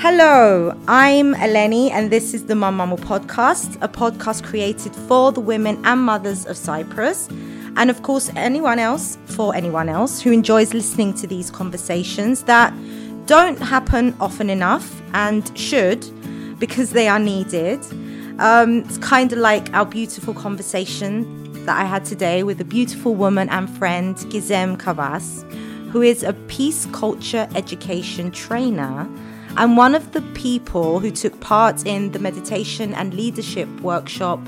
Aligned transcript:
Hello, 0.00 0.80
I'm 0.86 1.34
Eleni, 1.34 1.90
and 1.90 2.08
this 2.08 2.32
is 2.32 2.46
the 2.46 2.54
Mum 2.54 2.76
Mumble 2.76 2.98
podcast, 2.98 3.76
a 3.82 3.88
podcast 3.88 4.44
created 4.44 4.94
for 4.94 5.32
the 5.32 5.40
women 5.40 5.84
and 5.84 6.00
mothers 6.02 6.46
of 6.46 6.56
Cyprus, 6.56 7.26
and 7.74 7.90
of 7.90 8.04
course, 8.04 8.30
anyone 8.36 8.78
else, 8.78 9.18
for 9.24 9.56
anyone 9.56 9.88
else 9.88 10.20
who 10.20 10.30
enjoys 10.30 10.72
listening 10.72 11.14
to 11.14 11.26
these 11.26 11.50
conversations 11.50 12.44
that 12.44 12.72
don't 13.26 13.58
happen 13.58 14.14
often 14.20 14.50
enough 14.50 15.02
and 15.14 15.50
should 15.58 16.06
because 16.60 16.92
they 16.92 17.08
are 17.08 17.18
needed. 17.18 17.80
Um, 18.38 18.84
it's 18.84 18.98
kind 18.98 19.32
of 19.32 19.40
like 19.40 19.74
our 19.74 19.84
beautiful 19.84 20.32
conversation 20.32 21.64
that 21.66 21.76
I 21.76 21.84
had 21.84 22.04
today 22.04 22.44
with 22.44 22.60
a 22.60 22.64
beautiful 22.64 23.16
woman 23.16 23.48
and 23.48 23.68
friend, 23.68 24.14
Gizem 24.30 24.76
Kavas, 24.76 25.42
who 25.90 26.02
is 26.02 26.22
a 26.22 26.34
peace 26.46 26.86
culture 26.92 27.48
education 27.56 28.30
trainer 28.30 29.08
and 29.56 29.76
one 29.76 29.94
of 29.94 30.12
the 30.12 30.22
people 30.34 31.00
who 31.00 31.10
took 31.10 31.40
part 31.40 31.86
in 31.86 32.12
the 32.12 32.18
meditation 32.18 32.94
and 32.94 33.14
leadership 33.14 33.68
workshop 33.80 34.40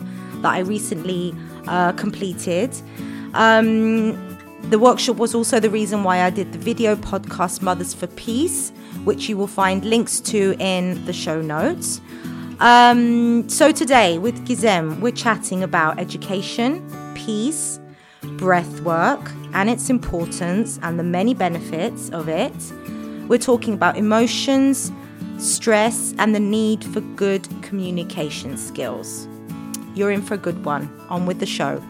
that 0.42 0.52
I 0.52 0.60
recently 0.60 1.34
uh, 1.66 1.92
completed. 1.92 2.74
Um, 3.34 4.28
the 4.70 4.78
workshop 4.78 5.16
was 5.16 5.34
also 5.34 5.58
the 5.58 5.70
reason 5.70 6.04
why 6.04 6.22
I 6.22 6.30
did 6.30 6.52
the 6.52 6.58
video 6.58 6.94
podcast 6.96 7.62
Mothers 7.62 7.94
for 7.94 8.06
Peace, 8.08 8.70
which 9.04 9.28
you 9.28 9.36
will 9.36 9.46
find 9.46 9.84
links 9.84 10.20
to 10.20 10.54
in 10.58 11.04
the 11.06 11.12
show 11.12 11.40
notes. 11.40 12.00
Um, 12.60 13.48
so 13.48 13.72
today 13.72 14.18
with 14.18 14.46
Gizem, 14.46 15.00
we're 15.00 15.12
chatting 15.12 15.62
about 15.62 15.98
education, 15.98 16.86
peace, 17.14 17.80
breath 18.36 18.80
work, 18.80 19.30
and 19.54 19.70
its 19.70 19.88
importance 19.88 20.78
and 20.82 20.98
the 20.98 21.02
many 21.02 21.32
benefits 21.32 22.10
of 22.10 22.28
it. 22.28 22.52
We're 23.30 23.38
talking 23.38 23.74
about 23.74 23.96
emotions, 23.96 24.90
stress, 25.38 26.16
and 26.18 26.34
the 26.34 26.40
need 26.40 26.82
for 26.82 27.00
good 27.00 27.46
communication 27.62 28.56
skills. 28.56 29.28
You're 29.94 30.10
in 30.10 30.20
for 30.20 30.34
a 30.34 30.36
good 30.36 30.64
one. 30.64 30.90
On 31.08 31.26
with 31.26 31.38
the 31.38 31.46
show. 31.46 31.80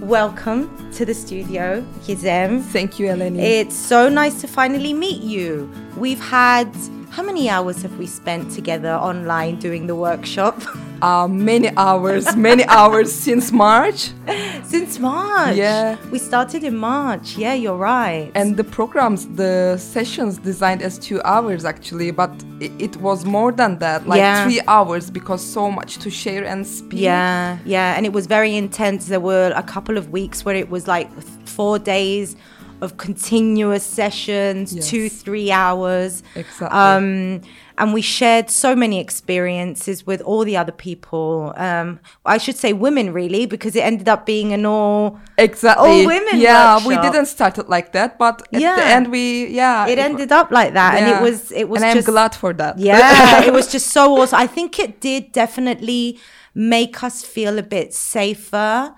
Welcome 0.00 0.90
to 0.94 1.04
the 1.04 1.14
studio, 1.14 1.86
Gizem. 2.00 2.60
Thank 2.60 2.98
you, 2.98 3.06
Eleni. 3.06 3.38
It's 3.38 3.76
so 3.76 4.08
nice 4.08 4.40
to 4.40 4.48
finally 4.48 4.92
meet 4.92 5.22
you. 5.22 5.72
We've 5.96 6.18
had 6.18 6.74
how 7.14 7.22
many 7.22 7.48
hours 7.48 7.80
have 7.82 7.96
we 7.96 8.06
spent 8.06 8.50
together 8.50 8.92
online 8.94 9.56
doing 9.60 9.86
the 9.86 9.94
workshop? 9.94 10.60
Uh, 11.02 11.28
many 11.28 11.68
hours, 11.76 12.34
many 12.34 12.64
hours 12.64 13.12
since 13.12 13.52
March. 13.52 14.10
Since 14.64 14.98
March. 14.98 15.54
Yeah. 15.54 15.96
We 16.10 16.18
started 16.18 16.64
in 16.64 16.76
March. 16.78 17.36
Yeah, 17.36 17.52
you're 17.52 17.76
right. 17.76 18.30
And 18.34 18.56
the 18.56 18.64
programs, 18.64 19.26
the 19.36 19.76
sessions 19.76 20.38
designed 20.38 20.80
as 20.80 20.98
two 20.98 21.20
hours 21.24 21.66
actually, 21.66 22.10
but 22.10 22.30
it, 22.58 22.72
it 22.78 22.96
was 22.96 23.26
more 23.26 23.52
than 23.52 23.78
that, 23.80 24.08
like 24.08 24.18
Yeah. 24.18 24.44
three 24.44 24.62
hours 24.66 25.10
because 25.10 25.42
so 25.44 25.70
much 25.70 25.98
to 25.98 26.08
share 26.10 26.44
and 26.44 26.66
speak. 26.66 27.00
Yeah, 27.00 27.58
yeah, 27.66 27.96
and 27.96 28.06
it 28.06 28.14
was 28.14 28.26
very 28.26 28.56
intense. 28.56 29.06
There 29.08 29.20
were 29.20 29.52
a 29.54 29.62
couple 29.62 29.98
of 29.98 30.08
weeks 30.10 30.42
where 30.46 30.56
it 30.56 30.70
was 30.70 30.88
like 30.88 31.08
four 31.44 31.78
days 31.78 32.34
of 32.80 32.96
continuous 32.96 33.82
sessions, 33.84 34.74
Yes. 34.74 34.88
two, 34.88 35.08
three 35.08 35.50
hours. 35.50 36.22
Exactly. 36.34 36.68
Um, 36.68 37.40
and 37.76 37.92
we 37.92 38.02
shared 38.02 38.50
so 38.50 38.76
many 38.76 39.00
experiences 39.00 40.06
with 40.06 40.20
all 40.22 40.44
the 40.44 40.56
other 40.56 40.70
people. 40.72 41.52
Um, 41.56 41.98
I 42.24 42.38
should 42.38 42.56
say 42.56 42.72
women, 42.72 43.12
really, 43.12 43.46
because 43.46 43.74
it 43.74 43.80
ended 43.80 44.08
up 44.08 44.26
being 44.26 44.52
an 44.52 44.64
all. 44.64 45.18
Exactly. 45.38 45.88
All 45.88 46.06
women 46.06 46.40
Yeah, 46.40 46.86
we 46.86 46.96
didn't 46.96 47.26
start 47.26 47.58
it 47.58 47.68
like 47.68 47.92
that, 47.92 48.18
but 48.18 48.42
at 48.52 48.60
Yeah. 48.60 48.76
the 48.76 48.84
end 48.84 49.10
we 49.10 49.46
yeah. 49.48 49.86
It 49.88 49.98
ended 49.98 50.30
up 50.30 50.50
like 50.50 50.74
that, 50.74 50.94
and 50.98 51.06
it 51.14 51.20
was 51.20 51.50
it 51.52 51.68
was 51.68 51.82
and 51.82 51.90
I'm 51.90 51.96
just 51.96 52.06
glad 52.06 52.34
for 52.34 52.52
that. 52.54 52.78
Yeah, 52.78 53.42
it 53.48 53.52
was 53.52 53.66
just 53.72 53.88
so 53.88 54.20
awesome. 54.20 54.38
I 54.38 54.46
think 54.46 54.78
it 54.78 55.00
did 55.00 55.32
definitely 55.32 56.18
make 56.54 57.02
us 57.02 57.24
feel 57.24 57.58
a 57.58 57.62
bit 57.62 57.92
safer. 57.92 58.94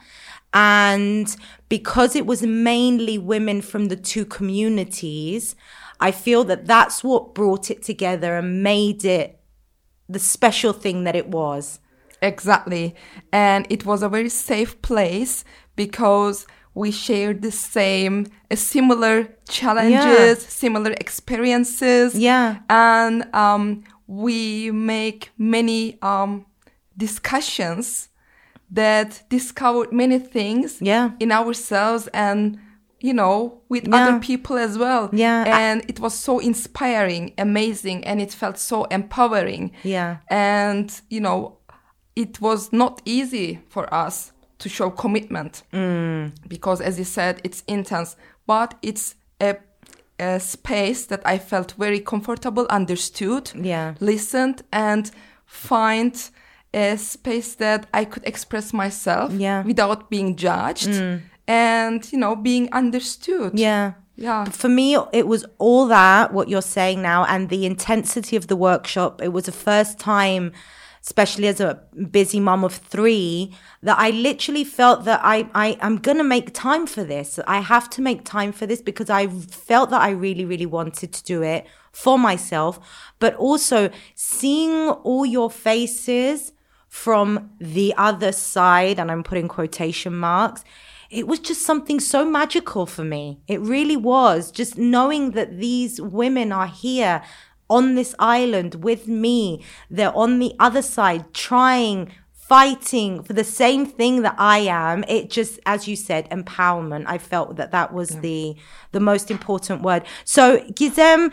And 0.57 1.37
because 1.69 2.17
it 2.17 2.25
was 2.25 2.41
mainly 2.41 3.19
women 3.19 3.61
from 3.61 3.89
the 3.89 3.97
two 3.97 4.25
communities, 4.25 5.55
I 6.01 6.11
feel 6.13 6.45
that 6.45 6.65
that's 6.65 7.05
what 7.05 7.35
brought 7.35 7.71
it 7.71 7.83
together 7.83 8.39
and 8.39 8.63
made 8.63 9.05
it 9.05 9.39
the 10.09 10.19
special 10.19 10.73
thing 10.73 11.05
that 11.05 11.15
it 11.15 11.29
was. 11.29 11.79
Exactly. 12.23 12.95
And 13.31 13.67
it 13.69 13.85
was 13.85 14.03
a 14.03 14.09
very 14.09 14.31
safe 14.31 14.81
place 14.81 15.45
because 15.77 16.47
we 16.73 16.91
shared 16.91 17.43
the 17.43 17.53
same, 17.53 18.27
uh, 18.51 18.57
similar 18.57 19.29
challenges, 19.51 20.39
similar 20.43 20.93
experiences. 20.93 22.15
Yeah. 22.15 22.61
And 22.71 23.29
um, 23.35 23.85
we 24.07 24.71
make 24.71 25.33
many 25.37 25.99
um, 26.01 26.47
discussions 26.97 28.09
that 28.71 29.23
discovered 29.29 29.93
many 29.93 30.19
things 30.19 30.79
Yeah. 30.81 31.11
in 31.21 31.31
ourselves 31.33 32.09
and 32.13 32.59
you 33.01 33.13
know 33.13 33.61
with 33.69 33.87
Yeah. 33.87 33.97
other 34.09 34.19
people 34.21 34.57
as 34.59 34.77
well 34.79 35.09
Yeah. 35.13 35.45
and 35.47 35.85
it 35.89 36.01
was 36.01 36.15
so 36.15 36.39
inspiring 36.41 37.33
amazing 37.39 38.05
and 38.07 38.21
it 38.21 38.33
felt 38.33 38.59
so 38.59 38.85
empowering 38.91 39.71
Yeah. 39.85 40.17
and 40.31 40.91
you 41.11 41.21
know 41.21 41.59
it 42.17 42.41
was 42.41 42.73
not 42.73 43.03
easy 43.05 43.61
for 43.69 43.93
us 43.95 44.33
to 44.59 44.69
show 44.69 44.91
commitment 44.91 45.63
Mm. 45.73 46.33
because 46.49 46.81
as 46.81 46.99
you 46.99 47.05
said 47.05 47.41
it's 47.45 47.63
intense 47.69 48.17
but 48.47 48.75
it's 48.83 49.15
a, 49.41 49.57
a 50.19 50.41
space 50.41 51.07
that 51.07 51.21
i 51.27 51.39
felt 51.39 51.75
very 51.79 52.01
comfortable 52.01 52.67
understood 52.71 53.51
Yeah. 53.55 53.95
listened 54.01 54.63
and 54.73 55.11
find 55.45 56.31
a 56.77 56.97
space 56.97 57.51
that 57.65 57.81
i 58.01 58.03
could 58.05 58.25
express 58.33 58.67
myself 58.83 59.29
Yeah. 59.47 59.63
Mm. 59.63 59.67
without 59.71 60.01
being 60.15 60.37
judged 60.47 60.95
and 61.49 61.99
you 62.13 62.19
know 62.23 62.35
being 62.37 62.69
understood 62.81 63.51
Yeah. 63.59 63.93
yeah 64.27 64.45
For 64.63 64.69
me, 64.69 64.87
it 65.21 65.27
was 65.27 65.43
all 65.59 65.85
that, 65.99 66.33
what 66.37 66.47
you're 66.49 66.71
saying 66.79 66.99
now, 67.03 67.21
and 67.33 67.49
the 67.49 67.63
intensity 67.73 68.35
of 68.41 68.45
the 68.51 68.57
workshop. 68.69 69.13
It 69.27 69.33
was 69.37 69.45
the 69.45 69.53
first 69.71 69.93
time, 70.15 70.45
especially 71.07 71.49
as 71.49 71.61
a 71.61 71.73
busy 72.19 72.41
mom 72.41 72.65
of 72.65 72.75
three, 72.95 73.53
that 73.87 73.97
I 74.07 74.09
literally 74.29 74.65
felt 74.65 74.99
that 75.05 75.21
I, 75.35 75.37
I, 75.55 75.69
I'm 75.85 75.99
going 76.07 76.19
to 76.19 76.29
make 76.37 76.47
time 76.71 76.87
for 76.95 77.05
this. 77.05 77.39
I 77.57 77.59
have 77.75 77.87
to 77.91 78.01
make 78.09 78.21
time 78.25 78.53
for 78.59 78.67
this 78.71 78.83
because 78.91 79.11
I 79.21 79.29
felt 79.69 79.91
that 79.91 80.03
I 80.09 80.11
really, 80.27 80.45
really 80.53 80.67
wanted 80.79 81.13
to 81.13 81.23
do 81.35 81.43
it 81.55 81.63
for 81.93 82.19
myself, 82.19 82.73
but 83.23 83.33
also 83.37 83.79
seeing 84.15 84.75
all 85.09 85.25
your 85.27 85.51
faces 85.51 86.53
from 86.97 87.51
the 87.61 87.95
other 87.99 88.33
side, 88.33 88.99
and 88.99 89.11
I'm 89.11 89.23
putting 89.23 89.49
quotation 89.49 90.17
marks, 90.17 90.65
it 91.11 91.29
was 91.29 91.39
just 91.39 91.61
something 91.61 92.01
so 92.01 92.25
magical 92.25 92.87
for 92.87 93.05
me. 93.05 93.39
It 93.47 93.61
really 93.61 93.97
was. 93.97 94.51
Just 94.51 94.79
knowing 94.79 95.33
that 95.33 95.59
these 95.59 96.01
women 96.01 96.53
are 96.53 96.67
here 96.67 97.23
on 97.69 97.97
this 97.97 98.15
island 98.19 98.77
with 98.77 99.07
me, 99.07 99.63
they're 99.91 100.17
on 100.17 100.39
the 100.39 100.55
other 100.59 100.83
side 100.83 101.35
trying. 101.35 102.13
Fighting 102.49 103.25
for 103.25 103.33
the 103.33 103.43
same 103.43 103.87
thing 103.87 104.23
that 104.23 104.37
I 104.39 104.59
am, 104.59 105.03
it 105.09 105.31
just, 105.31 105.59
as 105.67 105.89
you 105.89 105.97
said, 105.97 106.31
empowerment. 106.31 107.03
I 107.09 107.19
felt 107.19 107.57
that 107.57 107.73
that 107.73 107.93
was 107.93 108.11
the 108.21 108.55
the 108.93 109.01
most 109.01 109.33
important 109.33 109.83
word. 109.83 110.05
So, 110.25 110.59
Gizem, 110.79 111.33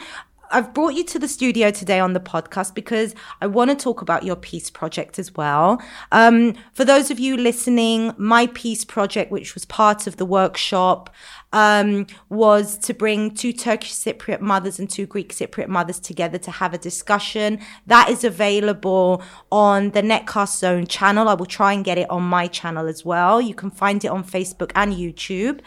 I've 0.54 0.72
brought 0.72 0.94
you 0.94 1.04
to 1.06 1.18
the 1.18 1.28
studio 1.28 1.72
today 1.72 2.00
on 2.00 2.14
the 2.14 2.20
podcast 2.20 2.76
because 2.76 3.16
I 3.42 3.48
want 3.48 3.72
to 3.72 3.76
talk 3.76 4.04
about 4.04 4.24
your 4.24 4.36
peace 4.36 4.70
project 4.70 5.18
as 5.18 5.36
well. 5.36 5.82
Um, 6.12 6.54
for 6.74 6.86
those 6.86 7.10
of 7.10 7.20
you 7.20 7.36
listening, 7.36 8.14
my 8.18 8.48
peace 8.54 8.86
project, 8.86 9.32
which 9.32 9.56
was 9.56 9.66
part 9.66 10.06
of 10.06 10.18
the 10.18 10.26
workshop, 10.26 11.10
um, 11.54 12.08
was 12.30 12.78
to 12.80 12.94
bring 12.94 13.32
two 13.32 13.54
Turkish 13.54 13.94
Cypriot 13.94 14.42
mothers 14.42 14.80
and 14.80 14.90
two 14.90 15.06
Greek 15.06 15.34
Cypriot 15.34 15.70
mothers 15.70 16.00
together 16.00 16.38
to 16.40 16.52
have 16.52 16.74
a 16.74 16.78
discussion. 16.78 17.60
That 17.88 18.10
is 18.10 18.24
available 18.24 19.24
on 19.52 19.92
the 19.92 20.02
Netcast 20.02 20.58
Zone 20.58 20.88
channel. 20.88 21.30
I 21.30 21.36
will 21.36 21.46
try 21.46 21.72
and 21.74 21.86
get 21.86 21.98
it 21.98 22.10
on 22.10 22.24
my 22.24 22.48
channel 22.48 22.88
as 22.88 23.06
well. 23.06 23.40
You 23.40 23.56
can 23.56 23.72
find 23.72 24.04
it 24.04 24.10
on 24.10 24.24
Facebook 24.24 24.72
and 24.76 24.94
YouTube. 24.94 25.62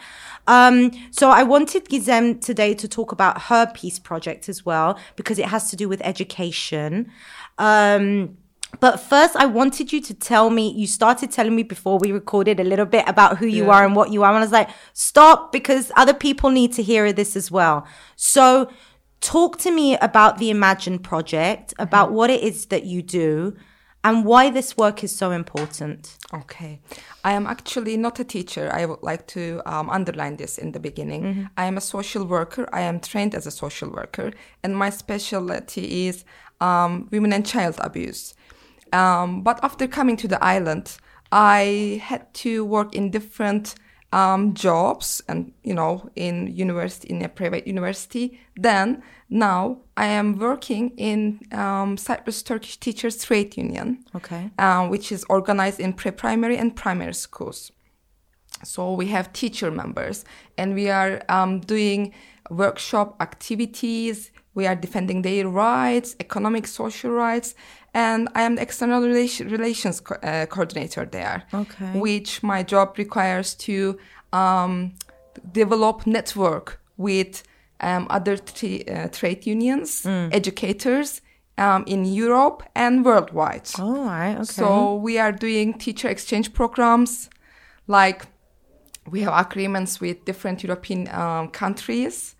Um, 0.45 0.91
so 1.11 1.29
I 1.29 1.43
wanted 1.43 1.85
Gizem 1.85 2.39
today 2.41 2.73
to 2.75 2.87
talk 2.87 3.11
about 3.11 3.43
her 3.43 3.71
peace 3.73 3.99
project 3.99 4.47
as 4.47 4.65
well 4.65 4.99
because 5.15 5.39
it 5.39 5.45
has 5.45 5.69
to 5.71 5.75
do 5.75 5.89
with 5.89 6.01
education. 6.03 7.11
Um, 7.57 8.37
but 8.79 8.99
first, 8.99 9.35
I 9.35 9.45
wanted 9.45 9.91
you 9.93 10.01
to 10.01 10.13
tell 10.13 10.49
me. 10.49 10.71
You 10.71 10.87
started 10.87 11.31
telling 11.31 11.55
me 11.55 11.63
before 11.63 11.97
we 11.97 12.11
recorded 12.11 12.59
a 12.59 12.63
little 12.63 12.85
bit 12.85 13.05
about 13.07 13.37
who 13.37 13.47
you 13.47 13.65
Yeah. 13.65 13.71
are 13.73 13.85
and 13.85 13.95
what 13.95 14.11
you 14.11 14.23
are, 14.23 14.29
and 14.29 14.37
I 14.37 14.41
was 14.41 14.51
like, 14.51 14.69
"Stop!" 14.93 15.51
Because 15.51 15.91
other 15.95 16.13
people 16.13 16.49
need 16.49 16.73
to 16.73 16.83
hear 16.83 17.11
this 17.13 17.35
as 17.35 17.49
well. 17.49 17.85
So, 18.15 18.69
talk 19.21 19.57
to 19.59 19.71
me 19.71 19.97
about 19.97 20.37
the 20.37 20.49
Imagine 20.49 20.99
project, 20.99 21.73
about 21.79 22.11
what 22.11 22.29
it 22.29 22.41
is 22.43 22.67
that 22.67 22.83
you 22.83 23.01
do, 23.01 23.55
and 24.03 24.25
why 24.25 24.49
this 24.49 24.77
work 24.77 25.03
is 25.03 25.15
so 25.15 25.31
important. 25.31 26.17
Okay. 26.33 26.79
I 27.23 27.31
am 27.33 27.47
actually 27.47 27.97
not 27.97 28.19
a 28.19 28.23
teacher. 28.23 28.69
I 28.71 28.85
would 28.85 29.01
like 29.01 29.27
to 29.27 29.61
um, 29.65 29.89
underline 29.89 30.37
this 30.37 30.57
in 30.57 30.71
the 30.71 30.79
beginning. 30.79 31.23
Mm-hmm. 31.23 31.43
I 31.57 31.65
am 31.65 31.77
a 31.77 31.81
social 31.81 32.25
worker. 32.25 32.69
I 32.71 32.81
am 32.81 32.99
trained 32.99 33.33
as 33.33 33.45
a 33.47 33.51
social 33.51 33.89
worker, 33.89 34.31
and 34.63 34.77
my 34.77 34.89
specialty 34.91 36.07
is 36.07 36.23
um, 36.61 37.07
women 37.11 37.33
and 37.33 37.45
child 37.45 37.75
abuse. 37.79 38.33
Um, 38.93 39.41
but 39.41 39.59
after 39.63 39.87
coming 39.87 40.17
to 40.17 40.27
the 40.27 40.43
island, 40.43 40.97
I 41.31 42.01
had 42.03 42.33
to 42.35 42.65
work 42.65 42.95
in 42.95 43.11
different 43.11 43.75
um, 44.13 44.53
jobs 44.53 45.21
and 45.27 45.51
you 45.63 45.73
know 45.73 46.09
in 46.15 46.47
university 46.55 47.09
in 47.09 47.21
a 47.23 47.29
private 47.29 47.67
university. 47.67 48.39
Then 48.55 49.03
now 49.29 49.79
i 49.97 50.05
am 50.05 50.39
working 50.39 50.91
in 50.97 51.41
um, 51.51 51.97
cyprus 51.97 52.41
turkish 52.41 52.77
teachers 52.77 53.25
trade 53.25 53.57
union 53.57 54.05
Okay. 54.15 54.49
um, 54.57 54.89
which 54.89 55.11
is 55.11 55.25
organized 55.27 55.81
in 55.81 55.91
pre-primary 55.91 56.57
and 56.57 56.75
primary 56.75 57.13
schools. 57.13 57.71
So 58.63 58.93
we 58.93 59.07
have 59.07 59.33
teacher 59.33 59.69
members 59.69 60.23
and 60.57 60.73
we 60.73 60.89
are 60.89 61.21
um, 61.29 61.59
doing 61.59 62.13
workshop 62.49 63.17
activities. 63.21 64.31
We 64.55 64.65
are 64.65 64.75
defending 64.75 65.21
their 65.21 65.47
rights 65.47 66.15
economic 66.19 66.65
social 66.67 67.11
rights 67.11 67.53
and 67.93 68.27
i 68.35 68.41
am 68.41 68.55
the 68.55 68.61
external 68.61 69.01
relation, 69.01 69.49
relations 69.49 69.99
co- 69.99 70.15
uh, 70.23 70.45
coordinator 70.45 71.05
there 71.05 71.43
Okay. 71.53 71.99
which 71.99 72.43
my 72.43 72.63
job 72.63 72.97
requires 72.97 73.55
to 73.55 73.97
um, 74.33 74.93
develop 75.51 76.05
network 76.05 76.79
with 76.97 77.43
um, 77.79 78.07
other 78.09 78.37
tra- 78.37 78.83
uh, 78.87 79.07
trade 79.09 79.45
unions 79.45 80.05
educators 80.31 81.21
um, 81.57 81.83
in 81.87 82.05
europe 82.05 82.63
and 82.75 83.03
worldwide 83.05 83.69
All 83.79 84.03
right. 84.05 84.33
Okay. 84.35 84.43
so 84.43 84.95
we 84.95 85.17
are 85.19 85.31
doing 85.31 85.73
teacher 85.73 86.07
exchange 86.09 86.53
programs, 86.53 87.29
like 87.87 88.25
we 89.09 89.21
have 89.21 89.33
agreements 89.47 90.01
with 90.01 90.25
different 90.25 90.63
European 90.63 91.07
um, 91.13 91.47
countries 91.49 92.35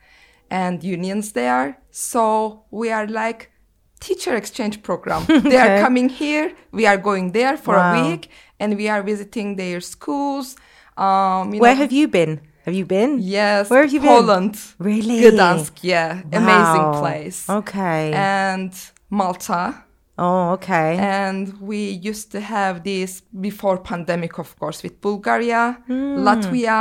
and 0.52 0.84
unions 0.84 1.32
there. 1.32 1.78
So 1.92 2.64
we 2.72 2.92
are 2.92 3.08
like 3.08 3.52
teacher 4.00 4.36
exchange 4.36 4.82
program. 4.84 5.26
They 5.52 5.58
are 5.58 5.82
coming 5.82 6.10
here, 6.10 6.52
we 6.72 6.86
are 6.88 6.98
going 6.98 7.32
there 7.34 7.58
for 7.58 7.76
Wow. 7.76 7.94
a 7.94 8.10
week, 8.10 8.30
and 8.60 8.76
we 8.78 8.90
are 8.90 9.02
visiting 9.04 9.56
their 9.58 9.80
schools. 9.82 10.56
Um, 10.98 11.52
Where 11.52 11.74
know, 11.76 11.82
have 11.84 11.92
you 11.92 12.08
been? 12.08 12.40
Have 12.66 12.76
you 12.76 12.86
been? 12.86 13.20
Yes, 13.22 13.70
Where 13.70 13.82
have 13.84 13.94
you 13.94 14.02
been? 14.02 14.10
Poland, 14.10 14.56
Really? 14.80 15.22
Gdansk, 15.22 15.74
yeah, 15.84 16.22
amazing 16.34 16.88
place. 17.02 17.40
Okay. 17.50 18.12
And 18.14 18.74
Malta, 19.10 19.84
oh, 20.18 20.52
okay. 20.54 20.98
and 20.98 21.54
we 21.62 21.78
used 22.10 22.32
to 22.32 22.40
have 22.42 22.84
this 22.84 23.22
before 23.48 23.78
pandemic 23.78 24.38
of 24.40 24.50
course 24.60 24.84
with 24.84 25.00
bulgaria 25.02 25.78
Hmm. 25.88 26.18
latvia 26.28 26.78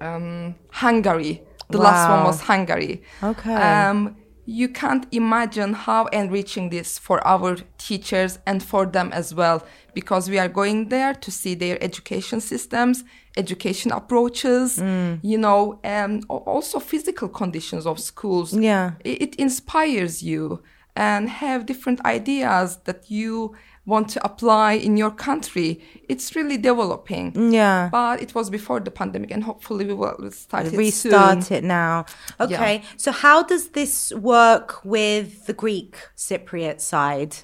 um, 0.00 0.54
hungary 0.70 1.42
the 1.70 1.78
last 1.78 2.08
one 2.10 2.24
was 2.24 2.40
hungary 2.40 3.02
Okay. 3.22 3.54
um, 3.54 4.16
you 4.44 4.68
can't 4.68 5.06
imagine 5.12 5.72
how 5.72 6.06
enriching 6.06 6.70
this 6.70 6.98
for 6.98 7.24
our 7.26 7.56
teachers 7.78 8.38
and 8.46 8.62
for 8.62 8.86
them 8.86 9.10
as 9.12 9.32
well 9.34 9.64
because 9.94 10.28
we 10.28 10.38
are 10.38 10.48
going 10.48 10.88
there 10.88 11.14
to 11.14 11.30
see 11.30 11.54
their 11.54 11.78
education 11.82 12.40
systems 12.40 13.04
education 13.36 13.92
approaches 13.92 14.76
Hmm. 14.78 15.14
you 15.22 15.38
know 15.38 15.78
and 15.84 16.24
also 16.28 16.78
physical 16.80 17.28
conditions 17.28 17.86
of 17.86 17.98
schools 18.00 18.52
Yeah. 18.52 18.92
it, 19.04 19.22
it 19.22 19.34
inspires 19.36 20.22
you 20.22 20.62
and 20.96 21.28
have 21.30 21.64
different 21.64 22.04
ideas 22.04 22.78
that 22.84 23.10
you 23.10 23.54
want 23.84 24.08
to 24.10 24.24
apply 24.24 24.74
in 24.74 24.96
your 24.96 25.10
country. 25.10 25.82
It's 26.08 26.36
really 26.36 26.56
developing. 26.56 27.52
Yeah. 27.52 27.88
But 27.90 28.22
it 28.22 28.34
was 28.34 28.48
before 28.50 28.80
the 28.80 28.90
pandemic, 28.90 29.30
and 29.30 29.42
hopefully 29.44 29.84
we 29.84 29.94
will 29.94 30.30
start 30.30 30.66
it 30.66 30.76
Restart 30.76 31.44
soon. 31.44 31.56
it 31.58 31.64
now. 31.64 32.04
Okay. 32.38 32.82
So 32.96 33.10
how 33.10 33.42
does 33.42 33.70
this 33.70 34.12
work 34.12 34.84
with 34.84 35.46
the 35.46 35.52
Greek 35.52 35.96
Cypriot 36.16 36.80
side? 36.80 37.36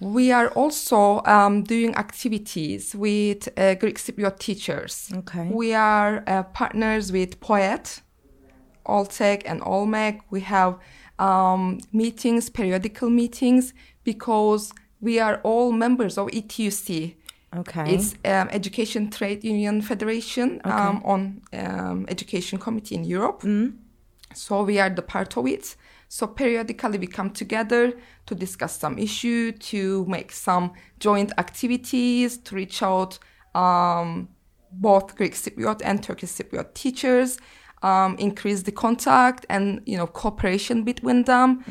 We 0.00 0.30
are 0.30 0.48
also 0.50 1.22
um, 1.24 1.64
doing 1.64 1.94
activities 1.96 2.94
with 2.94 3.48
uh, 3.58 3.74
Greek 3.74 3.98
Cypriot 3.98 4.38
teachers. 4.38 5.10
Okay. 5.12 5.48
We 5.52 5.74
are 5.74 6.22
uh, 6.26 6.44
partners 6.44 7.10
with 7.10 7.40
POED, 7.40 8.00
OLTEK, 8.86 9.42
and 9.44 9.60
OELMEK. 9.62 10.20
We 10.30 10.42
have 10.42 10.78
um, 11.18 11.80
meetings, 11.92 12.48
periodical 12.48 13.10
meetings, 13.10 13.74
because 14.04 14.72
we 15.00 15.18
are 15.18 15.40
all 15.42 15.72
members 15.72 16.18
of 16.18 16.28
ETUC. 16.28 17.14
Okay. 17.56 17.94
It's 17.94 18.14
um, 18.24 18.48
Education 18.50 19.10
Trade 19.10 19.42
Union 19.42 19.80
Federation 19.80 20.60
um, 20.64 21.02
on 21.04 21.40
um, 21.54 22.04
Education 22.08 22.58
Committee 22.58 22.94
in 22.96 23.04
Europe. 23.04 23.42
So 24.34 24.62
we 24.64 24.78
are 24.78 24.90
the 24.90 25.02
part 25.02 25.36
of 25.36 25.46
it. 25.46 25.76
So 26.08 26.26
periodically 26.26 26.98
we 26.98 27.06
come 27.06 27.30
together 27.30 27.92
to 28.26 28.34
discuss 28.34 28.78
some 28.78 28.98
issue, 28.98 29.52
to 29.52 30.04
make 30.06 30.32
some 30.32 30.72
joint 30.98 31.32
activities, 31.38 32.38
to 32.38 32.54
reach 32.54 32.82
out 32.82 33.18
um, 33.54 34.28
both 34.70 35.16
Greek 35.16 35.34
Cypriot 35.34 35.80
and 35.84 36.02
Turkish 36.02 36.30
Cypriot 36.30 36.74
teachers, 36.74 37.38
um, 37.82 38.16
increase 38.18 38.62
the 38.62 38.72
contact 38.72 39.46
and 39.48 39.80
you 39.86 39.96
know 39.96 40.06
cooperation 40.06 40.82
between 40.82 41.24
them. 41.24 41.64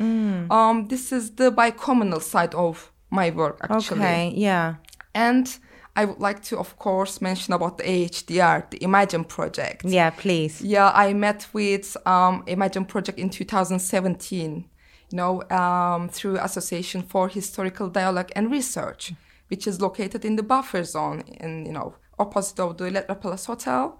Um, 0.50 0.88
this 0.88 1.12
is 1.12 1.32
the 1.32 1.52
bicommunal 1.52 2.22
side 2.22 2.54
of 2.54 2.92
my 3.10 3.30
work 3.30 3.58
actually. 3.62 4.00
okay. 4.00 4.32
Yeah. 4.36 4.76
And 5.14 5.58
I 5.96 6.04
would 6.04 6.20
like 6.20 6.42
to, 6.44 6.58
of 6.58 6.78
course, 6.78 7.20
mention 7.20 7.54
about 7.54 7.78
the 7.78 7.84
AHDR, 7.84 8.70
the 8.70 8.82
Imagine 8.84 9.24
project. 9.24 9.84
Yeah. 9.84 10.10
Please. 10.10 10.62
Yeah, 10.62 10.92
I 10.94 11.12
met 11.12 11.48
with 11.52 11.96
um, 12.06 12.44
Imagine 12.46 12.84
project 12.84 13.18
in 13.18 13.30
2017. 13.30 14.64
You 15.10 15.16
know, 15.16 15.42
um, 15.50 16.10
through 16.10 16.36
Association 16.38 17.02
for 17.02 17.28
Historical 17.28 17.88
Dialogue 17.88 18.30
and 18.36 18.50
Research, 18.50 19.14
which 19.48 19.66
is 19.66 19.80
located 19.80 20.22
in 20.22 20.36
the 20.36 20.42
buffer 20.42 20.84
zone, 20.84 21.22
in 21.40 21.64
you 21.64 21.72
know 21.72 21.94
opposite 22.18 22.60
of 22.60 22.76
the 22.76 22.84
Ledra 22.90 23.20
Palace 23.20 23.46
Hotel. 23.46 23.98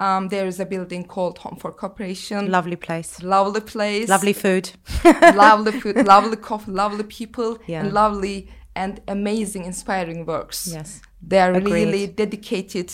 Um, 0.00 0.28
there 0.28 0.46
is 0.46 0.60
a 0.60 0.66
building 0.66 1.04
called 1.04 1.38
Home 1.38 1.56
for 1.60 1.72
Cooperation. 1.72 2.50
Lovely 2.50 2.76
place. 2.76 3.22
Lovely 3.22 3.60
place. 3.60 4.08
Lovely 4.08 4.32
food. 4.32 4.70
lovely 5.04 5.72
food, 5.80 6.06
lovely 6.06 6.36
coffee, 6.36 6.70
lovely 6.72 7.04
people, 7.04 7.58
Yeah. 7.66 7.80
and 7.80 7.92
lovely 7.92 8.48
and 8.74 9.00
amazing, 9.08 9.64
inspiring 9.64 10.24
works. 10.26 10.68
Yes. 10.72 11.00
They 11.20 11.40
are 11.40 11.52
Agreed. 11.52 11.72
really 11.72 12.06
dedicated 12.06 12.92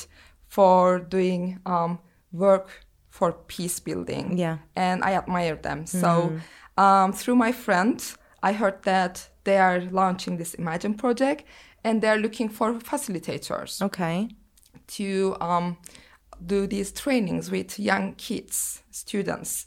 for 0.48 0.98
doing 0.98 1.58
um, 1.66 1.98
work 2.32 2.68
for 3.10 3.32
peace 3.32 3.80
building. 3.80 4.38
Yeah. 4.38 4.58
And 4.76 5.04
I 5.04 5.12
admire 5.14 5.56
them. 5.56 5.86
So 5.86 6.32
um, 6.78 7.12
through 7.12 7.36
my 7.36 7.52
friend, 7.52 8.02
I 8.42 8.52
heard 8.52 8.82
that 8.84 9.28
they 9.44 9.58
are 9.58 9.80
launching 9.90 10.36
this 10.38 10.54
Imagine 10.54 10.94
project 10.94 11.44
and 11.84 12.00
they're 12.00 12.16
looking 12.18 12.48
for 12.48 12.74
facilitators 12.74 13.82
Okay. 13.82 14.28
To 14.88 15.36
um, 15.40 15.76
do 16.44 16.66
these 16.66 16.92
trainings 16.92 17.50
with 17.50 17.78
young 17.78 18.14
kids, 18.14 18.82
students. 18.90 19.66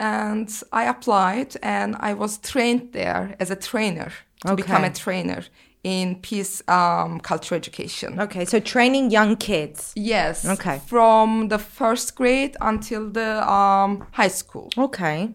And 0.00 0.48
I 0.72 0.84
applied 0.84 1.56
and 1.62 1.96
I 1.98 2.14
was 2.14 2.38
trained 2.38 2.92
there 2.92 3.34
as 3.40 3.50
a 3.50 3.56
trainer 3.56 4.12
to 4.46 4.54
become 4.54 4.84
a 4.84 4.90
trainer 4.90 5.44
in 5.82 6.16
peace 6.16 6.62
um, 6.68 7.20
culture 7.20 7.54
education. 7.54 8.20
Okay. 8.20 8.44
So 8.44 8.60
training 8.60 9.10
young 9.10 9.36
kids. 9.36 9.92
Yes. 9.96 10.46
Okay. 10.46 10.80
From 10.86 11.48
the 11.48 11.58
first 11.58 12.14
grade 12.14 12.56
until 12.60 13.10
the 13.10 13.48
um, 13.50 14.06
high 14.12 14.28
school. 14.28 14.70
Okay. 14.76 15.30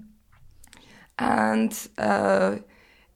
And 1.17 1.87
uh, 1.97 2.57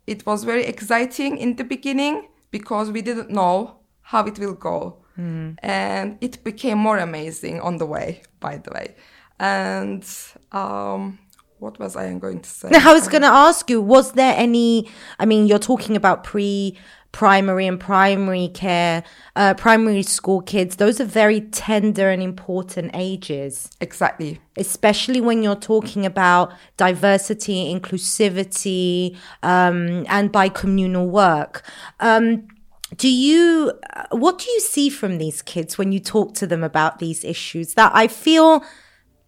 it 0.06 0.26
was 0.26 0.44
very 0.44 0.66
exciting 0.66 1.38
in 1.38 1.56
the 1.56 1.64
beginning 1.64 2.28
because 2.52 2.92
we 2.92 3.02
didn't 3.02 3.30
know 3.30 3.80
how 4.02 4.26
it 4.26 4.40
will 4.40 4.54
go. 4.54 5.04
And 5.18 6.18
it 6.22 6.44
became 6.44 6.78
more 6.78 6.98
amazing 6.98 7.60
on 7.62 7.78
the 7.78 7.86
way, 7.86 8.22
by 8.40 8.58
the 8.58 8.72
way. 8.72 8.96
And 9.40 10.06
um, 10.52 11.20
what 11.60 11.80
was 11.80 11.96
I 11.96 12.14
going 12.14 12.42
to 12.42 12.50
say? 12.50 12.70
Now, 12.70 12.90
I 12.90 12.94
was 12.94 13.08
going 13.08 13.24
to 13.24 13.28
ask 13.28 13.70
you, 13.70 13.82
was 13.82 14.14
there 14.14 14.34
any? 14.38 14.90
I 15.20 15.26
mean, 15.26 15.48
you're 15.48 15.60
talking 15.60 15.96
about 15.96 16.24
pre 16.24 16.78
primary 17.12 17.66
and 17.66 17.80
primary 17.80 18.48
care, 18.50 19.04
uh, 19.36 19.54
primary 19.56 20.04
school 20.04 20.42
kids. 20.42 20.76
Those 20.76 21.02
are 21.02 21.06
very 21.06 21.42
tender 21.42 22.12
and 22.12 22.22
important 22.22 22.92
ages, 22.94 23.72
Exactly. 23.82 24.40
especially 24.56 25.20
when 25.22 25.42
you're 25.42 25.56
talking 25.56 26.06
about 26.06 26.54
diversity, 26.76 27.74
inclusivity, 27.74 29.16
um, 29.42 30.06
and 30.10 30.32
bicommunal 30.32 31.10
work. 31.10 31.64
Um, 32.00 32.50
do 32.98 33.08
you, 33.08 33.72
uh, 33.96 34.06
what 34.12 34.40
do 34.40 34.50
you 34.50 34.60
see 34.60 34.90
from 34.90 35.18
these 35.18 35.42
kids 35.42 35.78
when 35.78 35.92
you 35.92 36.00
talk 36.00 36.34
to 36.36 36.48
them 36.48 36.64
about 36.64 37.00
these 37.00 37.24
issues? 37.24 37.76
That 37.76 37.92
I 37.94 38.08
feel 38.08 38.64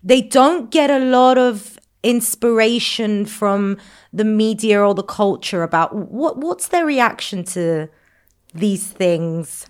they 0.04 0.22
don't 0.22 0.72
get 0.72 0.90
a 0.90 1.00
lot 1.00 1.38
of 1.38 1.80
inspiration 2.02 3.26
from 3.26 3.78
the 4.14 4.24
media 4.24 4.82
or 4.82 4.94
the 4.96 5.04
culture 5.04 5.64
about 5.64 5.94
what 5.94 6.38
what's 6.38 6.70
their 6.70 6.86
reaction 6.86 7.44
to 7.44 7.90
these 8.54 8.88
things? 8.88 9.68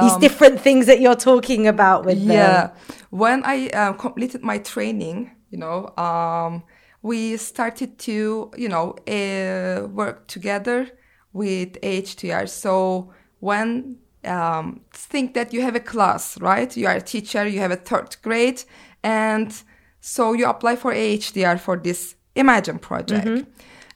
these 0.00 0.16
different 0.18 0.60
things 0.60 0.86
that 0.86 1.00
you're 1.00 1.16
talking 1.16 1.66
about 1.66 2.04
with 2.04 2.18
them. 2.18 2.36
Yeah. 2.36 2.70
When 3.10 3.42
I 3.44 3.68
uh, 3.70 3.92
completed 3.94 4.42
my 4.42 4.58
training, 4.58 5.32
you 5.50 5.58
know, 5.58 5.88
um, 5.96 6.62
we 7.02 7.36
started 7.36 7.98
to, 8.00 8.52
you 8.56 8.68
know, 8.68 8.92
uh, 9.08 9.88
work 9.88 10.28
together 10.28 10.88
with 11.32 11.80
AHDR. 11.80 12.48
So 12.48 13.12
when 13.40 13.96
um, 14.24 14.82
think 14.92 15.34
that 15.34 15.52
you 15.52 15.62
have 15.62 15.74
a 15.74 15.80
class, 15.80 16.40
right? 16.40 16.76
You 16.76 16.86
are 16.86 16.96
a 16.96 17.02
teacher, 17.02 17.46
you 17.46 17.60
have 17.60 17.70
a 17.70 17.76
third 17.76 18.16
grade, 18.22 18.62
and 19.02 19.52
so 20.00 20.32
you 20.32 20.46
apply 20.46 20.76
for 20.76 20.92
AHDR 20.92 21.58
for 21.58 21.76
this 21.76 22.16
Imagine 22.34 22.78
project. 22.78 23.26
Mm-hmm. 23.26 23.50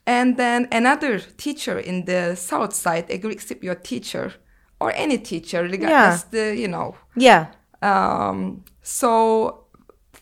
And 0.06 0.36
then 0.36 0.68
another 0.70 1.18
teacher 1.18 1.78
in 1.78 2.04
the 2.04 2.36
south 2.36 2.74
side, 2.74 3.06
a 3.10 3.18
Greek 3.18 3.40
Cypriot 3.40 3.82
teacher, 3.82 4.34
or 4.78 4.92
any 4.92 5.18
teacher, 5.18 5.62
regardless 5.62 6.26
yeah. 6.32 6.50
the, 6.50 6.56
you 6.56 6.68
know. 6.68 6.96
Yeah. 7.16 7.46
Um, 7.82 8.64
so 8.82 9.65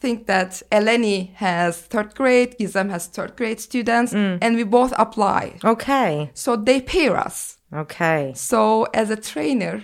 think 0.05 0.27
that 0.27 0.51
Eleni 0.71 1.33
has 1.35 1.73
third 1.93 2.15
grade, 2.15 2.51
Gizem 2.59 2.91
has 2.91 3.07
third 3.07 3.33
grade 3.39 3.59
students, 3.59 4.13
mm. 4.13 4.37
and 4.43 4.55
we 4.55 4.65
both 4.79 4.93
apply. 4.99 5.43
Okay. 5.65 6.31
So 6.35 6.51
they 6.57 6.79
pair 6.83 7.17
us. 7.17 7.37
Okay. 7.73 8.33
So 8.37 8.61
as 9.01 9.09
a 9.09 9.17
trainer, 9.17 9.75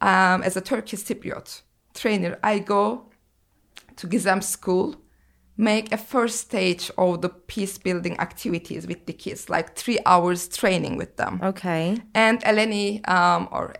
um, 0.00 0.38
as 0.48 0.56
a 0.56 0.60
Turkish 0.60 1.02
Cypriot 1.06 1.62
trainer, 1.92 2.38
I 2.52 2.60
go 2.60 2.82
to 3.96 4.06
Gizem 4.06 4.42
school, 4.42 4.94
make 5.56 5.86
a 5.92 5.98
first 6.12 6.36
stage 6.48 6.84
of 6.96 7.20
the 7.24 7.30
peace 7.52 7.76
building 7.78 8.14
activities 8.20 8.86
with 8.86 9.06
the 9.06 9.12
kids, 9.24 9.50
like 9.50 9.74
three 9.82 9.98
hours 10.06 10.40
training 10.60 10.94
with 10.96 11.16
them. 11.16 11.40
Okay. 11.42 11.84
And 12.14 12.36
Eleni 12.50 12.86
um, 13.08 13.48
or 13.50 13.74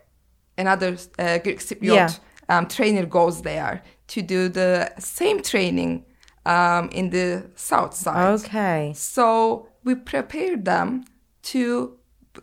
another 0.56 0.97
uh, 1.20 1.38
Greek 1.44 1.61
Cypriot 1.61 1.94
yeah. 1.94 2.11
um, 2.49 2.66
trainer 2.66 3.06
goes 3.06 3.42
there 3.42 3.85
to 4.09 4.23
do 4.23 4.49
the 4.49 4.93
same 4.99 5.43
training 5.43 6.05
um, 6.45 6.88
in 6.91 7.11
the 7.11 7.47
south 7.55 7.95
side. 7.95 8.41
Okay. 8.41 8.93
So 8.95 9.69
we 9.85 9.95
prepared 9.95 10.65
them 10.65 11.05
to 11.43 11.97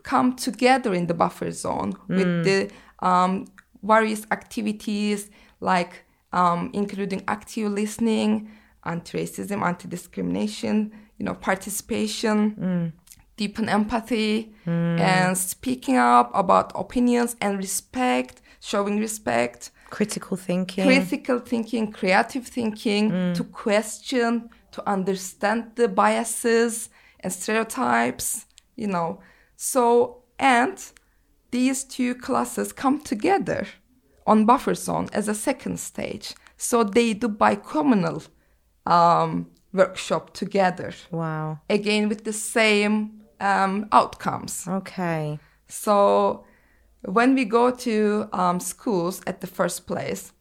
come 0.04 0.36
together 0.36 0.94
in 0.94 1.08
the 1.08 1.14
buffer 1.14 1.52
zone 1.52 1.94
mm. 1.94 2.16
with 2.18 2.46
the 2.46 2.70
um, 3.06 3.46
various 3.84 4.26
activities 4.32 5.30
like 5.60 6.06
um, 6.34 6.70
including 6.74 7.24
active 7.28 7.72
listening, 7.72 8.52
anti-racism, 8.84 9.62
anti-discrimination, 9.62 10.92
you 11.18 11.26
know, 11.26 11.34
participation, 11.34 12.56
mm. 12.56 12.92
deepen 13.38 13.70
empathy, 13.70 14.54
mm. 14.68 15.00
and 15.00 15.38
speaking 15.38 15.98
up 15.98 16.30
about 16.34 16.72
opinions 16.76 17.36
and 17.42 17.58
respect, 17.58 18.42
showing 18.60 19.00
respect 19.00 19.72
critical 19.90 20.38
thinking. 20.38 20.86
Critical 20.86 21.40
thinking 21.40 21.92
creative 21.92 22.48
thinking 22.48 23.12
mm. 23.12 23.36
to 23.36 23.44
question 23.44 24.50
to 24.72 24.90
understand 24.90 25.72
the 25.76 25.88
biases 25.88 26.90
and 27.22 27.32
stereotypes 27.32 28.46
you 28.76 28.88
know. 28.88 29.20
So 29.56 30.24
and 30.38 30.78
these 31.52 31.84
two 31.84 32.16
classes 32.16 32.74
come 32.74 33.02
together 33.02 33.68
on 34.28 34.46
buffer 34.46 34.74
zone 34.74 35.08
as 35.14 35.28
a 35.28 35.36
second 35.36 35.80
stage. 35.80 36.34
So 36.58 36.84
they 36.84 37.14
do 37.14 37.30
bicommunal 37.30 38.28
um, 38.86 39.48
workshop 39.74 40.34
together. 40.34 40.94
Wow. 41.12 41.60
Again 41.70 42.10
with 42.10 42.24
the 42.24 42.34
same 42.34 43.22
um, 43.40 43.88
outcomes. 43.92 44.68
Okay. 44.68 45.40
So 45.68 46.46
when 47.06 47.36
we 47.36 47.46
go 47.46 47.72
to 47.72 48.30
um, 48.34 48.60
schools 48.60 49.22
at 49.28 49.42
the 49.42 49.48
first 49.48 49.88
place, 49.88 50.34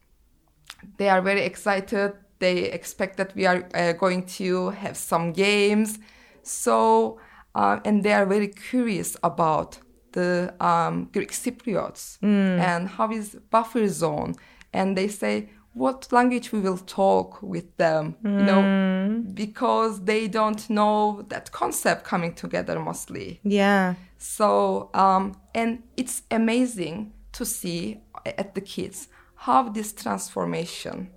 they 0.99 1.09
are 1.09 1.23
very 1.23 1.42
excited. 1.42 2.12
They 2.38 2.71
expect 2.71 3.16
that 3.16 3.35
we 3.35 3.47
are 3.47 3.68
uh, 3.75 3.92
going 3.92 4.26
to 4.38 4.71
have 4.71 4.97
some 4.97 5.33
games. 5.33 5.99
So, 6.42 7.18
uh, 7.54 7.80
and 7.85 8.02
they 8.02 8.12
are 8.12 8.26
very 8.26 8.49
curious 8.49 9.16
about 9.23 9.78
the 10.12 10.54
um, 10.61 11.11
Greek 11.12 11.33
Cypriots 11.33 12.18
mm. 12.21 12.59
and 12.59 12.88
how 12.88 13.11
is 13.11 13.37
buffer 13.50 13.88
zone. 13.88 14.35
And 14.73 14.97
they 14.97 15.09
say, 15.09 15.50
what 15.75 16.12
language 16.12 16.52
we 16.52 16.61
will 16.61 16.78
talk 16.78 17.43
with 17.43 17.76
them, 17.76 18.16
mm. 18.25 18.38
you 18.38 18.45
know, 18.47 18.62
mm. 18.62 19.35
because 19.35 20.04
they 20.04 20.28
don't 20.28 20.71
know 20.71 21.25
that 21.28 21.50
concept 21.50 22.04
coming 22.04 22.33
together 22.33 22.78
mostly. 22.78 23.40
Yeah. 23.43 23.95
So, 24.19 24.90
um, 24.95 25.37
and 25.54 25.83
it's 25.97 26.23
amazing 26.31 27.12
to 27.33 27.45
see 27.45 28.00
at 28.25 28.54
the 28.54 28.61
kids 28.61 29.09
how 29.35 29.69
this 29.69 29.93
transformation 29.93 31.11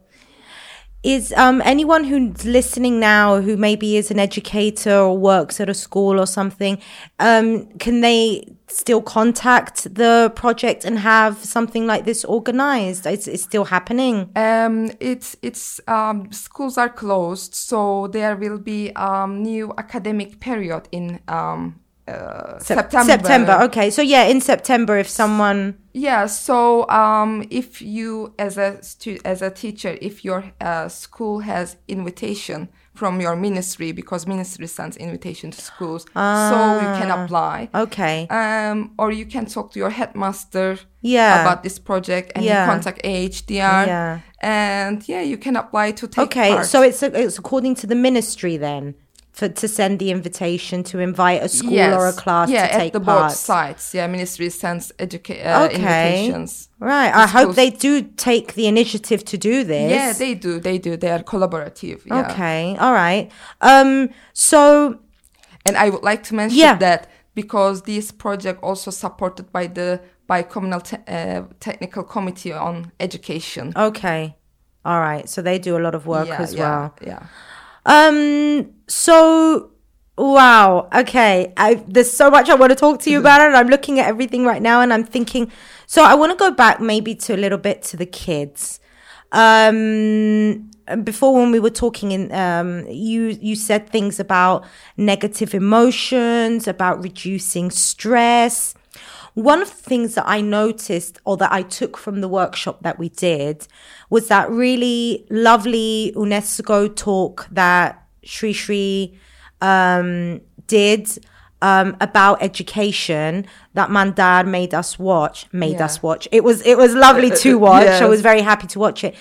is 1.08 1.32
um, 1.34 1.62
anyone 1.64 2.04
who's 2.04 2.44
listening 2.46 3.00
now 3.00 3.40
who 3.40 3.56
maybe 3.56 3.96
is 3.96 4.12
an 4.12 4.20
educator 4.20 4.94
or 4.94 5.18
works 5.18 5.62
at 5.62 5.70
a 5.70 5.74
school 5.74 6.20
or 6.20 6.28
something 6.28 6.78
um, 7.20 7.66
can 7.78 8.02
they 8.02 8.58
still 8.68 9.02
contact 9.02 9.94
the 9.96 10.32
project 10.36 10.84
and 10.84 11.00
have 11.00 11.38
something 11.38 11.88
like 11.88 12.04
this 12.04 12.26
organized? 12.26 13.06
It's, 13.06 13.28
it's 13.28 13.44
still 13.44 13.66
happening? 13.66 14.30
Um, 14.36 14.92
it's 15.00 15.38
it's 15.42 15.80
um, 15.88 16.32
schools 16.32 16.78
are 16.78 16.90
closed 16.90 17.56
so 17.56 18.08
there 18.08 18.36
will 18.36 18.58
be 18.58 18.92
um, 18.96 19.42
new 19.42 19.74
academic 19.78 20.40
period 20.40 20.88
in 20.92 21.20
um, 21.28 21.80
uh, 22.08 22.60
September. 22.60 23.12
September. 23.12 23.60
Okay, 23.64 23.90
so 23.90 24.02
yeah, 24.02 24.24
in 24.24 24.42
September, 24.42 24.98
if 24.98 25.10
someone. 25.10 25.78
Yeah, 25.94 26.28
so 26.28 26.88
um, 26.90 27.46
if 27.50 27.82
you 27.82 28.34
as 28.40 28.58
a 28.58 28.82
stu- 28.84 29.20
as 29.26 29.42
a 29.42 29.50
teacher, 29.50 29.98
if 30.02 30.24
your 30.24 30.52
uh, 30.62 30.88
school 30.88 31.40
has 31.40 31.78
invitation 31.88 32.70
from 32.94 33.22
your 33.22 33.36
ministry, 33.36 33.92
because 33.92 34.26
ministry 34.26 34.68
sends 34.68 34.98
invitation 34.98 35.52
to 35.52 35.62
schools, 35.62 36.06
ah, 36.16 36.50
so 36.50 36.88
you 36.88 37.02
can 37.02 37.12
ah, 37.12 37.24
apply. 37.24 37.70
Okay. 37.76 38.28
Um, 38.30 38.94
or 38.98 39.12
you 39.12 39.26
can 39.26 39.46
talk 39.46 39.72
to 39.74 39.80
your 39.80 39.90
headmaster. 39.90 40.80
Yeah. 41.02 41.42
About 41.42 41.64
this 41.64 41.80
project, 41.80 42.32
and 42.36 42.44
yeah. 42.44 42.66
you 42.66 42.72
contact 42.72 43.02
AHDR. 43.04 43.88
Yeah. 43.88 44.20
And 44.42 45.08
yeah, 45.08 45.22
you 45.22 45.38
can 45.38 45.56
apply 45.56 45.92
to 45.92 46.08
take 46.08 46.26
okay, 46.26 46.50
part. 46.50 46.66
so 46.66 46.82
it's 46.82 47.02
it's 47.02 47.38
according 47.38 47.76
to 47.76 47.88
the 47.88 47.96
ministry 47.96 48.58
then 48.58 48.96
for 49.38 49.48
to 49.48 49.68
send 49.68 50.00
the 50.00 50.10
invitation 50.10 50.84
to 50.84 50.98
invite 50.98 51.44
a 51.44 51.48
school 51.48 51.72
yes. 51.72 51.94
or 51.96 52.08
a 52.08 52.14
class 52.14 52.50
yeah, 52.50 52.66
to 52.66 52.74
take 52.74 52.88
at 52.88 52.94
the 52.94 53.00
part. 53.00 53.30
both 53.30 53.38
sites. 53.38 53.94
Yeah, 53.94 54.08
ministry 54.08 54.50
sends 54.50 54.92
educa- 54.94 55.46
uh, 55.46 55.66
okay. 55.66 55.76
invitations. 55.76 56.70
Right. 56.80 57.14
I 57.14 57.28
hope 57.28 57.54
they 57.54 57.70
do 57.70 58.02
take 58.02 58.56
the 58.56 58.66
initiative 58.66 59.24
to 59.26 59.38
do 59.38 59.64
this. 59.64 59.92
Yeah, 59.92 60.14
they 60.14 60.34
do. 60.34 60.60
They 60.60 60.80
do. 60.80 60.98
They 60.98 61.12
are 61.12 61.20
collaborative. 61.20 62.00
Yeah. 62.08 62.32
Okay. 62.32 62.76
All 62.78 62.94
right. 62.94 63.32
Um. 63.62 64.10
So. 64.34 65.00
And 65.68 65.78
I 65.78 65.90
would 65.90 66.04
like 66.12 66.24
to 66.30 66.34
mention 66.34 66.58
yeah. 66.58 66.78
that 66.78 67.10
because 67.36 67.84
this 67.84 68.12
project 68.12 68.64
also 68.64 68.90
supported 68.90 69.52
by 69.52 69.68
the 69.68 70.02
bicommunal 70.30 70.82
te- 70.82 71.06
uh, 71.08 71.44
technical 71.60 72.04
committee 72.04 72.54
on 72.54 72.92
education. 73.00 73.74
Okay. 73.76 74.36
All 74.84 75.00
right. 75.00 75.30
So 75.30 75.42
they 75.42 75.60
do 75.60 75.78
a 75.78 75.82
lot 75.86 75.94
of 75.94 76.08
work 76.08 76.30
yeah, 76.30 76.42
as 76.42 76.54
yeah, 76.54 76.62
well. 76.62 76.96
Yeah. 77.06 77.24
Um, 77.88 78.74
so 78.88 79.72
wow, 80.18 80.90
okay. 80.94 81.54
I, 81.58 81.76
there's 81.88 82.12
so 82.12 82.30
much 82.30 82.50
I 82.50 82.56
want 82.56 82.72
to 82.72 82.76
talk 82.76 83.00
to 83.02 83.10
you 83.10 83.20
about 83.20 83.42
and 83.42 83.56
I'm 83.56 83.68
looking 83.68 84.00
at 84.00 84.08
everything 84.08 84.46
right 84.46 84.62
now 84.62 84.82
and 84.82 84.94
I'm 84.94 85.04
thinking, 85.04 85.52
so 85.88 86.04
I 86.04 86.14
want 86.14 86.32
to 86.32 86.38
go 86.38 86.52
back 86.52 86.80
maybe 86.80 87.16
to 87.16 87.36
a 87.36 87.38
little 87.38 87.58
bit 87.58 87.82
to 87.84 87.98
the 87.98 88.06
kids. 88.06 88.80
Um, 89.32 90.70
before 91.04 91.34
when 91.34 91.52
we 91.52 91.60
were 91.60 91.70
talking 91.70 92.12
in 92.14 92.32
um 92.32 92.88
you 92.88 93.38
you 93.42 93.58
said 93.58 93.90
things 93.90 94.22
about 94.22 94.66
negative 94.96 95.54
emotions 95.54 96.66
about 96.66 97.04
reducing 97.04 97.70
stress 97.70 98.74
one 99.34 99.62
of 99.62 99.70
the 99.70 99.76
things 99.90 100.16
that 100.16 100.24
I 100.28 100.42
noticed 100.42 101.20
or 101.26 101.38
that 101.38 101.52
I 101.52 101.62
took 101.62 101.98
from 101.98 102.22
the 102.22 102.28
workshop 102.28 102.82
that 102.84 102.98
we 102.98 103.10
did 103.10 103.68
was 104.10 104.28
that 104.30 104.50
really 104.50 105.26
lovely 105.30 106.14
UNESCO 106.16 106.96
talk 106.96 107.48
that 107.52 108.04
Sri 108.24 108.54
Sri 108.54 109.18
um, 109.62 110.42
did 110.68 111.10
um, 111.62 111.98
about 112.00 112.42
education 112.42 113.46
that 113.74 113.90
Mandar 113.90 114.44
made 114.44 114.74
us 114.74 115.00
watch. 115.00 115.48
Made 115.52 115.74
yeah. 115.74 115.86
us 115.86 116.02
watch. 116.04 116.28
It 116.32 116.44
was 116.44 116.62
it 116.66 116.78
was 116.78 116.94
lovely 116.94 117.32
to 117.32 117.58
watch. 117.68 117.84
yes. 117.84 118.02
I 118.02 118.06
was 118.06 118.22
very 118.22 118.42
happy 118.42 118.68
to 118.68 118.80
watch 118.80 119.04
it. 119.04 119.16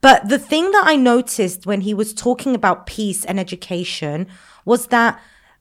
But 0.00 0.28
the 0.28 0.38
thing 0.38 0.70
that 0.70 0.84
I 0.86 0.96
noticed 0.96 1.66
when 1.66 1.82
he 1.82 1.92
was 1.92 2.14
talking 2.14 2.54
about 2.54 2.86
peace 2.86 3.24
and 3.24 3.38
education 3.38 4.28
was 4.64 4.86
that 4.86 5.20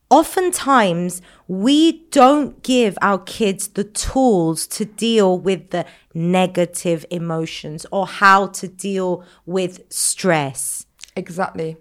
oftentimes 0.10 1.22
we 1.48 2.04
don't 2.10 2.62
give 2.64 2.98
our 3.02 3.20
kids 3.20 3.70
the 3.70 3.84
tools 3.84 4.68
to 4.68 4.86
deal 4.86 5.38
with 5.38 5.70
the 5.70 5.86
negative 6.14 7.06
emotions 7.12 7.86
or 7.92 8.08
how 8.08 8.48
to 8.48 8.68
deal 8.68 9.24
with 9.46 9.82
stress. 9.90 10.86
Exactly. 11.16 11.78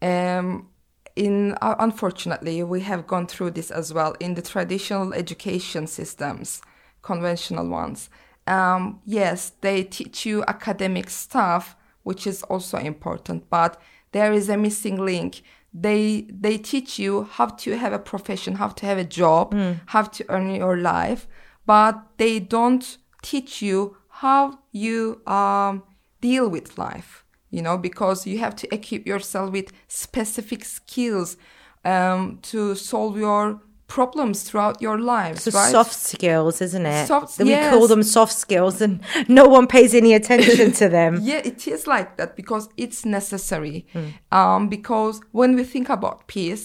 Um, 0.00 0.68
in 1.16 1.56
uh, 1.60 1.76
unfortunately, 1.78 2.62
we 2.62 2.80
have 2.80 3.06
gone 3.06 3.26
through 3.26 3.52
this 3.52 3.70
as 3.70 3.92
well 3.92 4.14
in 4.18 4.34
the 4.34 4.42
traditional 4.42 5.12
education 5.14 5.86
systems 5.86 6.60
conventional 7.02 7.68
ones. 7.68 8.10
Um, 8.46 9.00
yes, 9.04 9.52
they 9.60 9.84
teach 9.84 10.26
you 10.26 10.42
academic 10.48 11.08
stuff, 11.10 11.76
which 12.02 12.26
is 12.26 12.42
also 12.44 12.78
important, 12.78 13.48
but 13.48 13.80
there 14.12 14.32
is 14.32 14.48
a 14.48 14.56
missing 14.56 14.96
link. 14.96 15.42
They 15.74 16.26
they 16.30 16.56
teach 16.58 16.98
you 17.00 17.24
how 17.24 17.46
to 17.46 17.76
have 17.76 17.92
a 17.92 17.98
profession, 17.98 18.54
how 18.56 18.68
to 18.68 18.86
have 18.86 18.98
a 18.98 19.04
job, 19.04 19.54
how 19.86 20.02
to 20.02 20.24
earn 20.28 20.54
your 20.54 20.76
life, 20.76 21.26
but 21.66 21.94
they 22.16 22.38
don't 22.38 22.98
teach 23.22 23.60
you 23.60 23.96
how 24.08 24.58
you 24.70 25.20
um, 25.26 25.82
deal 26.20 26.48
with 26.48 26.78
life. 26.78 27.24
You 27.50 27.62
know, 27.62 27.76
because 27.78 28.26
you 28.26 28.38
have 28.38 28.54
to 28.56 28.74
equip 28.74 29.06
yourself 29.06 29.52
with 29.52 29.72
specific 29.88 30.64
skills 30.64 31.36
um, 31.84 32.38
to 32.42 32.74
solve 32.74 33.16
your 33.16 33.60
problems 33.94 34.42
throughout 34.42 34.82
your 34.82 34.98
lives. 34.98 35.44
The 35.44 35.52
right? 35.52 35.70
soft 35.70 35.94
skills, 35.94 36.60
isn't 36.60 36.84
it? 36.84 37.06
Soft- 37.06 37.38
we 37.38 37.54
call 37.70 37.86
them 37.86 38.02
soft 38.02 38.32
skills, 38.44 38.80
and 38.80 39.00
no 39.28 39.44
one 39.56 39.66
pays 39.68 39.94
any 39.94 40.12
attention 40.20 40.72
to 40.80 40.88
them. 40.96 41.12
Yeah, 41.30 41.42
it 41.52 41.60
is 41.74 41.86
like 41.86 42.10
that 42.18 42.30
because 42.40 42.64
it's 42.76 43.00
necessary. 43.04 43.86
Hmm. 43.92 44.08
Um, 44.38 44.68
because 44.68 45.20
when 45.30 45.54
we 45.58 45.62
think 45.74 45.88
about 45.98 46.26
peace, 46.26 46.64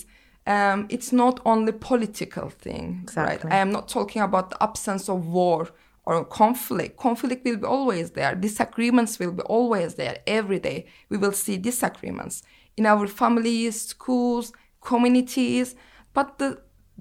um, 0.55 0.87
it's 0.89 1.11
not 1.23 1.35
only 1.45 1.71
political 1.91 2.49
thing, 2.65 2.85
Exactly. 3.03 3.47
right? 3.49 3.55
I 3.55 3.57
am 3.65 3.71
not 3.77 3.85
talking 3.97 4.21
about 4.29 4.45
the 4.51 4.59
absence 4.69 5.07
of 5.13 5.19
war 5.27 5.59
or 6.05 6.25
conflict. 6.25 6.97
Conflict 6.97 7.45
will 7.45 7.57
be 7.57 7.69
always 7.77 8.07
there. 8.17 8.33
Disagreements 8.33 9.19
will 9.19 9.35
be 9.41 9.43
always 9.43 9.89
there. 10.01 10.15
Every 10.25 10.59
day 10.69 10.79
we 11.09 11.17
will 11.17 11.35
see 11.43 11.57
disagreements 11.57 12.41
in 12.75 12.85
our 12.93 13.05
families, 13.21 13.75
schools, 13.93 14.51
communities. 14.81 15.75
But 16.15 16.27
the 16.39 16.49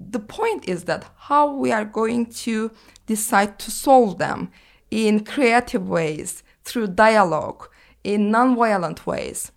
the 0.07 0.19
point 0.19 0.67
is 0.67 0.85
that 0.85 1.05
how 1.17 1.51
we 1.53 1.71
are 1.71 1.85
going 1.85 2.27
to 2.27 2.71
decide 3.05 3.59
to 3.59 3.71
solve 3.71 4.17
them 4.17 4.49
in 4.91 5.25
creative 5.25 5.87
ways 5.89 6.43
through 6.63 6.87
dialogue 6.87 7.67
in 8.03 8.31
non-violent 8.31 9.05
ways. 9.05 9.51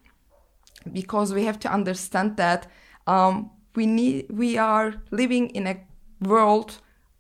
Because 0.92 1.32
we 1.32 1.44
have 1.44 1.60
to 1.60 1.72
understand 1.72 2.36
that 2.38 2.66
um, 3.06 3.50
we 3.76 3.86
need 3.86 4.26
we 4.30 4.58
are 4.58 4.94
living 5.10 5.50
in 5.50 5.66
a 5.66 5.80
world 6.20 6.78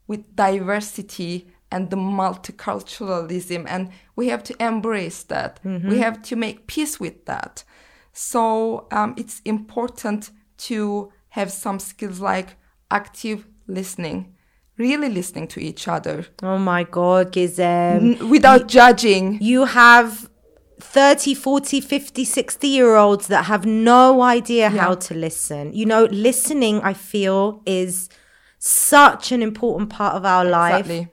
with 0.08 0.34
diversity 0.34 1.48
and 1.70 1.88
the 1.90 1.96
multiculturalism 1.96 3.64
and 3.68 3.90
we 4.16 4.28
have 4.28 4.42
to 4.44 4.54
embrace 4.62 5.22
that. 5.24 5.60
We 5.64 5.98
have 5.98 6.20
to 6.22 6.36
make 6.36 6.66
peace 6.66 6.98
with 7.00 7.24
that. 7.26 7.64
So 8.12 8.88
um, 8.90 9.14
it's 9.16 9.40
important 9.44 10.30
to 10.58 11.12
have 11.30 11.50
some 11.50 11.78
skills 11.78 12.20
like 12.20 12.56
active 13.00 13.38
listening 13.78 14.18
really 14.78 15.08
listening 15.08 15.46
to 15.54 15.58
each 15.60 15.86
other 15.96 16.16
Oh 16.42 16.58
my 16.58 16.82
God, 16.84 17.24
Gizem. 17.34 18.20
n- 18.20 18.28
without 18.34 18.62
judging 18.78 19.24
You 19.40 19.60
have 19.66 20.28
30, 20.80 21.34
40, 21.34 21.80
50, 21.80 22.24
60 22.24 22.68
year 22.68 22.96
olds 22.96 23.26
that 23.28 23.44
have 23.52 23.64
no 23.66 24.20
idea 24.22 24.68
how 24.68 24.94
to 25.06 25.14
listen. 25.14 25.72
You 25.72 25.86
know, 25.86 26.04
listening, 26.10 26.80
I 26.90 26.92
feel, 26.92 27.62
is 27.64 28.08
such 28.58 29.30
an 29.32 29.42
important 29.42 29.90
part 29.90 30.14
of 30.16 30.24
our 30.24 30.44
life. 30.44 30.80
Exactly. 30.90 31.08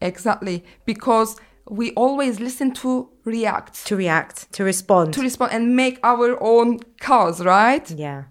Exactly. 0.00 0.64
Because 0.86 1.36
we 1.68 1.92
always 1.92 2.40
listen 2.40 2.72
to 2.74 3.10
react, 3.24 3.86
To 3.86 3.96
react, 3.96 4.50
to 4.52 4.64
respond. 4.64 5.14
to 5.14 5.20
respond 5.22 5.52
and 5.52 5.74
make 5.76 5.98
our 6.02 6.40
own 6.42 6.78
cause, 7.00 7.44
right? 7.44 7.90
yeah, 7.90 8.24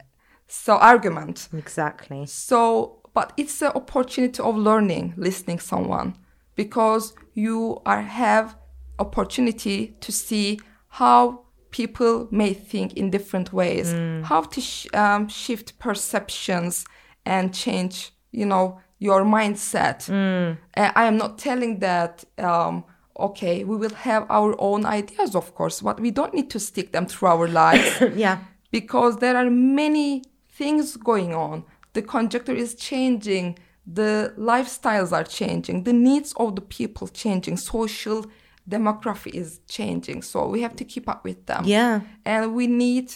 So 0.50 0.74
argument. 0.78 1.48
exactly. 1.54 2.26
So 2.26 2.96
but 3.14 3.34
it's 3.38 3.62
an 3.62 3.72
opportunity 3.76 4.42
of 4.42 4.56
learning, 4.56 5.14
listening 5.18 5.60
someone 5.60 6.16
because 6.56 7.14
you 7.34 7.82
are 7.86 8.02
have 8.02 8.56
opportunity 9.00 9.96
to 10.02 10.12
see 10.12 10.60
how 10.90 11.42
people 11.72 12.28
may 12.32 12.54
think 12.54 12.94
in 12.94 13.10
different 13.10 13.54
ways, 13.54 13.94
how 14.24 14.42
to 14.42 14.60
sh- 14.62 14.88
um, 14.94 15.28
shift 15.28 15.78
perceptions 15.80 16.86
and 17.26 17.54
change, 17.54 18.12
you 18.32 18.46
know, 18.46 18.80
your 19.00 19.24
mindset. 19.24 20.10
Uh, 20.10 20.92
I 20.96 21.06
am 21.06 21.18
not 21.18 21.38
telling 21.38 21.80
that. 21.80 22.24
Um, 22.38 22.84
okay, 23.20 23.64
we 23.66 23.76
will 23.76 23.94
have 23.96 24.26
our 24.30 24.56
own 24.60 24.86
ideas, 24.86 25.36
of 25.36 25.54
course, 25.54 25.82
but 25.82 26.00
we 26.00 26.10
don't 26.12 26.34
need 26.34 26.50
to 26.52 26.60
stick 26.60 26.92
them 26.94 27.06
through 27.06 27.28
our 27.28 27.48
lives 27.50 28.02
Yeah. 28.16 28.38
because 28.72 29.18
there 29.18 29.36
are 29.36 29.50
many 29.50 30.24
things 30.60 30.98
going 30.98 31.34
on. 31.34 31.64
The 31.94 32.04
conjuncture 32.04 32.58
is 32.66 32.76
changing, 32.76 33.58
the 34.02 34.34
lifestyles 34.38 35.12
are 35.12 35.24
changing, 35.24 35.78
the 35.86 35.94
needs 35.94 36.34
of 36.34 36.56
the 36.58 36.62
people 36.62 37.08
changing, 37.08 37.58
social 37.58 38.26
demography 38.70 39.32
is 39.34 39.62
changing. 39.68 40.22
So 40.22 40.48
we 40.48 40.62
have 40.62 40.76
to 40.76 40.86
keep 40.94 41.10
up 41.10 41.24
with 41.24 41.40
them. 41.48 41.64
Yeah. 41.66 42.02
And 42.26 42.54
we 42.54 42.68
need 42.68 43.08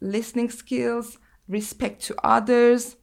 listening 0.00 0.50
skills, 0.50 1.18
respect 1.48 2.02
to 2.08 2.14
others, 2.22 2.96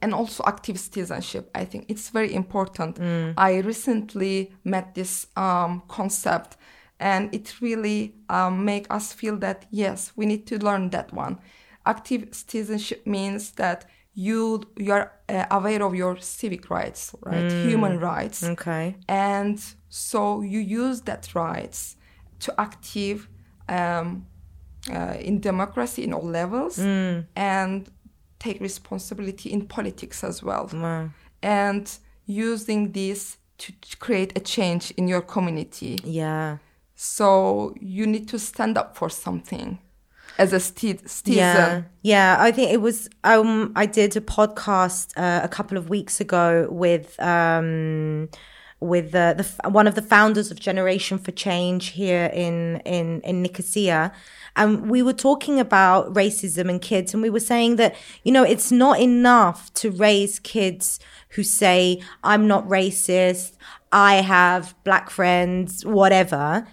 and 0.00 0.14
also 0.14 0.44
active 0.46 0.78
citizenship. 0.78 1.50
I 1.54 1.64
think 1.64 1.86
it's 1.88 2.10
very 2.10 2.32
important. 2.32 3.00
I 3.36 3.50
recently 3.72 4.52
met 4.62 4.94
this 4.94 5.26
um, 5.34 5.82
concept, 5.88 6.56
and 7.00 7.34
it 7.34 7.46
really 7.60 8.14
um, 8.28 8.64
make 8.64 8.86
us 8.90 9.12
feel 9.12 9.36
that 9.38 9.66
yes, 9.70 10.12
we 10.14 10.24
need 10.26 10.46
to 10.46 10.58
learn 10.58 10.90
that 10.90 11.12
one. 11.12 11.38
Active 11.88 12.22
citizenship 12.32 13.00
means 13.06 13.52
that 13.52 13.84
you 14.14 14.60
you 14.76 14.92
are 14.92 15.06
uh, 15.28 15.44
aware 15.50 15.82
of 15.86 15.94
your 15.94 16.16
civic 16.20 16.68
rights, 16.70 17.14
right? 17.30 17.50
Human 17.64 17.98
rights, 18.00 18.42
Okay. 18.44 18.94
and 19.08 19.58
so 19.88 20.42
you 20.42 20.60
use 20.60 21.02
that 21.02 21.34
rights 21.34 21.96
to 22.40 22.52
active 22.58 23.18
um, 23.68 24.26
uh, 24.92 25.16
in 25.28 25.40
democracy 25.40 26.02
in 26.02 26.12
all 26.12 26.30
levels 26.30 26.78
and 27.36 27.90
take 28.38 28.60
responsibility 28.60 29.48
in 29.50 29.66
politics 29.66 30.24
as 30.24 30.42
well 30.42 30.68
Wow. 30.72 31.10
and 31.42 31.98
using 32.26 32.92
this 32.92 33.38
to 33.58 33.72
create 33.98 34.32
a 34.36 34.40
change 34.40 34.92
in 34.96 35.08
your 35.08 35.22
community 35.22 35.96
Yeah. 36.04 36.58
so 36.94 37.74
you 37.80 38.06
need 38.06 38.28
to 38.28 38.38
stand 38.38 38.76
up 38.78 38.96
for 38.96 39.10
something 39.10 39.78
as 40.38 40.52
a 40.52 40.60
citizen 40.60 41.32
Yeah, 41.34 41.82
yeah. 42.02 42.36
I 42.38 42.52
think 42.52 42.72
it 42.72 42.80
was. 42.80 43.08
Um, 43.24 43.72
I 43.76 43.86
did 43.86 44.16
a 44.16 44.20
podcast 44.20 45.12
uh, 45.16 45.40
a 45.42 45.48
couple 45.48 45.76
of 45.76 45.90
weeks 45.90 46.20
ago 46.20 46.68
with 46.70 47.18
um, 47.20 48.28
with 48.80 49.10
the, 49.10 49.34
the 49.36 49.68
one 49.68 49.86
of 49.86 49.94
the 49.96 50.02
founders 50.02 50.50
of 50.50 50.60
Generation 50.60 51.18
for 51.18 51.32
Change 51.32 51.88
here 51.88 52.30
in 52.32 52.80
in 52.84 53.20
in 53.22 53.42
Nicosia, 53.42 54.12
and 54.54 54.88
we 54.88 55.02
were 55.02 55.12
talking 55.12 55.58
about 55.58 56.14
racism 56.14 56.70
and 56.70 56.80
kids, 56.80 57.12
and 57.12 57.22
we 57.22 57.30
were 57.30 57.40
saying 57.40 57.76
that 57.76 57.96
you 58.22 58.32
know 58.32 58.44
it's 58.44 58.70
not 58.70 59.00
enough 59.00 59.72
to 59.74 59.90
raise 59.90 60.38
kids 60.38 61.00
who 61.30 61.42
say 61.42 62.00
I'm 62.22 62.46
not 62.46 62.66
racist, 62.68 63.56
I 63.92 64.16
have 64.16 64.74
black 64.84 65.10
friends, 65.10 65.84
whatever. 65.84 66.66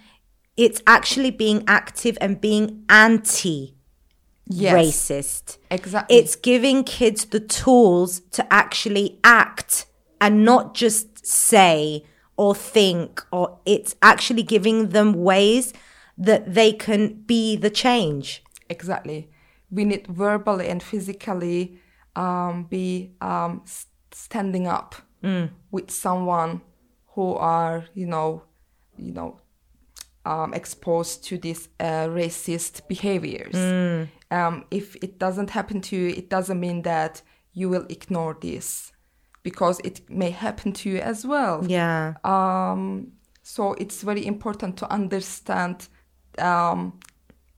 It's 0.56 0.82
actually 0.86 1.30
being 1.30 1.64
active 1.66 2.16
and 2.20 2.40
being 2.40 2.84
anti 2.88 3.74
yes 4.48 4.74
racist. 4.74 5.58
exactly 5.70 6.16
It's 6.16 6.36
giving 6.36 6.84
kids 6.84 7.24
the 7.26 7.40
tools 7.40 8.20
to 8.32 8.52
actually 8.52 9.18
act 9.24 9.86
and 10.20 10.44
not 10.44 10.74
just 10.74 11.26
say 11.26 12.04
or 12.36 12.54
think, 12.54 13.24
or 13.32 13.58
it's 13.64 13.96
actually 14.02 14.42
giving 14.42 14.90
them 14.90 15.14
ways 15.14 15.72
that 16.18 16.54
they 16.54 16.72
can 16.72 17.14
be 17.22 17.56
the 17.56 17.70
change. 17.70 18.42
Exactly. 18.68 19.30
We 19.70 19.84
need 19.84 20.06
verbally 20.06 20.68
and 20.68 20.82
physically 20.82 21.78
um, 22.14 22.64
be 22.64 23.12
um, 23.20 23.64
standing 24.12 24.66
up 24.66 24.94
with 25.70 25.90
someone 25.90 26.60
who 27.08 27.34
are, 27.34 27.86
you 27.94 28.06
know, 28.06 28.42
you 28.96 29.12
know, 29.12 29.40
um, 30.26 30.52
exposed 30.54 31.24
to 31.24 31.38
these 31.38 31.68
uh, 31.80 32.08
racist 32.08 32.86
behaviors. 32.88 33.54
Um, 34.30 34.64
if 34.70 34.96
it 34.96 35.18
doesn't 35.18 35.50
happen 35.50 35.80
to 35.82 35.96
you, 35.96 36.08
it 36.08 36.28
doesn't 36.28 36.58
mean 36.58 36.82
that 36.82 37.22
you 37.52 37.70
will 37.70 37.86
ignore 37.88 38.36
this, 38.40 38.92
because 39.42 39.80
it 39.84 40.00
may 40.10 40.30
happen 40.30 40.72
to 40.72 40.90
you 40.90 40.98
as 40.98 41.24
well. 41.24 41.64
Yeah. 41.66 42.14
Um, 42.24 43.12
so 43.42 43.74
it's 43.74 44.02
very 44.02 44.26
important 44.26 44.76
to 44.78 44.92
understand 44.92 45.88
um, 46.38 46.98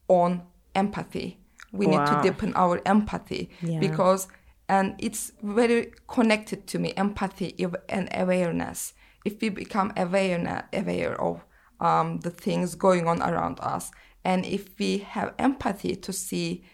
on 0.09 0.43
empathy. 0.75 1.39
We 1.73 1.87
need 1.87 2.07
to 2.07 2.21
deepen 2.23 2.53
our 2.55 2.81
empathy 2.85 3.51
Yeah. 3.63 3.81
because, 3.81 4.29
and 4.69 4.95
it's 4.99 5.33
very 5.43 5.93
connected 6.07 6.67
to 6.67 6.79
me 6.79 6.93
empathy 6.97 7.55
and 7.89 8.09
awareness. 8.15 8.95
If 9.25 9.41
we 9.41 9.49
become 9.49 9.93
aware 9.97 10.69
aware 10.73 11.21
of 11.21 11.45
um, 11.81 12.21
the 12.21 12.31
things 12.31 12.75
going 12.75 13.07
on 13.09 13.23
around 13.23 13.59
us, 13.61 13.91
and 14.25 14.45
if 14.45 14.79
we 14.79 14.99
have 14.99 15.35
empathy 15.39 15.95
to 15.97 16.13
see 16.13 16.65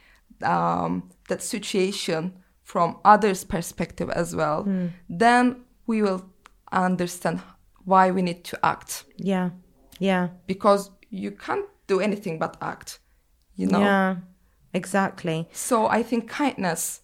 um, 0.43 1.11
that 1.29 1.43
situation 1.43 2.33
from 2.63 2.99
others' 3.05 3.45
perspective 3.45 4.11
as 4.11 4.35
well, 4.35 4.67
then 5.09 5.65
we 5.87 6.03
will 6.03 6.25
understand 6.73 7.41
why 7.85 8.11
we 8.11 8.23
need 8.23 8.45
to 8.45 8.59
act 8.65 9.05
Yeah. 9.17 9.51
Yeah. 10.01 10.29
because 10.47 10.91
you 11.11 11.31
can't 11.31 11.67
do 11.87 12.01
anything 12.01 12.39
but 12.39 12.57
act 12.61 12.99
you 13.55 13.67
know 13.67 13.81
Yeah. 13.81 14.17
Exactly. 14.73 15.49
so 15.53 15.87
i 15.87 16.03
think 16.03 16.29
kindness 16.29 17.03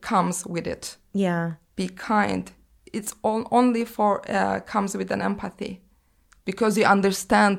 comes 0.00 0.46
with 0.46 0.66
it 0.66 0.96
Yeah. 1.12 1.52
be 1.76 1.88
kind 1.88 2.50
it's 2.92 3.14
all, 3.22 3.46
only 3.50 3.84
for 3.84 4.22
uh, 4.30 4.60
comes 4.60 4.96
with 4.96 5.10
an 5.12 5.20
empathy 5.20 5.80
because 6.50 6.72
you 6.78 6.84
understand 6.96 7.58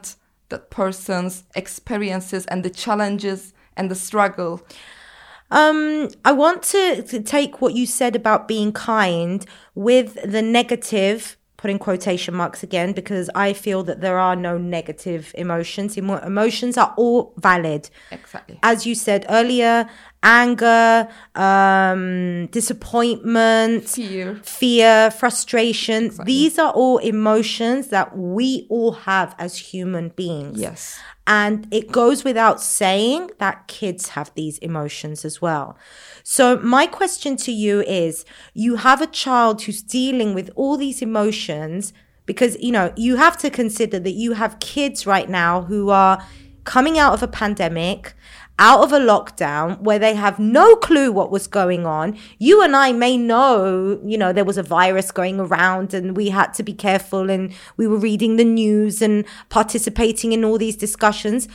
that 0.50 0.70
person's 0.70 1.36
experiences 1.56 2.44
and 2.52 2.60
the 2.64 2.74
challenges 2.84 3.54
and 3.78 3.86
the 3.92 4.00
struggle 4.08 4.54
Um, 5.62 6.08
I 6.24 6.32
want 6.44 6.60
to, 6.74 7.04
to 7.12 7.18
take 7.22 7.62
what 7.62 7.74
you 7.80 7.86
said 7.86 8.16
about 8.16 8.48
being 8.48 8.72
kind 8.72 9.46
with 9.76 10.10
the 10.36 10.42
negative, 10.42 11.36
put 11.58 11.70
in 11.70 11.78
quotation 11.78 12.34
marks 12.34 12.64
again, 12.64 12.94
because 12.94 13.30
I 13.36 13.54
feel 13.54 13.84
that 13.84 14.00
there 14.00 14.18
are 14.28 14.38
no 14.50 14.58
negative 14.58 15.24
emotions. 15.36 15.98
Emo- 15.98 16.24
emotions 16.34 16.78
are 16.78 16.94
all 16.96 17.34
valid. 17.36 17.84
exactly 18.12 18.60
As 18.64 18.86
you 18.88 18.96
said 18.96 19.26
earlier, 19.28 19.76
anger, 20.24 21.08
um, 21.36 22.48
disappointment, 22.48 23.90
fear 23.90 24.40
fear, 24.44 25.12
frustration. 25.12 26.12
These 26.26 26.60
are 26.60 26.72
all 26.72 27.00
emotions 27.00 27.88
that 27.88 28.18
we 28.18 28.68
all 28.70 28.92
have 28.92 29.36
as 29.40 29.58
human 29.58 30.10
beings. 30.10 30.60
yes 30.60 31.00
And 31.28 31.68
it 31.72 31.92
goes 31.92 32.24
without 32.24 32.62
saying 32.62 33.32
that 33.38 33.68
kids 33.68 34.10
have 34.10 34.32
these 34.36 34.58
emotions 34.60 35.24
as 35.24 35.42
well. 35.42 35.78
So, 36.24 36.58
my 36.58 36.88
question 36.88 37.38
to 37.38 37.52
you 37.52 37.82
is 37.82 38.26
you 38.54 38.76
have 38.78 39.02
a 39.02 39.08
child 39.08 39.62
who's 39.64 39.82
dealing 39.82 40.34
with 40.34 40.50
all 40.56 40.78
these 40.78 41.02
emotions 41.02 41.94
because, 42.26 42.58
you 42.60 42.72
know, 42.72 42.94
you 42.96 43.16
have 43.16 43.38
to 43.40 43.50
consider 43.50 44.00
that 44.00 44.12
you 44.12 44.34
have 44.34 44.60
kids 44.60 45.08
right 45.08 45.30
now 45.30 45.62
who 45.64 45.90
are 45.90 46.24
coming 46.64 47.00
out 47.00 47.14
of 47.14 47.24
a 47.24 47.28
pandemic, 47.28 48.14
out 48.62 48.82
of 48.82 48.94
a 48.94 49.00
lockdown 49.00 49.82
where 49.82 49.98
they 49.98 50.14
have 50.14 50.38
no 50.38 50.76
clue 50.76 51.12
what 51.12 51.32
was 51.32 51.48
going 51.48 51.84
on. 51.84 52.16
You 52.38 52.62
and 52.62 52.76
I 52.76 52.92
may 52.92 53.18
know, 53.18 54.00
you 54.06 54.20
know, 54.20 54.32
there 54.32 54.46
was 54.46 54.60
a 54.60 54.64
virus 54.64 55.12
going 55.12 55.40
around 55.40 55.96
and 55.96 56.16
we 56.16 56.30
had 56.30 56.54
to 56.54 56.64
be 56.64 56.74
careful 56.74 57.32
and 57.32 57.52
we 57.76 57.88
were 57.88 57.98
reading 57.98 58.36
the 58.36 58.46
news 58.46 59.02
and 59.02 59.26
participating 59.50 60.32
in 60.32 60.46
all 60.46 60.60
these 60.60 60.76
discussions. 60.76 61.48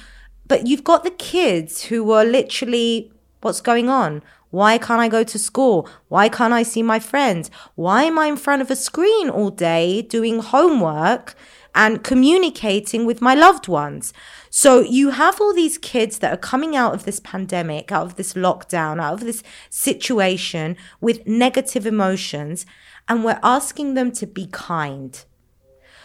But 0.49 0.67
you've 0.67 0.83
got 0.83 1.05
the 1.05 1.13
kids 1.13 1.85
who 1.85 2.03
were 2.03 2.25
literally, 2.25 3.13
what's 3.41 3.61
going 3.61 3.89
on? 3.89 4.21
Why 4.51 4.77
can't 4.77 5.01
I 5.01 5.07
go 5.07 5.23
to 5.23 5.39
school? 5.39 5.89
Why 6.09 6.29
can't 6.29 6.53
I 6.53 6.65
see 6.65 6.83
my 6.83 6.99
friends? 6.99 7.53
Why 7.77 8.03
am 8.03 8.19
I 8.19 8.27
in 8.27 8.37
front 8.37 8.63
of 8.63 8.71
a 8.71 8.77
screen 8.77 9.31
all 9.31 9.51
day 9.51 10.03
doing 10.03 10.41
homework 10.41 11.37
and 11.77 12.03
communicating 12.03 13.07
with 13.07 13.23
my 13.23 13.35
loved 13.35 13.69
ones? 13.69 14.13
So 14.51 14.81
you 14.81 15.11
have 15.11 15.41
all 15.41 15.55
these 15.55 15.79
kids 15.79 16.19
that 16.19 16.33
are 16.33 16.39
coming 16.39 16.75
out 16.75 16.95
of 16.95 17.05
this 17.05 17.21
pandemic, 17.21 17.93
out 17.93 18.07
of 18.07 18.17
this 18.17 18.33
lockdown, 18.33 19.01
out 19.01 19.15
of 19.15 19.21
this 19.21 19.43
situation 19.71 20.77
with 21.01 21.27
negative 21.27 21.87
emotions, 21.87 22.67
and 23.07 23.23
we're 23.23 23.39
asking 23.43 23.95
them 23.95 24.11
to 24.13 24.27
be 24.27 24.47
kind. 24.47 25.25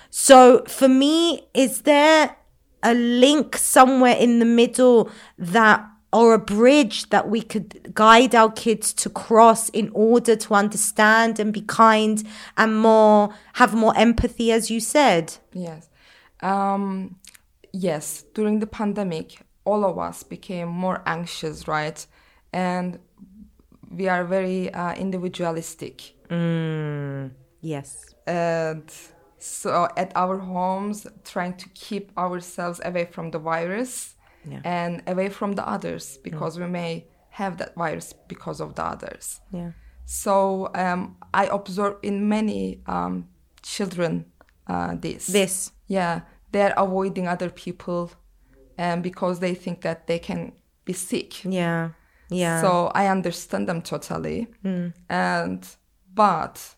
So 0.09 0.63
for 0.67 0.89
me, 0.89 1.47
is 1.53 1.83
there 1.83 2.35
a 2.83 2.93
link 2.93 3.55
somewhere 3.57 4.15
in 4.15 4.39
the 4.39 4.45
middle 4.45 5.09
that 5.37 5.87
or 6.13 6.33
a 6.33 6.39
bridge 6.39 7.09
that 7.09 7.29
we 7.29 7.41
could 7.41 7.93
guide 7.93 8.35
our 8.35 8.51
kids 8.51 8.93
to 8.93 9.09
cross 9.09 9.69
in 9.69 9.89
order 9.93 10.35
to 10.35 10.53
understand 10.53 11.39
and 11.39 11.53
be 11.53 11.61
kind 11.61 12.23
and 12.57 12.79
more 12.79 13.33
have 13.53 13.73
more 13.73 13.95
empathy 13.97 14.51
as 14.51 14.69
you 14.69 14.79
said 14.79 15.37
Yes. 15.53 15.89
Um, 16.41 17.17
yes, 17.71 18.23
during 18.33 18.59
the 18.59 18.67
pandemic, 18.67 19.41
all 19.63 19.85
of 19.85 19.97
us 19.99 20.23
became 20.23 20.67
more 20.67 21.01
anxious, 21.05 21.67
right? 21.67 22.05
And 22.51 22.99
we 23.89 24.07
are 24.07 24.23
very 24.23 24.73
uh, 24.73 24.95
individualistic. 24.95 26.13
yes 27.61 28.15
And 28.25 28.91
so 29.37 29.87
at 29.97 30.11
our 30.15 30.37
homes, 30.37 31.07
trying 31.23 31.55
to 31.57 31.69
keep 31.69 32.11
ourselves 32.17 32.79
away 32.83 33.05
from 33.05 33.31
the 33.31 33.39
virus 33.39 34.15
Yeah. 34.45 34.61
and 34.63 35.01
away 35.07 35.29
from 35.29 35.53
the 35.53 35.67
others 35.67 36.17
because 36.23 36.59
we 36.59 36.67
may 36.67 37.05
have 37.29 37.57
that 37.57 37.75
virus 37.75 38.13
because 38.27 38.59
of 38.63 38.73
the 38.75 38.83
others. 38.83 39.41
yeah 39.53 39.71
So 40.05 40.69
um, 40.75 41.15
I 41.33 41.45
observe 41.51 41.95
in 42.01 42.27
many 42.27 42.81
um, 42.87 43.27
children 43.61 44.25
uh, 44.67 44.95
this. 45.01 45.27
this 45.27 45.71
Yeah, 45.87 46.21
they're 46.51 46.73
avoiding 46.77 47.27
other 47.27 47.49
people, 47.49 48.11
um, 48.77 49.01
because 49.01 49.39
they 49.39 49.55
think 49.55 49.81
that 49.81 50.07
they 50.07 50.19
can 50.19 50.51
be 50.85 50.93
sick. 50.93 51.45
yeah 51.45 51.89
yeah 52.29 52.61
So 52.61 52.91
I 52.95 53.07
understand 53.11 53.67
them 53.67 53.81
totally, 53.81 54.47
and 55.09 55.67
but 56.13 56.75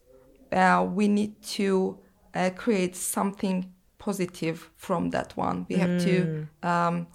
uh, 0.51 0.85
we 0.95 1.07
need 1.07 1.41
to 1.57 1.97
uh, 2.35 2.49
create 2.55 2.95
something 2.95 3.71
positive 3.97 4.69
from 4.75 5.09
that 5.11 5.35
one. 5.37 5.65
We 5.69 5.77
have 5.77 5.97
to 6.03 6.47
um, 6.61 7.07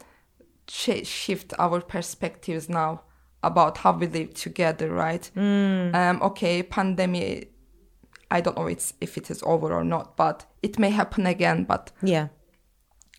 sh- 0.69 1.07
shift 1.07 1.55
our 1.59 1.81
perspectives 1.81 2.69
now 2.69 3.03
about 3.43 3.79
how 3.79 3.93
we 3.93 4.07
live 4.07 4.35
together, 4.35 4.93
right? 4.93 5.31
Um, 5.95 6.23
okay, 6.23 6.63
pandemic. 6.63 7.53
I 8.31 8.43
don't 8.43 8.59
know 8.59 8.67
it's, 8.67 8.93
if 9.01 9.17
it 9.17 9.31
is 9.31 9.43
over 9.45 9.73
or 9.73 9.85
not, 9.85 10.17
but 10.17 10.45
it 10.63 10.79
may 10.79 10.91
happen 10.91 11.27
again. 11.27 11.65
But 11.65 11.93
yeah 12.03 12.29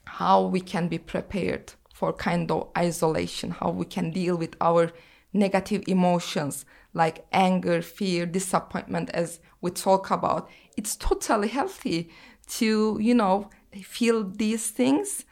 how 0.10 0.42
we 0.42 0.60
can 0.60 0.88
be 0.88 0.98
prepared 0.98 1.74
for 1.94 2.12
kind 2.12 2.50
of 2.52 2.70
isolation, 2.78 3.52
how 3.52 3.70
we 3.70 3.86
can 3.86 4.12
deal 4.12 4.36
with 4.36 4.56
our 4.60 4.92
negative 5.34 5.84
emotions 5.88 6.66
like 6.94 7.26
anger, 7.32 7.82
fear, 7.82 8.26
disappointment, 8.26 9.10
as 9.12 9.40
we 9.62 9.70
talk 9.70 10.10
about. 10.10 10.50
It's 10.76 10.96
totally 10.96 11.50
healthy 11.50 12.10
to, 12.48 12.98
you 13.00 13.14
know, 13.14 13.50
feel 13.84 14.24
these 14.24 14.72
things 14.72 15.26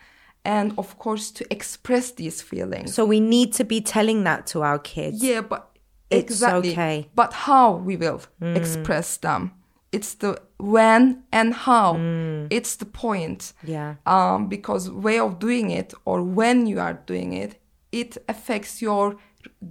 and, 0.47 0.73
of 0.77 0.97
course, 0.97 1.29
to 1.31 1.45
express 1.51 2.11
these 2.11 2.41
feelings. 2.41 2.95
so 2.95 3.05
we 3.05 3.19
need 3.19 3.53
to 3.53 3.63
be 3.65 3.81
telling 3.81 4.23
that 4.23 4.47
to 4.47 4.63
our 4.63 4.79
kids 4.79 5.21
Yeah, 5.21 5.41
but 5.41 5.61
It's 6.09 6.31
exactly. 6.31 6.71
okay. 6.71 7.09
But 7.15 7.33
how 7.33 7.75
we 7.87 7.97
will 7.97 8.21
mm. 8.41 8.55
express 8.55 9.17
them. 9.17 9.51
It's 9.91 10.15
the 10.15 10.31
when 10.57 11.23
and 11.31 11.53
how. 11.53 11.95
Mm. 11.95 12.47
It's 12.49 12.77
the 12.77 12.85
point. 12.85 13.53
Yeah. 13.63 13.95
Um, 14.05 14.47
because 14.47 14.89
way 14.89 15.19
of 15.19 15.37
doing 15.39 15.69
it 15.71 15.93
or 16.05 16.23
when 16.23 16.65
you 16.65 16.79
are 16.79 16.95
doing 17.05 17.33
it, 17.33 17.51
it 17.91 18.17
affects 18.27 18.81
your 18.81 19.17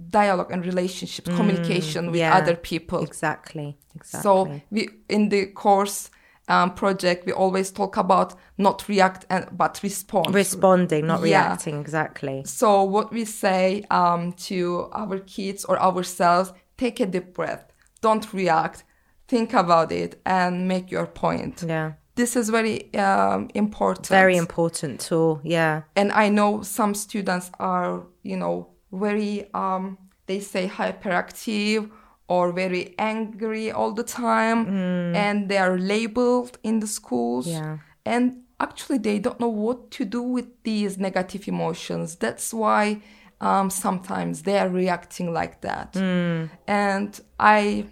dialogue 0.09 0.51
and 0.51 0.65
relationships, 0.65 1.29
mm. 1.29 1.35
communication 1.35 2.11
with 2.11 2.19
yeah. 2.19 2.37
other 2.37 2.55
people. 2.55 3.03
exactly 3.03 3.77
exactly 3.95 4.21
So 4.21 4.61
we 4.69 4.89
in 5.09 5.29
the 5.29 5.47
course 5.47 6.11
um, 6.47 6.73
project 6.73 7.25
we 7.25 7.31
always 7.33 7.71
talk 7.71 7.97
about 7.97 8.33
not 8.57 8.87
react 8.87 9.25
and 9.29 9.45
but 9.51 9.79
respond. 9.83 10.33
responding 10.33 11.05
not 11.07 11.19
Yeah. 11.19 11.47
reacting 11.47 11.79
exactly 11.81 12.43
So 12.45 12.83
what 12.83 13.11
we 13.11 13.25
say 13.25 13.83
um, 13.91 14.33
to 14.47 14.89
our 14.93 15.19
kids 15.19 15.65
or 15.65 15.77
ourselves, 15.79 16.53
take 16.77 16.99
a 16.99 17.05
deep 17.05 17.33
breath. 17.33 17.63
Don't 18.01 18.31
react. 18.33 18.83
Think 19.27 19.53
about 19.53 19.91
it 19.91 20.21
and 20.25 20.67
make 20.67 20.89
your 20.91 21.07
point. 21.07 21.63
yeah 21.67 21.91
This 22.15 22.35
is 22.35 22.49
very 22.49 22.93
um, 22.95 23.49
important. 23.53 24.07
very 24.07 24.37
important 24.37 25.01
tool 25.07 25.39
yeah 25.43 25.81
And 25.95 26.11
I 26.11 26.29
know 26.29 26.63
some 26.63 26.93
students 26.95 27.51
are, 27.59 28.03
you 28.23 28.37
know, 28.37 28.67
very, 28.91 29.49
um, 29.53 29.97
they 30.27 30.39
say 30.39 30.67
hyperactive 30.67 31.89
or 32.27 32.51
very 32.51 32.93
angry 32.99 33.71
all 33.71 33.93
the 33.93 34.03
time 34.03 34.67
and 35.15 35.49
they 35.49 35.57
are 35.57 35.77
labeled 35.77 36.57
in 36.63 36.79
the 36.79 36.87
schools. 36.87 37.47
Yeah. 37.47 37.77
And 38.05 38.43
actually, 38.59 38.97
they 38.97 39.19
don't 39.19 39.39
know 39.39 39.47
what 39.49 39.91
to 39.91 40.05
do 40.05 40.21
with 40.21 40.47
these 40.63 40.97
negative 40.97 41.47
emotions. 41.47 42.15
That's 42.15 42.53
why 42.53 43.01
um, 43.39 43.69
sometimes 43.69 44.43
they 44.43 44.57
are 44.57 44.69
reacting 44.69 45.33
like 45.33 45.61
that. 45.61 45.95
And 46.67 47.19
I, 47.39 47.85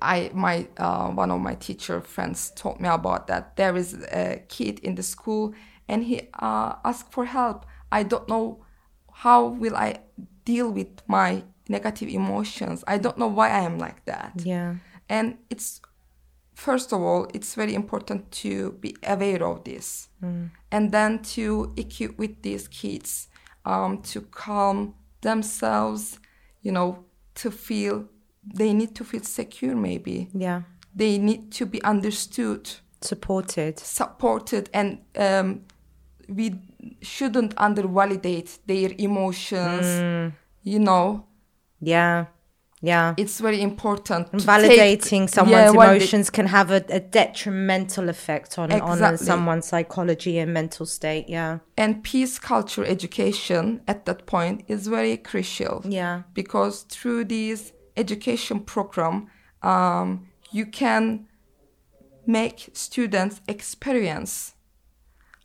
I 0.00 0.30
my 0.34 0.66
uh, 0.76 1.08
one 1.10 1.30
of 1.30 1.40
my 1.40 1.54
teacher 1.54 2.00
friends 2.00 2.52
told 2.56 2.80
me 2.80 2.88
about 2.88 3.26
that. 3.28 3.56
There 3.56 3.76
is 3.76 3.94
a 4.12 4.42
kid 4.48 4.80
in 4.80 4.94
the 4.94 5.02
school, 5.02 5.54
and 5.88 6.04
he 6.04 6.28
uh, 6.40 6.74
asked 6.84 7.12
for 7.12 7.24
help. 7.24 7.66
I 7.90 8.02
don't 8.04 8.28
know 8.28 8.64
how 9.12 9.46
will 9.46 9.76
I 9.76 10.00
deal 10.44 10.70
with 10.70 11.02
my 11.06 11.44
negative 11.76 12.08
emotions. 12.20 12.84
I 12.94 12.98
don't 12.98 13.16
know 13.22 13.32
why 13.38 13.48
I 13.60 13.62
am 13.70 13.76
like 13.86 14.00
that. 14.12 14.32
yeah 14.44 14.74
And 15.08 15.26
it's 15.50 15.80
first 16.54 16.92
of 16.92 17.00
all, 17.00 17.22
it's 17.34 17.54
very 17.56 17.74
important 17.74 18.20
to 18.42 18.52
be 18.84 18.90
aware 19.14 19.42
of 19.52 19.56
this, 19.64 20.08
and 20.70 20.90
then 20.92 21.18
to 21.36 21.72
equip 21.76 22.18
with 22.18 22.34
these 22.42 22.68
kids 22.68 23.28
um, 23.64 23.92
to 24.12 24.20
calm 24.44 24.94
themselves. 25.20 26.18
You 26.64 26.72
know, 26.72 27.04
to 27.42 27.50
feel 27.50 28.04
they 28.58 28.72
need 28.72 28.94
to 28.94 29.04
feel 29.04 29.22
secure. 29.24 29.74
Maybe 29.76 30.28
yeah 30.46 30.62
they 30.98 31.18
need 31.18 31.42
to 31.58 31.66
be 31.66 31.78
understood. 31.84 32.64
supported 33.12 33.74
supported 33.80 34.64
and 34.72 34.88
um, 35.16 35.48
we 36.28 36.46
shouldn't 37.00 37.52
undervalidate 37.56 38.50
their 38.66 38.90
emotions 38.98 39.86
Mm. 39.86 40.32
you 40.72 40.78
know 40.78 41.24
yeah. 41.82 42.26
Yeah. 42.84 43.14
It's 43.16 43.38
very 43.38 43.62
important 43.62 44.32
to 44.32 44.38
validating 44.38 45.26
take- 45.26 45.28
someone's 45.28 45.72
Yeah, 45.72 45.84
emotions 45.84 46.30
can 46.30 46.46
have 46.46 46.72
a, 46.72 46.84
a 46.88 46.98
detrimental 46.98 48.08
effect 48.08 48.58
on, 48.58 48.72
on 48.72 49.16
someone's 49.18 49.66
psychology 49.66 50.38
and 50.38 50.52
mental 50.52 50.84
state 50.86 51.28
yeah. 51.28 51.58
And 51.76 52.02
peace 52.02 52.40
culture 52.40 52.84
education 52.84 53.82
at 53.86 54.04
that 54.06 54.26
point 54.26 54.64
is 54.66 54.88
very 54.88 55.16
crucial. 55.16 55.82
Yeah. 55.88 56.22
Because 56.34 56.82
through 56.82 57.26
this 57.26 57.72
education 57.96 58.58
program 58.60 59.28
um, 59.62 60.26
you 60.50 60.66
can 60.66 61.28
make 62.26 62.70
students 62.72 63.40
experience 63.46 64.54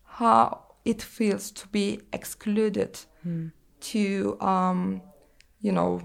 how 0.05 0.63
it 0.85 1.03
feels 1.03 1.51
to 1.51 1.67
be 1.67 1.99
excluded 2.11 2.99
to 3.81 4.37
um, 4.41 5.01
you 5.61 5.71
know 5.71 6.01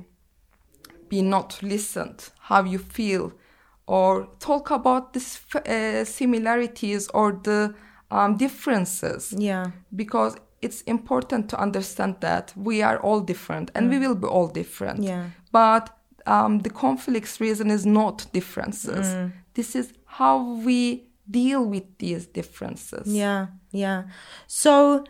be 1.12 1.20
not 1.22 1.51
listened 1.62 2.18
how 2.48 2.61
you 2.72 2.79
feel 2.79 3.25
or 3.87 4.11
talk 4.48 4.70
about 4.70 5.05
the 5.14 5.20
uh, 5.20 6.05
similarities 6.05 7.09
or 7.18 7.29
the 7.48 7.61
um, 8.11 8.37
differences 8.37 9.35
yeah 9.38 9.66
because 10.03 10.33
it's 10.62 10.81
important 10.83 11.51
to 11.51 11.61
understand 11.61 12.16
that 12.20 12.53
we 12.57 12.83
are 12.83 12.98
all 12.98 13.20
different 13.20 13.70
and 13.75 13.90
we 13.90 13.98
will 13.98 14.14
be 14.14 14.29
all 14.29 14.48
different. 14.48 15.01
Mm. 15.01 15.09
Yeah. 15.09 15.25
But 15.51 15.90
um, 16.25 16.61
the 16.61 16.70
conflict's 16.70 17.40
reason 17.40 17.70
is 17.70 17.85
not 17.85 18.27
differences. 18.33 19.09
Mm. 19.09 19.33
This 19.55 19.75
is 19.75 19.92
how 20.07 20.55
we 20.64 21.09
deal 21.29 21.64
with 21.64 21.98
these 21.98 22.27
differences. 22.27 23.09
Yeah, 23.09 23.48
yeah. 23.72 24.05
So, 24.46 25.05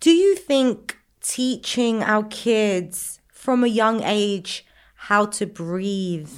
do 0.00 0.10
you 0.10 0.36
think 0.36 0.96
teaching 1.20 2.02
our 2.02 2.24
kids 2.24 3.20
from 3.28 3.64
a 3.64 3.66
young 3.66 4.02
age 4.02 4.64
how 5.02 5.26
to 5.26 5.46
breathe 5.46 6.30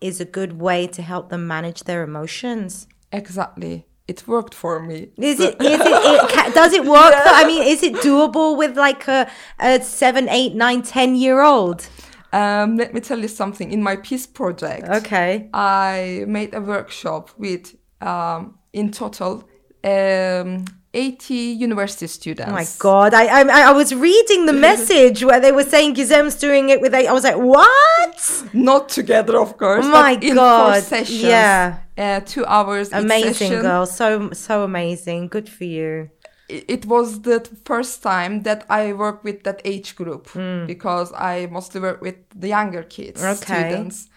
is 0.00 0.20
a 0.20 0.24
good 0.24 0.60
way 0.60 0.86
to 0.88 1.02
help 1.02 1.28
them 1.28 1.46
manage 1.46 1.84
their 1.84 2.02
emotions? 2.02 2.86
Exactly. 3.12 3.86
It 4.08 4.26
worked 4.26 4.54
for 4.54 4.80
me. 4.80 5.10
Is 5.16 5.38
it? 5.38 5.54
Is 5.60 5.80
it? 5.80 5.86
it 5.86 6.32
ca- 6.32 6.50
does 6.52 6.72
it 6.72 6.84
work? 6.84 7.12
Though? 7.12 7.32
I 7.42 7.44
mean, 7.46 7.62
is 7.62 7.82
it 7.84 7.94
doable 7.96 8.56
with 8.58 8.76
like 8.76 9.06
a, 9.06 9.30
a 9.60 9.80
seven, 9.82 10.28
eight, 10.28 10.54
nine, 10.54 10.82
ten 10.82 11.14
year 11.14 11.40
old? 11.42 11.88
Um, 12.32 12.76
let 12.76 12.92
me 12.92 13.00
tell 13.00 13.18
you 13.20 13.28
something. 13.28 13.70
In 13.70 13.82
my 13.82 13.96
peace 13.96 14.26
project, 14.26 14.88
Okay. 14.88 15.48
I 15.54 16.24
made 16.26 16.54
a 16.54 16.60
workshop 16.60 17.30
with, 17.38 17.76
um, 18.00 18.58
in 18.72 18.90
total, 18.90 19.48
um, 19.84 20.64
80 20.92 21.34
university 21.34 22.06
students. 22.08 22.50
Oh 22.50 22.54
my 22.54 22.66
god! 22.78 23.14
I, 23.14 23.24
I 23.26 23.42
I 23.70 23.72
was 23.72 23.94
reading 23.94 24.46
the 24.46 24.52
message 24.68 25.22
where 25.22 25.38
they 25.40 25.52
were 25.52 25.62
saying 25.64 25.94
Gizem's 25.94 26.34
doing 26.34 26.68
it 26.70 26.80
with. 26.80 26.94
eight. 26.94 27.06
I 27.06 27.12
was 27.12 27.24
like, 27.24 27.36
what? 27.36 28.44
Not 28.52 28.88
together, 28.88 29.38
of 29.38 29.56
course. 29.56 29.84
Oh 29.86 29.90
my 29.90 30.14
but 30.14 30.24
in 30.24 30.34
God, 30.34 30.82
sessions, 30.82 31.22
yeah. 31.22 31.78
Uh, 31.96 32.20
two 32.20 32.44
hours. 32.46 32.90
Amazing 32.92 33.62
girl, 33.62 33.86
so 33.86 34.30
so 34.32 34.64
amazing. 34.64 35.28
Good 35.28 35.48
for 35.48 35.64
you. 35.64 36.10
It 36.48 36.64
it 36.68 36.86
was 36.86 37.20
the 37.22 37.38
first 37.64 38.02
time 38.02 38.42
that 38.42 38.64
I 38.68 38.92
worked 38.92 39.22
with 39.24 39.44
that 39.44 39.60
age 39.64 39.94
group 39.94 40.24
because 40.66 41.12
I 41.14 41.46
mostly 41.50 41.80
work 41.80 42.00
with 42.02 42.16
the 42.34 42.48
younger 42.48 42.82
kids, 42.82 43.22
Okay. 43.22 43.36
students. 43.44 44.08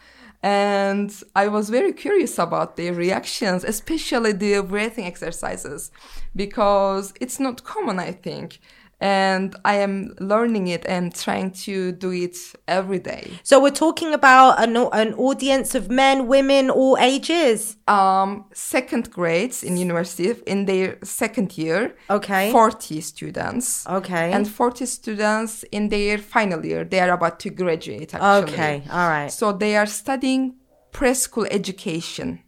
And 0.44 1.10
I 1.36 1.48
was 1.48 1.70
very 1.70 1.94
curious 1.94 2.38
about 2.38 2.76
their 2.76 2.94
reactions, 2.94 3.64
especially 3.64 4.34
the 4.34 4.62
breathing 4.62 5.06
exercises, 5.06 5.90
because 6.36 7.14
it's 7.22 7.40
not 7.40 7.64
common, 7.64 7.98
I 7.98 8.12
think. 8.12 8.60
And 9.04 9.56
I 9.66 9.76
am 9.84 10.16
learning 10.20 10.68
it 10.68 10.86
and 10.88 11.14
trying 11.14 11.52
to 11.66 11.92
do 11.92 12.12
it 12.12 12.38
every 12.68 13.00
day. 13.00 13.32
So 13.44 13.60
we're 13.62 13.80
talking 13.86 14.14
about 14.14 14.64
an 14.64 14.78
an 14.94 15.14
audience 15.16 15.76
of 15.76 15.90
men, 15.90 16.28
women, 16.28 16.70
all 16.70 16.98
ages. 17.00 17.76
um, 17.88 18.46
second 18.54 19.06
grades 19.12 19.64
in 19.64 19.78
university 19.78 20.30
in 20.48 20.66
their 20.66 20.98
second 21.04 21.58
year. 21.58 21.96
Okay. 22.10 22.52
40 22.52 23.02
students. 23.02 23.86
Okay. 23.88 24.32
And 24.32 24.48
40 24.48 24.86
students 24.86 25.64
in 25.72 25.90
their 25.90 26.18
final 26.18 26.66
year. 26.66 26.86
They 26.86 27.00
are 27.00 27.12
about 27.12 27.40
to 27.40 27.50
graduate, 27.50 28.14
actually. 28.14 28.54
Okay, 28.54 28.84
all 28.90 29.10
right. 29.10 29.32
So 29.32 29.52
they 29.52 29.76
are 29.76 29.88
studying 29.88 30.56
preschool 30.92 31.48
education 31.52 32.40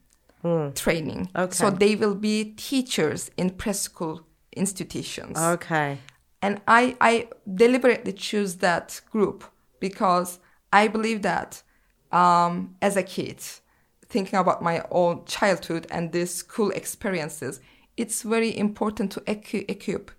training. 0.76 1.30
Hmm. 1.34 1.42
Okay. 1.42 1.56
So 1.56 1.70
they 1.70 1.96
will 1.96 2.16
be 2.16 2.54
teachers 2.70 3.32
in 3.38 3.50
preschool 3.52 4.20
institutions. 4.56 5.38
Okay. 5.38 5.98
And 6.42 6.62
I, 6.68 6.96
I 7.02 7.30
deliberately 7.54 8.14
choose 8.14 8.56
that 8.58 9.02
group 9.12 9.44
because 9.80 10.40
I 10.72 10.88
believe 10.88 11.22
that 11.24 11.62
um, 12.12 12.76
as 12.82 12.98
a 12.98 13.04
kid, 13.04 13.42
thinking 14.08 14.40
about 14.40 14.62
my 14.62 14.84
own 14.92 15.26
childhood 15.26 15.88
and 15.90 16.12
these 16.12 16.34
school 16.34 16.72
experiences, 16.72 17.60
it's 17.98 18.22
very 18.22 18.56
important 18.56 19.12
to 19.14 19.24
equi- 19.28 19.66
equip 19.68 20.12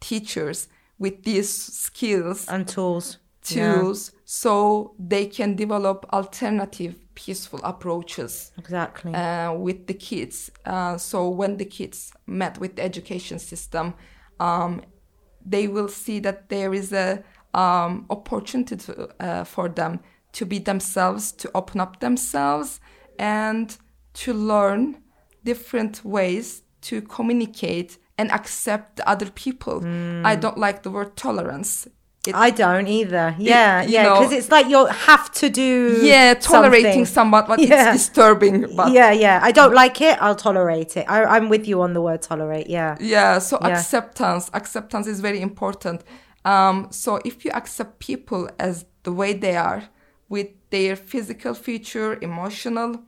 teachers 0.00 0.68
with 0.98 1.22
these 1.24 1.50
skills, 1.50 2.46
And 2.48 2.66
tools. 2.66 3.18
Yeah, 3.50 3.80
tools, 3.80 4.12
so 4.24 4.94
they 4.98 5.26
can 5.26 5.54
develop 5.56 6.04
alternative, 6.12 6.96
peaceful 7.14 7.60
approaches 7.62 8.52
exactly. 8.58 9.14
uh, 9.14 9.54
with 9.54 9.86
the 9.86 9.94
kids. 9.94 10.50
Uh, 10.66 10.98
so 10.98 11.28
when 11.30 11.56
the 11.56 11.64
kids 11.64 12.12
met 12.26 12.58
with 12.58 12.76
the 12.76 12.82
education 12.82 13.38
system, 13.38 13.94
um, 14.38 14.82
they 15.44 15.68
will 15.68 15.88
see 15.88 16.20
that 16.20 16.48
there 16.48 16.74
is 16.74 16.92
a 16.92 17.22
um, 17.54 18.06
opportunity 18.10 18.76
to, 18.76 19.08
uh, 19.20 19.44
for 19.44 19.68
them 19.68 20.00
to 20.32 20.46
be 20.46 20.58
themselves, 20.58 21.32
to 21.32 21.50
open 21.54 21.80
up 21.80 22.00
themselves, 22.00 22.80
and 23.18 23.76
to 24.14 24.32
learn 24.32 25.02
different 25.44 26.04
ways 26.04 26.62
to 26.80 27.00
communicate 27.02 27.98
and 28.16 28.30
accept 28.32 28.96
the 28.96 29.08
other 29.08 29.30
people. 29.30 29.80
I 30.26 30.36
don't 30.36 30.58
like 30.58 30.82
the 30.82 30.90
word 30.90 31.16
tolerance. 31.16 31.88
It, 32.26 32.34
I 32.34 32.50
don't 32.50 32.88
either. 32.88 33.34
Yeah, 33.38 33.82
you 33.82 33.90
yeah, 33.92 34.02
because 34.12 34.32
it's 34.32 34.50
like 34.50 34.66
you 34.68 34.84
have 34.86 35.30
to 35.34 35.48
do. 35.48 36.00
yeah, 36.02 36.34
tolerating 36.34 37.04
something. 37.04 37.04
someone, 37.06 37.44
but 37.46 37.58
Yeah. 37.60 37.92
it's 37.94 38.06
disturbing. 38.06 38.74
But 38.76 38.92
Yeah, 38.92 39.12
yeah. 39.12 39.40
I 39.42 39.52
don't 39.52 39.72
like 39.72 40.00
it. 40.00 40.20
I'll 40.20 40.34
tolerate 40.34 40.96
it. 40.96 41.06
I, 41.08 41.24
I'm 41.24 41.48
with 41.48 41.66
you 41.66 41.80
on 41.80 41.92
the 41.94 42.02
word 42.02 42.20
tolerate. 42.20 42.68
Yeah. 42.68 42.96
yeah 43.00 43.38
so 43.38 43.58
Yeah. 43.60 43.68
acceptance 43.68 44.50
acceptance 44.52 45.06
is 45.06 45.20
very 45.20 45.40
important 45.40 46.02
um, 46.44 46.88
so 46.90 47.20
if 47.24 47.44
you 47.44 47.50
accept 47.52 47.98
people 47.98 48.48
as 48.58 48.84
the 49.04 49.12
way 49.12 49.32
they 49.32 49.56
are 49.56 49.84
with 50.28 50.48
their 50.70 50.96
physical 50.96 51.54
feature 51.54 52.18
emotional 52.20 53.02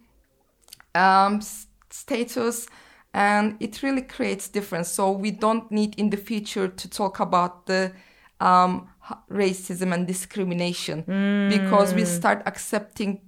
um, 0.94 1.40
status 1.90 2.68
and 3.12 3.57
it 3.61 3.83
really 3.83 4.03
creates 4.03 4.49
difference 4.49 4.88
so 4.88 5.11
we 5.11 5.31
don't 5.31 5.70
need 5.70 5.94
in 5.99 6.11
the 6.11 6.16
future 6.16 6.68
to 6.68 6.88
talk 6.88 7.20
about 7.20 7.66
the 7.66 7.92
um, 8.40 8.88
racism 9.31 9.92
and 9.94 10.07
discrimination 10.07 11.03
because 11.51 11.94
we 11.94 12.05
start 12.05 12.42
accepting 12.46 13.20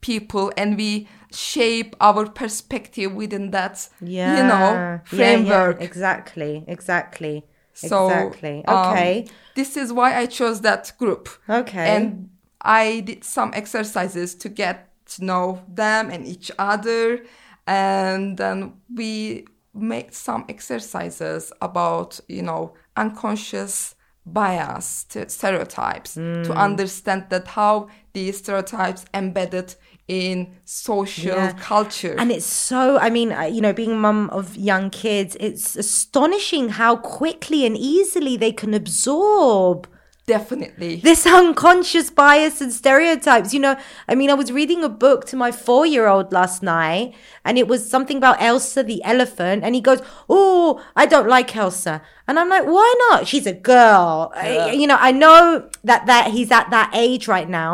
people 0.00 0.52
and 0.56 0.76
we 0.76 1.08
shape 1.32 1.96
our 2.00 2.26
perspective 2.26 3.12
within 3.14 3.50
that 3.50 3.88
Yeah. 4.00 4.36
you 4.36 4.42
know 4.44 4.72
Yeah, 4.72 4.92
yeah. 4.92 4.98
framework 5.04 5.82
Exactly. 5.82 6.64
Exactly. 6.68 7.44
so 7.74 8.06
exactly. 8.08 8.64
um, 8.66 8.76
Okay. 8.92 9.26
this 9.54 9.76
is 9.76 9.92
why 9.92 10.08
i 10.22 10.26
chose 10.26 10.60
that 10.62 10.92
group 10.98 11.28
okay. 11.48 11.88
and 11.96 12.30
i 12.62 13.00
did 13.08 13.24
some 13.24 13.50
exercises 13.54 14.34
to 14.42 14.48
get 14.48 14.76
to 15.12 15.24
know 15.24 15.62
them 15.82 16.10
and 16.10 16.26
each 16.26 16.50
other 16.58 17.24
and 17.66 18.36
then 18.38 18.74
we 18.94 19.44
made 19.74 20.12
some 20.14 20.44
exercises 20.48 21.52
about 21.60 22.18
you 22.28 22.42
know 22.42 22.72
unconscious 22.96 23.94
bias 24.32 25.04
to 25.10 25.28
stereotypes 25.28 26.14
to 26.14 26.20
Hmm. 26.52 26.52
understand 26.68 27.24
that 27.30 27.46
how 27.48 27.88
these 28.12 28.38
stereotypes 28.38 29.04
embedded 29.14 29.74
in 30.08 30.54
social 30.64 31.36
Yeah. 31.36 31.52
culture 31.60 32.14
And 32.18 32.30
it's 32.32 32.46
so, 32.46 32.98
I 32.98 33.10
mean, 33.10 33.32
uh, 33.32 33.42
you 33.42 33.60
know, 33.60 33.72
being 33.74 33.98
mum 34.00 34.30
of 34.30 34.56
young 34.56 34.90
kids, 34.90 35.36
it's 35.38 35.76
astonishing 35.76 36.70
how 36.70 36.96
quickly 36.96 37.66
and 37.66 37.76
easily 37.76 38.36
they 38.36 38.52
can 38.52 38.72
absorb 38.74 39.86
definitely 40.28 40.96
this 41.08 41.26
unconscious 41.26 42.08
bias 42.10 42.60
and 42.60 42.72
stereotypes. 42.72 43.52
You 43.54 43.60
know, 43.60 43.74
I 44.08 44.14
mean, 44.14 44.30
I 44.30 44.34
was 44.34 44.52
reading 44.52 44.84
a 44.84 44.88
book 45.06 45.24
to 45.30 45.36
my 45.44 45.50
four 45.50 45.84
year 45.94 46.06
old 46.06 46.32
last 46.32 46.62
night, 46.62 47.14
and 47.44 47.58
it 47.58 47.66
was 47.66 47.80
something 47.94 48.18
about 48.18 48.40
Elsa 48.40 48.82
the 48.84 49.02
elephant, 49.04 49.64
and 49.64 49.74
he 49.74 49.80
goes, 49.80 50.00
Oh, 50.28 50.80
I 50.94 51.04
don't 51.06 51.28
like 51.36 51.56
Elsa. 51.56 52.02
And 52.28 52.38
I'm 52.38 52.48
like, 52.48 52.66
Why 52.66 52.88
not? 53.10 53.26
She's 53.26 53.46
a 53.46 53.52
girl. 53.72 54.30
I- 54.36 54.72
you 54.72 54.86
know, 54.86 54.98
I 55.00 55.10
know 55.12 55.68
that, 55.84 56.06
that 56.06 56.24
he's 56.36 56.50
at 56.52 56.70
that 56.70 56.90
age 56.94 57.26
right 57.26 57.48
now, 57.48 57.72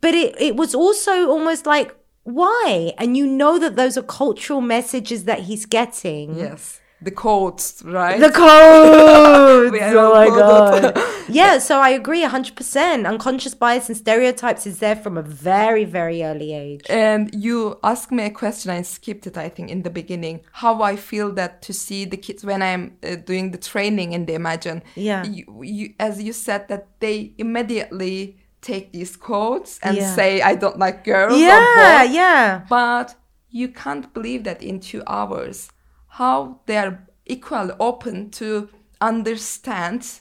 but 0.00 0.14
it, 0.14 0.30
it 0.40 0.54
was 0.56 0.74
also 0.74 1.28
almost 1.30 1.64
like, 1.66 1.96
why? 2.24 2.92
And 2.98 3.16
you 3.18 3.26
know 3.26 3.58
that 3.58 3.76
those 3.76 3.98
are 3.98 4.02
cultural 4.02 4.60
messages 4.60 5.24
that 5.24 5.40
he's 5.40 5.66
getting. 5.66 6.38
Yes. 6.38 6.80
The 7.04 7.10
codes, 7.10 7.82
right? 7.84 8.18
The 8.18 8.30
codes. 8.30 9.78
Oh 10.04 10.14
my 10.14 10.28
god. 10.28 10.98
yeah, 11.28 11.58
so 11.58 11.78
I 11.78 11.90
agree 11.90 12.22
100%. 12.22 13.06
Unconscious 13.06 13.54
bias 13.54 13.88
and 13.88 13.96
stereotypes 13.96 14.66
is 14.66 14.78
there 14.78 14.96
from 14.96 15.16
a 15.18 15.22
very 15.22 15.84
very 15.84 16.22
early 16.22 16.52
age. 16.54 16.82
And 16.88 17.30
you 17.34 17.78
asked 17.82 18.10
me 18.10 18.24
a 18.24 18.30
question, 18.30 18.70
I 18.70 18.82
skipped 18.82 19.26
it, 19.26 19.36
I 19.36 19.48
think, 19.48 19.70
in 19.70 19.82
the 19.82 19.90
beginning. 19.90 20.40
How 20.52 20.82
I 20.82 20.96
feel 20.96 21.30
that 21.32 21.62
to 21.62 21.72
see 21.72 22.04
the 22.06 22.16
kids 22.16 22.44
when 22.44 22.62
I'm 22.62 22.96
uh, 23.02 23.16
doing 23.16 23.50
the 23.50 23.58
training 23.58 24.12
in 24.12 24.26
the 24.26 24.34
Imagine. 24.34 24.82
Yeah. 24.96 25.24
You, 25.24 25.62
you, 25.62 25.94
as 26.00 26.22
you 26.22 26.32
said, 26.32 26.68
that 26.68 26.88
they 27.00 27.32
immediately 27.38 28.38
take 28.60 28.92
these 28.92 29.16
codes 29.16 29.78
and 29.82 29.96
Yeah. 29.96 30.14
say, 30.14 30.40
I 30.40 30.54
don't 30.54 30.78
like 30.78 31.04
girls 31.04 31.38
Yeah, 31.40 32.02
yeah. 32.04 32.62
But 32.68 33.14
you 33.50 33.68
can't 33.68 34.12
believe 34.14 34.44
that 34.44 34.62
in 34.62 34.80
two 34.80 35.02
hours, 35.06 35.68
how 36.18 36.60
they 36.66 36.76
are 36.76 36.98
equally 37.26 37.72
open 37.80 38.30
to 38.30 38.68
understand 39.00 40.20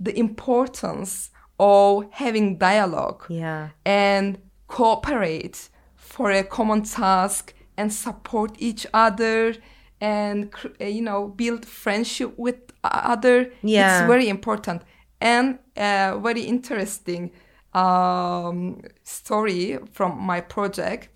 the 0.00 0.18
importance 0.18 1.30
of 1.58 2.04
having 2.10 2.58
dialogue 2.58 3.24
Yeah. 3.28 3.68
and 3.84 4.38
cooperate 4.68 5.68
for 5.96 6.30
a 6.30 6.42
common 6.42 6.82
task 6.82 7.52
and 7.76 7.92
support 7.92 8.52
each 8.58 8.86
other 8.94 9.54
and 10.00 10.50
uh, 10.80 10.84
you 10.84 11.02
know 11.02 11.28
build 11.28 11.64
friendship 11.66 12.32
with 12.36 12.56
other 12.82 13.50
Yeah. 13.62 14.00
it's 14.00 14.08
very 14.08 14.28
important 14.28 14.82
and 15.20 15.58
a 15.76 16.18
very 16.22 16.42
interesting 16.42 17.30
um, 17.74 18.80
story 19.02 19.78
from 19.92 20.18
my 20.18 20.40
project 20.40 21.08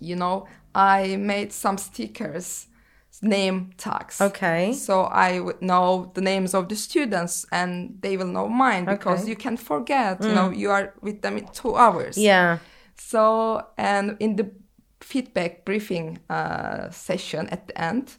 you 0.00 0.16
know 0.16 0.46
i 0.74 1.16
made 1.16 1.52
some 1.52 1.76
stickers 1.78 2.66
name 3.22 3.70
tags 3.76 4.20
Okay. 4.20 4.72
so 4.72 5.02
i 5.04 5.38
would 5.40 5.60
know 5.60 6.10
the 6.14 6.20
names 6.20 6.54
of 6.54 6.68
the 6.68 6.76
students 6.76 7.44
and 7.52 7.98
they 8.00 8.16
will 8.16 8.26
know 8.32 8.48
mine 8.48 8.84
because 8.86 9.20
Okay. 9.22 9.30
you 9.30 9.36
can 9.36 9.56
forget 9.56 10.22
you 10.24 10.34
know 10.34 10.50
you 10.50 10.70
are 10.70 10.94
with 11.02 11.20
them 11.22 11.36
in 11.36 11.46
two 11.52 11.76
hours 11.76 12.16
Yeah. 12.16 12.58
so 12.96 13.62
and 13.76 14.16
in 14.20 14.36
the 14.36 14.50
feedback 15.00 15.64
briefing 15.64 16.18
uh, 16.30 16.90
session 16.90 17.48
at 17.50 17.66
the 17.66 17.78
end 17.80 18.16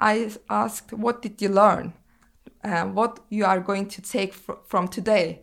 i 0.00 0.30
asked 0.48 0.92
what 0.92 1.22
did 1.22 1.40
you 1.42 1.48
learn 1.48 1.92
uh, 2.64 2.84
what 2.84 3.20
you 3.30 3.44
are 3.44 3.60
going 3.60 3.86
to 3.88 4.00
take 4.02 4.32
fr- 4.34 4.60
from 4.66 4.86
today 4.88 5.40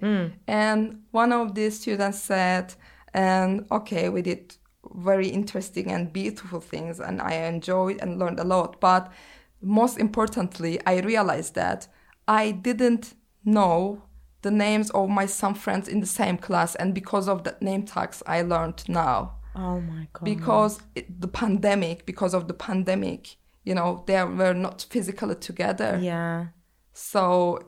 and 0.48 1.02
one 1.12 1.32
of 1.34 1.54
the 1.56 1.70
students 1.72 2.20
said 2.20 2.74
and 3.14 3.66
okay 3.72 4.10
we 4.10 4.22
did 4.22 4.56
very 4.96 5.28
interesting 5.28 5.92
and 5.92 6.12
beautiful 6.14 6.60
things 6.60 7.00
and 7.00 7.22
i 7.22 7.34
enjoyed 7.34 8.00
and 8.02 8.20
learned 8.20 8.40
a 8.40 8.44
lot 8.44 8.80
but 8.80 9.12
most 9.62 9.98
importantly 9.98 10.80
i 10.86 11.00
realized 11.00 11.56
that 11.56 11.88
i 12.28 12.52
didn't 12.52 13.14
know 13.44 14.02
the 14.42 14.52
names 14.52 14.90
of 14.92 15.10
my 15.10 15.26
some 15.26 15.54
friends 15.54 15.88
in 15.88 16.00
the 16.00 16.06
same 16.08 16.38
class 16.38 16.76
and 16.76 16.94
because 16.94 17.28
of 17.28 17.44
that 17.44 17.62
name 17.62 17.84
tags 17.84 18.24
i 18.26 18.42
learned 18.42 18.84
now 18.88 19.34
Oh 19.56 19.82
my 19.82 20.08
god. 20.14 20.24
because 20.24 20.80
it, 20.96 21.20
the 21.20 21.28
pandemic 21.28 22.06
because 22.06 22.34
of 22.34 22.48
the 22.48 22.54
pandemic 22.54 23.36
you 23.64 23.76
know 23.76 24.04
they 24.08 24.24
were 24.24 24.54
not 24.54 24.86
physically 24.90 25.36
together 25.36 26.00
yeah. 26.02 26.48
so 26.94 27.60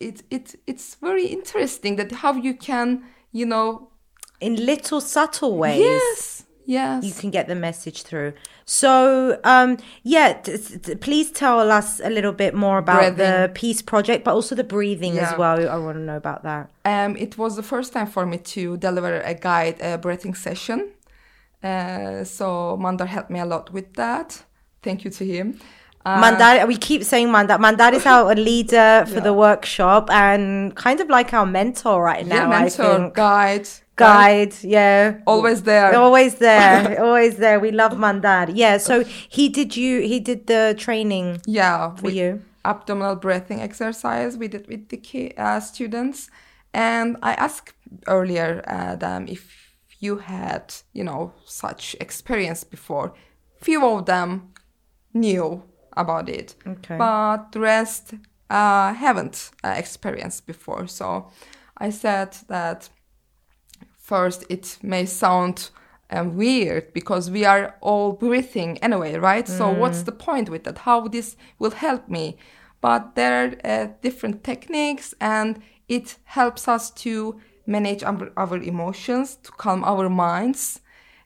it, 0.00 0.22
it 0.30 0.54
it's 0.66 0.94
very 0.96 1.26
interesting 1.26 1.96
that 1.96 2.12
how 2.12 2.34
you 2.34 2.54
can 2.54 3.04
you 3.32 3.44
know 3.46 3.90
In 4.40 4.56
little 4.66 5.00
subtle 5.00 5.56
ways. 5.56 5.80
yes 5.80 6.44
yes 6.68 7.04
you 7.04 7.12
can 7.12 7.30
get 7.30 7.46
the 7.48 7.54
message 7.54 8.02
through. 8.02 8.32
So, 8.68 9.38
um, 9.44 9.76
yeah, 10.02 10.32
t- 10.32 10.58
t- 10.58 10.96
please 10.96 11.30
tell 11.30 11.70
us 11.70 12.00
a 12.00 12.10
little 12.10 12.32
bit 12.32 12.52
more 12.54 12.78
about 12.78 13.16
the 13.16 13.50
peace 13.54 13.80
project, 13.82 14.24
but 14.24 14.34
also 14.34 14.56
the 14.56 14.64
breathing 14.64 15.16
as 15.18 15.38
well. 15.38 15.56
I 15.70 15.76
want 15.76 15.96
to 15.98 16.02
know 16.02 16.16
about 16.16 16.42
that. 16.42 16.68
Um, 16.84 17.16
it 17.16 17.38
was 17.38 17.54
the 17.54 17.62
first 17.62 17.92
time 17.92 18.08
for 18.08 18.26
me 18.26 18.38
to 18.38 18.76
deliver 18.78 19.20
a 19.20 19.34
guide 19.34 19.80
a 19.80 19.96
breathing 19.98 20.34
session. 20.34 20.90
Uh, 21.62 22.24
so 22.24 22.76
Mandar 22.76 23.06
helped 23.06 23.30
me 23.30 23.38
a 23.40 23.46
lot 23.46 23.72
with 23.72 23.94
that. 23.94 24.42
Thank 24.82 25.04
you 25.04 25.10
to 25.10 25.24
him. 25.24 25.60
Uh, 26.04 26.20
Mandar, 26.20 26.66
we 26.66 26.76
keep 26.76 27.02
saying 27.04 27.30
Mandar. 27.30 27.58
Mandar 27.58 27.94
is 27.94 28.06
our 28.06 28.34
leader 28.50 29.04
for 29.06 29.20
the 29.20 29.32
workshop 29.32 30.10
and 30.10 30.74
kind 30.76 31.00
of 31.00 31.08
like 31.08 31.32
our 31.32 31.46
mentor 31.46 32.02
right 32.02 32.26
now. 32.26 32.50
yeah, 32.50 32.58
mentor, 32.60 32.82
I 32.82 32.98
think 32.98 33.14
guide, 33.96 34.50
guide, 34.50 34.54
yeah, 34.64 35.18
always 35.26 35.62
there. 35.62 35.96
always 35.96 36.34
there, 36.36 37.00
always 37.04 37.36
there. 37.36 37.58
We 37.60 37.70
love 37.70 37.98
Mandar. 37.98 38.50
Yeah, 38.50 38.78
so 38.78 39.04
he 39.28 39.48
did 39.48 39.76
you. 39.76 40.00
He 40.02 40.20
did 40.20 40.46
the 40.46 40.74
training 40.78 41.40
Yeah, 41.46 41.94
for 41.96 42.10
you. 42.10 42.42
abdominal 42.64 43.16
breathing 43.16 43.60
exercise 43.60 44.36
we 44.36 44.48
did 44.48 44.66
with 44.68 44.88
the 44.88 44.96
ki- 44.96 45.34
uh, 45.38 45.60
students, 45.60 46.30
and 46.74 47.16
I 47.22 47.34
asked 47.34 47.74
earlier 48.06 48.62
uh, 48.66 48.96
them 48.96 49.26
if 49.28 49.42
you 50.00 50.18
had 50.18 50.74
you 50.92 51.04
know 51.04 51.32
such 51.46 51.96
experience 52.00 52.64
before. 52.64 53.12
Few 53.62 53.84
of 53.86 54.04
them 54.06 54.52
knew 55.14 55.62
about 55.96 56.28
it, 56.28 56.54
Okay. 56.66 56.98
but 56.98 57.52
the 57.52 57.60
rest 57.60 58.14
uh, 58.50 58.92
haven't 58.92 59.50
uh, 59.64 59.74
experienced 59.76 60.46
before. 60.46 60.86
So 60.86 61.30
I 61.78 61.90
said 61.90 62.36
that 62.48 62.90
first 64.06 64.44
it 64.48 64.78
may 64.82 65.04
sound 65.04 65.70
um, 66.10 66.36
weird 66.36 66.92
because 66.92 67.30
we 67.30 67.44
are 67.44 67.74
all 67.80 68.12
breathing 68.12 68.78
anyway, 68.78 69.16
right? 69.16 69.48
So 69.48 69.64
what's 69.80 70.02
the 70.02 70.12
point 70.12 70.48
with 70.48 70.62
that? 70.64 70.78
How 70.78 71.08
this 71.08 71.36
will 71.58 71.72
help 71.72 72.08
me? 72.08 72.36
But 72.80 73.16
there 73.16 73.34
are 73.42 73.52
uh, 73.64 73.88
different 74.02 74.44
techniques, 74.44 75.14
and 75.20 75.58
it 75.88 76.16
helps 76.24 76.68
us 76.68 76.90
to 77.02 77.40
manage 77.66 78.04
our, 78.04 78.30
our 78.36 78.58
emotions, 78.62 79.36
to 79.42 79.50
calm 79.50 79.82
our 79.82 80.08
minds, 80.08 80.80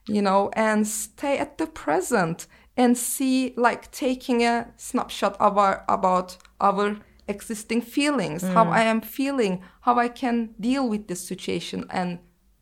you 0.07 0.21
know, 0.21 0.49
and 0.53 0.87
stay 0.87 1.37
at 1.37 1.57
the 1.59 1.67
present 1.67 2.47
and 2.75 2.97
see, 2.97 3.53
like, 3.57 3.91
taking 3.91 4.41
a 4.43 4.71
snapshot 4.77 5.35
of 5.39 5.57
our, 5.57 5.83
about 5.87 6.37
our 6.59 6.97
existing 7.27 7.81
feelings, 7.81 8.41
how 8.41 8.65
I 8.69 8.81
am 8.81 9.01
feeling, 9.01 9.61
how 9.81 9.99
I 9.99 10.07
can 10.07 10.55
deal 10.59 10.89
with 10.89 11.07
this 11.07 11.27
situation 11.27 11.85
and 11.91 12.19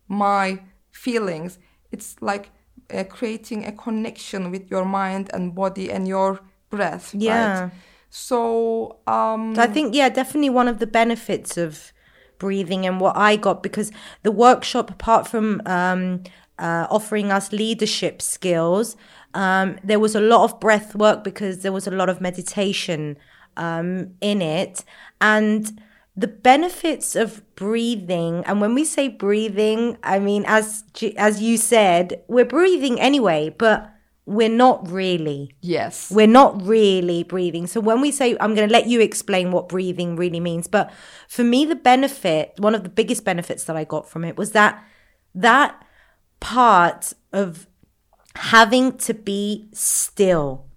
my 0.10 0.62
feelings. 0.92 1.58
It's 1.92 2.16
like 2.22 2.52
uh, 2.94 3.06
creating 3.06 3.66
a 3.66 3.72
connection 3.72 4.52
with 4.52 4.70
your 4.70 4.84
mind 4.84 5.30
and 5.34 5.56
body 5.56 5.90
and 5.90 6.08
your 6.08 6.42
breath. 6.70 7.14
Yeah. 7.14 7.62
Right? 7.62 7.72
So, 8.10 8.98
um, 9.08 9.56
So 9.56 9.62
I 9.62 9.68
think, 9.68 9.96
yeah, 9.96 10.10
definitely 10.10 10.50
one 10.50 10.68
of 10.68 10.80
the 10.80 10.88
benefits 10.88 11.58
of 11.58 11.94
breathing 12.40 12.86
and 12.86 13.00
what 13.00 13.16
I 13.16 13.36
got 13.36 13.62
because 13.62 13.92
the 14.24 14.32
workshop, 14.32 14.90
apart 14.90 15.28
from 15.28 15.62
um, 15.66 16.24
uh, 16.58 16.88
offering 16.90 17.32
us 17.32 17.52
leadership 17.52 18.22
skills, 18.22 18.96
um, 19.34 19.78
there 19.84 20.00
was 20.00 20.16
a 20.16 20.20
lot 20.20 20.44
of 20.44 20.60
breath 20.60 20.96
work 20.96 21.24
because 21.24 21.60
there 21.60 21.72
was 21.72 21.86
a 21.86 21.92
lot 21.92 22.10
of 22.10 22.20
meditation 22.20 23.18
um, 23.58 24.12
in 24.22 24.42
it. 24.42 24.84
And 25.22 25.80
the 26.20 26.28
benefits 26.28 27.16
of 27.16 27.42
breathing, 27.56 28.44
and 28.46 28.60
when 28.60 28.74
we 28.74 28.84
say 28.84 29.08
breathing, 29.08 29.98
I 30.04 30.20
mean, 30.20 30.44
as 30.48 30.84
as 31.16 31.42
you 31.42 31.58
said, 31.58 32.22
we're 32.28 32.46
breathing 32.46 33.00
anyway, 33.00 33.56
but 33.58 33.90
we're 34.26 34.50
not 34.50 34.88
really. 34.88 35.56
yes. 35.62 36.12
We're 36.12 36.28
not 36.28 36.62
really 36.62 37.24
breathing. 37.24 37.66
So 37.66 37.80
when 37.80 38.00
we 38.00 38.12
say, 38.12 38.38
I'm 38.40 38.54
going 38.54 38.68
to 38.70 38.72
let 38.72 38.86
you 38.86 39.02
explain 39.02 39.50
what 39.52 39.68
breathing 39.68 40.16
really 40.16 40.40
means. 40.40 40.68
But 40.68 40.94
for 41.28 41.44
me, 41.44 41.66
the 41.66 41.76
benefit, 41.76 42.54
one 42.60 42.76
of 42.76 42.84
the 42.84 42.90
biggest 42.90 43.26
benefits 43.26 43.64
that 43.64 43.76
I 43.76 43.86
got 43.86 44.08
from 44.08 44.24
it 44.24 44.38
was 44.38 44.52
that 44.52 44.84
that 45.34 45.84
part 46.40 47.14
of 47.34 47.66
having 48.36 48.98
to 48.98 49.16
be 49.16 49.68
still 49.74 50.68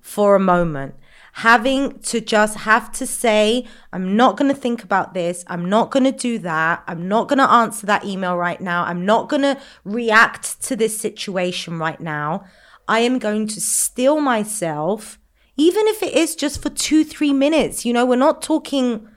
for 0.00 0.34
a 0.34 0.40
moment, 0.40 0.94
having 1.38 1.96
to 2.00 2.20
just 2.20 2.56
have 2.58 2.90
to 2.90 3.06
say, 3.06 3.64
I'm 3.92 4.16
not 4.16 4.36
going 4.36 4.52
to 4.52 4.60
think 4.60 4.82
about 4.82 5.14
this. 5.14 5.44
I'm 5.46 5.68
not 5.68 5.92
going 5.92 6.02
to 6.02 6.10
do 6.10 6.40
that. 6.40 6.82
I'm 6.88 7.06
not 7.06 7.28
going 7.28 7.38
to 7.38 7.48
answer 7.48 7.86
that 7.86 8.04
email 8.04 8.36
right 8.36 8.60
now. 8.60 8.82
I'm 8.82 9.06
not 9.06 9.28
going 9.28 9.42
to 9.42 9.56
react 9.84 10.60
to 10.62 10.74
this 10.74 10.98
situation 10.98 11.78
right 11.78 12.00
now. 12.00 12.44
I 12.88 13.00
am 13.00 13.20
going 13.20 13.46
to 13.48 13.60
still 13.60 14.20
myself, 14.20 15.20
even 15.56 15.86
if 15.86 16.02
it 16.02 16.12
is 16.12 16.34
just 16.34 16.60
for 16.60 16.70
two, 16.70 17.04
three 17.04 17.32
minutes. 17.32 17.86
You 17.86 17.92
know, 17.92 18.04
we're 18.04 18.16
not 18.16 18.42
talking 18.42 19.08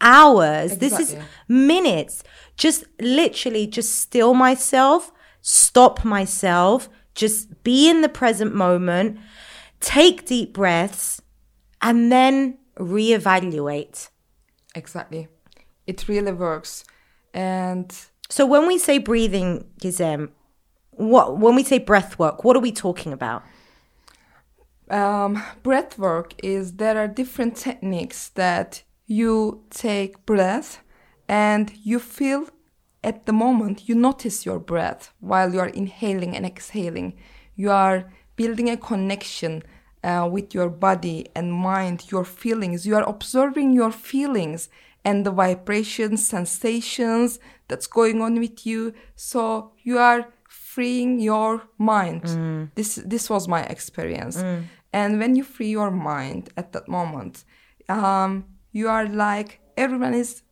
hours. 0.00 0.78
This 0.78 1.00
is 1.00 1.16
minutes. 1.48 2.22
Just 2.56 2.84
literally 3.00 3.66
just 3.66 3.98
still 3.98 4.32
myself, 4.32 5.10
stop 5.40 6.04
myself, 6.04 6.88
just 7.16 7.64
be 7.64 7.90
in 7.90 8.00
the 8.02 8.08
present 8.08 8.54
moment, 8.54 9.18
take 9.80 10.24
deep 10.24 10.52
breaths, 10.52 11.20
and 11.84 12.10
then 12.10 12.58
reevaluate. 12.78 14.08
Exactly. 14.74 15.28
It 15.86 16.08
really 16.08 16.32
works. 16.32 16.84
And 17.32 17.94
So 18.28 18.46
when 18.46 18.66
we 18.66 18.78
say 18.78 18.98
breathing, 18.98 19.66
Gizem, 19.80 20.30
what 20.90 21.38
when 21.38 21.54
we 21.54 21.62
say 21.62 21.78
breath 21.78 22.18
work, 22.18 22.42
what 22.42 22.56
are 22.56 22.60
we 22.68 22.72
talking 22.72 23.12
about? 23.12 23.42
Um, 24.90 25.42
breath 25.62 25.98
work 25.98 26.34
is 26.42 26.72
there 26.76 26.98
are 26.98 27.08
different 27.08 27.56
techniques 27.56 28.30
that 28.30 28.82
you 29.06 29.64
take 29.70 30.24
breath 30.26 30.80
and 31.28 31.72
you 31.82 31.98
feel 31.98 32.48
at 33.02 33.26
the 33.26 33.32
moment 33.32 33.88
you 33.88 33.94
notice 33.94 34.46
your 34.46 34.58
breath 34.58 35.12
while 35.20 35.52
you 35.52 35.60
are 35.60 35.68
inhaling 35.68 36.34
and 36.36 36.46
exhaling. 36.46 37.14
You 37.56 37.70
are 37.70 38.12
building 38.36 38.68
a 38.70 38.76
connection 38.76 39.62
uh, 40.04 40.28
with 40.30 40.54
your 40.54 40.68
body 40.68 41.26
and 41.34 41.52
mind, 41.52 42.10
your 42.10 42.24
feelings. 42.24 42.86
You 42.86 42.96
are 42.96 43.08
observing 43.08 43.72
your 43.72 43.90
feelings 43.90 44.68
and 45.04 45.24
the 45.24 45.30
vibrations, 45.30 46.26
sensations 46.28 47.38
that's 47.68 47.86
going 47.86 48.20
on 48.20 48.38
with 48.38 48.66
you. 48.66 48.92
So 49.16 49.72
you 49.82 49.98
are 49.98 50.28
freeing 50.48 51.20
your 51.20 51.62
mind. 51.78 52.22
Mm. 52.24 52.70
This 52.74 52.96
this 52.96 53.30
was 53.30 53.48
my 53.48 53.62
experience. 53.64 54.36
Mm. 54.36 54.64
And 54.92 55.18
when 55.18 55.34
you 55.36 55.42
free 55.42 55.70
your 55.70 55.90
mind 55.90 56.50
at 56.56 56.72
that 56.72 56.86
moment, 56.88 57.44
um, 57.88 58.44
you 58.72 58.88
are 58.88 59.06
like 59.06 59.60
everyone 59.76 60.14
is 60.14 60.42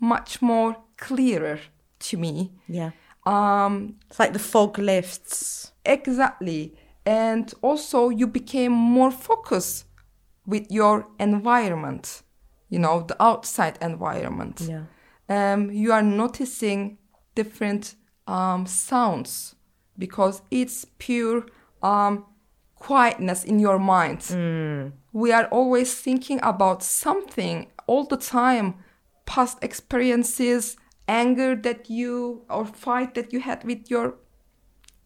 much 0.00 0.42
more 0.42 0.76
clearer 0.96 1.60
to 2.00 2.16
me. 2.16 2.52
Yeah. 2.68 2.90
Um, 3.24 3.96
it's 4.08 4.18
like 4.18 4.32
the 4.32 4.38
fog 4.38 4.78
lifts. 4.78 5.72
Exactly. 5.84 6.74
And 7.04 7.52
also 7.62 8.08
you 8.08 8.26
became 8.26 8.72
more 8.72 9.10
focused 9.10 9.86
with 10.46 10.70
your 10.70 11.08
environment 11.18 12.22
you 12.72 12.78
know 12.78 13.02
the 13.02 13.22
outside 13.22 13.78
environment. 13.82 14.62
Yeah. 14.62 14.84
Um, 15.28 15.70
you 15.70 15.92
are 15.92 16.02
noticing 16.02 16.98
different 17.34 17.94
um, 18.26 18.66
sounds 18.66 19.54
because 19.98 20.40
it's 20.50 20.86
pure 20.98 21.44
um, 21.82 22.24
quietness 22.76 23.44
in 23.44 23.58
your 23.58 23.78
mind. 23.78 24.20
Mm. 24.20 24.92
we 25.12 25.30
are 25.32 25.46
always 25.50 25.94
thinking 25.94 26.40
about 26.42 26.82
something 26.82 27.66
all 27.86 28.04
the 28.06 28.16
time 28.16 28.74
past 29.26 29.58
experiences 29.62 30.76
anger 31.06 31.54
that 31.54 31.90
you 31.90 32.42
or 32.48 32.64
fight 32.64 33.14
that 33.14 33.32
you 33.32 33.40
had 33.40 33.62
with 33.64 33.90
your 33.90 34.14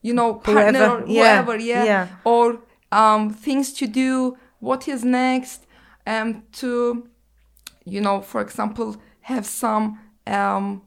you 0.07 0.15
know 0.19 0.35
partner 0.35 0.89
whoever. 0.89 1.03
or 1.03 1.07
whoever 1.07 1.57
yeah, 1.59 1.85
yeah. 1.85 2.05
or 2.25 2.45
um, 2.93 3.23
things 3.47 3.73
to 3.73 3.85
do 3.87 4.37
what 4.61 4.89
is 4.89 5.05
next 5.05 5.67
um, 6.07 6.29
to 6.61 7.09
you 7.87 8.01
know, 8.01 8.21
for 8.21 8.41
example, 8.41 8.97
have 9.21 9.47
some 9.47 9.99
um, 10.27 10.83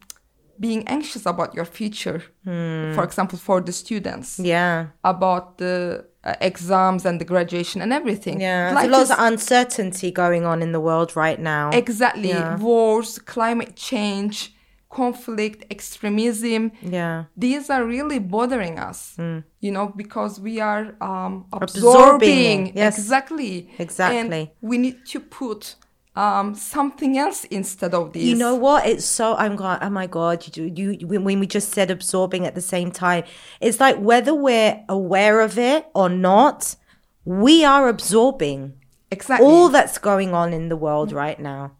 being 0.60 0.88
anxious 0.88 1.26
about 1.26 1.56
your 1.56 1.66
future. 1.66 2.22
Hmm. 2.44 2.94
For 2.94 3.04
example, 3.04 3.40
for 3.40 3.62
the 3.62 3.72
students. 3.72 4.38
Yeah. 4.40 4.88
About 5.04 5.58
the 5.58 6.06
uh, 6.24 6.36
exams 6.42 7.06
and 7.06 7.20
the 7.20 7.26
graduation 7.26 7.82
and 7.82 7.94
everything. 7.94 8.42
Yeah. 8.42 8.74
There's 8.74 8.92
lots 8.92 9.12
of 9.12 9.18
uncertainty 9.20 10.12
going 10.12 10.46
on 10.46 10.62
in 10.62 10.74
the 10.74 10.82
world 10.82 11.16
right 11.16 11.40
now. 11.40 11.72
Exactly. 11.72 12.30
Yeah. 12.30 12.58
Wars, 12.58 13.18
climate 13.20 13.76
change, 13.78 14.54
conflict, 14.90 15.66
extremism. 15.72 16.72
Yeah. 16.82 17.26
These 17.38 17.70
are 17.70 17.86
really 17.86 18.20
bothering 18.20 18.80
us, 18.80 19.16
mm. 19.18 19.44
you 19.60 19.72
know, 19.72 19.94
because 19.96 20.40
we 20.40 20.60
are 20.60 20.96
um, 21.02 21.46
absorbing. 21.54 22.68
absorbing. 22.68 22.78
Yes. 22.78 22.98
Exactly. 22.98 23.70
Exactly. 23.78 24.40
And 24.42 24.50
we 24.62 24.78
need 24.78 25.06
to 25.08 25.20
put 25.20 25.76
um, 26.16 26.56
something 26.56 27.18
else 27.18 27.46
instead 27.46 27.94
of 27.94 28.14
this. 28.14 28.24
You 28.24 28.36
know 28.36 28.56
what? 28.56 28.86
It's 28.86 29.06
so 29.06 29.36
I'm 29.36 29.56
going. 29.56 29.78
Oh 29.82 29.90
my 29.90 30.08
god! 30.08 30.58
You, 30.58 30.66
you 30.66 31.08
when 31.08 31.40
we 31.40 31.48
just 31.48 31.70
said 31.70 31.90
absorbing 31.90 32.46
at 32.46 32.56
the 32.56 32.62
same 32.62 32.92
time, 32.92 33.24
it's 33.62 33.80
like 33.80 33.98
whether 33.98 34.34
we're 34.34 34.84
aware 34.90 35.40
of 35.40 35.58
it 35.58 35.86
or 35.96 36.10
not, 36.10 36.76
we 37.24 37.64
are 37.64 37.88
absorbing 37.88 38.74
exactly 39.12 39.48
all 39.48 39.70
that's 39.70 39.98
going 39.98 40.34
on 40.34 40.52
in 40.52 40.68
the 40.68 40.76
world 40.76 41.12
right 41.14 41.40
now, 41.40 41.72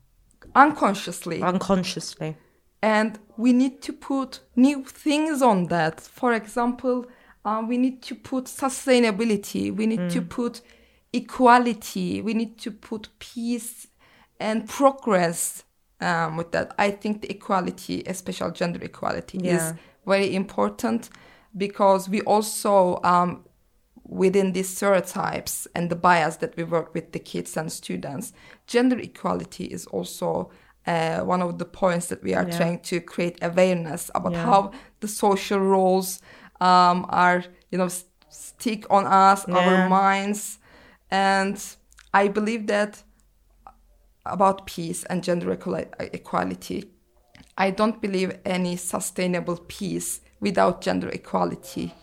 unconsciously. 0.56 1.42
Unconsciously, 1.42 2.38
and 2.82 3.20
we 3.38 3.54
need 3.54 3.82
to 3.84 3.94
put 3.94 4.40
new 4.56 4.84
things 4.84 5.42
on 5.42 5.68
that. 5.68 6.00
For 6.00 6.34
example, 6.34 7.06
uh, 7.46 7.64
we 7.68 7.78
need 7.78 8.02
to 8.04 8.16
put 8.16 8.46
sustainability. 8.46 9.74
We 9.76 9.86
need 9.86 10.00
mm. 10.00 10.12
to 10.14 10.22
put 10.22 10.62
equality. 11.14 12.22
We 12.22 12.34
need 12.34 12.58
to 12.60 12.72
put 12.72 13.10
peace 13.20 13.88
and 14.40 14.68
progress 14.68 15.64
um, 16.00 16.38
with 16.38 16.52
that. 16.52 16.74
I 16.78 16.92
think 16.92 17.22
the 17.22 17.32
equality, 17.32 18.04
especially 18.06 18.52
gender 18.54 18.80
equality, 18.82 19.40
yeah. 19.42 19.56
is 19.56 19.74
very 20.06 20.34
important 20.36 21.10
because 21.58 22.08
we 22.08 22.22
also 22.22 23.02
um, 23.04 23.44
within 24.04 24.54
these 24.54 24.70
stereotypes 24.70 25.68
and 25.76 25.90
the 25.90 25.96
bias 25.96 26.38
that 26.38 26.56
we 26.58 26.64
work 26.64 26.94
with 26.94 27.12
the 27.12 27.20
kids 27.20 27.56
and 27.56 27.72
students, 27.72 28.34
gender 28.68 28.98
equality 28.98 29.66
is 29.66 29.86
also 29.88 30.50
uh, 30.88 31.20
one 31.20 31.42
of 31.42 31.58
the 31.58 31.66
points 31.66 32.08
that 32.08 32.24
we 32.24 32.34
are 32.34 32.48
yeah. 32.48 32.58
trying 32.58 32.80
to 32.80 33.00
create 33.02 33.38
awareness 33.42 34.10
about 34.16 34.34
yeah. 34.34 34.46
how 34.46 34.72
the 35.02 35.08
social 35.08 35.60
roles 35.60 36.22
um, 36.62 37.06
are, 37.10 37.44
you 37.72 37.78
know, 37.78 37.90
stick 38.30 38.86
on 38.90 39.06
us, 39.06 39.46
yeah. 39.48 39.58
our 39.58 39.90
minds, 39.90 40.60
and 41.12 41.62
I 42.14 42.28
believe 42.28 42.68
that 42.68 43.04
about 44.26 44.66
peace 44.66 45.04
and 45.06 45.24
gender 45.24 45.52
equality. 45.52 46.86
I 47.58 47.72
don't 47.72 48.02
believe 48.02 48.38
any 48.46 48.76
sustainable 48.78 49.58
peace 49.68 50.22
without 50.40 50.82
gender 50.82 51.10
equality. 51.10 51.94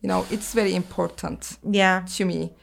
You 0.00 0.08
know, 0.08 0.26
it's 0.30 0.54
very 0.54 0.74
important. 0.74 1.58
Yeah. 1.68 2.04
To 2.16 2.24
me. 2.24 2.54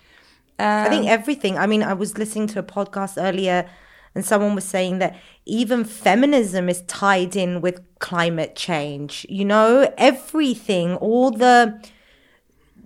Um, 0.60 0.86
I 0.86 0.90
think 0.90 1.08
everything. 1.08 1.58
I 1.58 1.68
mean, 1.68 1.84
I 1.84 1.94
was 1.94 2.18
listening 2.18 2.48
to 2.48 2.60
a 2.60 2.64
podcast 2.64 3.22
earlier 3.22 3.70
and 4.16 4.26
someone 4.26 4.56
was 4.56 4.66
saying 4.66 5.00
that 5.00 5.16
even 5.46 5.84
feminism 5.84 6.70
is 6.70 6.82
tied 6.84 7.36
in 7.36 7.62
with 7.62 7.82
climate 8.00 8.56
change. 8.56 9.26
You 9.30 9.46
know, 9.46 9.94
everything, 9.98 10.96
all 10.96 11.32
the 11.32 11.82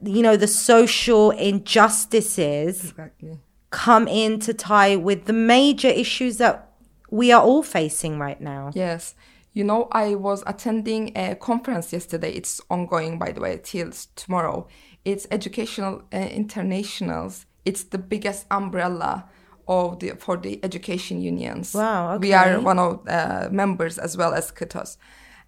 you 0.04 0.24
know, 0.24 0.36
the 0.36 0.48
social 0.48 1.30
injustices 1.32 2.86
exactly 2.86 3.40
come 3.72 4.08
into 4.08 4.54
tie 4.54 4.96
with 4.96 5.26
the 5.26 5.34
major 5.34 5.88
issues 5.88 6.38
that 6.38 6.70
we 7.10 7.32
are 7.32 7.42
all 7.42 7.64
facing 7.64 8.20
right 8.20 8.40
now. 8.40 8.72
Yes. 8.76 9.16
You 9.54 9.64
know, 9.64 9.88
I 9.92 10.16
was 10.16 10.44
attending 10.46 11.18
a 11.18 11.36
conference 11.36 11.92
yesterday. 11.92 12.32
It's 12.32 12.62
ongoing, 12.70 13.18
by 13.18 13.32
the 13.32 13.42
way, 13.42 13.60
till 13.62 13.92
tomorrow. 14.16 14.68
It's 15.04 15.28
Educational 15.32 16.04
uh, 16.14 16.18
Internationals. 16.18 17.46
It's 17.66 17.84
the 17.84 17.98
biggest 17.98 18.46
umbrella 18.52 19.30
of 19.72 20.00
the 20.00 20.10
for 20.24 20.36
the 20.38 20.54
education 20.64 21.22
unions. 21.22 21.74
Wow, 21.74 22.16
okay. 22.16 22.28
We 22.28 22.34
are 22.34 22.60
one 22.60 22.80
of 22.80 23.08
uh, 23.08 23.48
members 23.52 23.98
as 23.98 24.18
well 24.18 24.34
as 24.34 24.52
KTOS. 24.52 24.98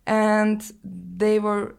And 0.05 0.59
they 0.83 1.39
were 1.39 1.75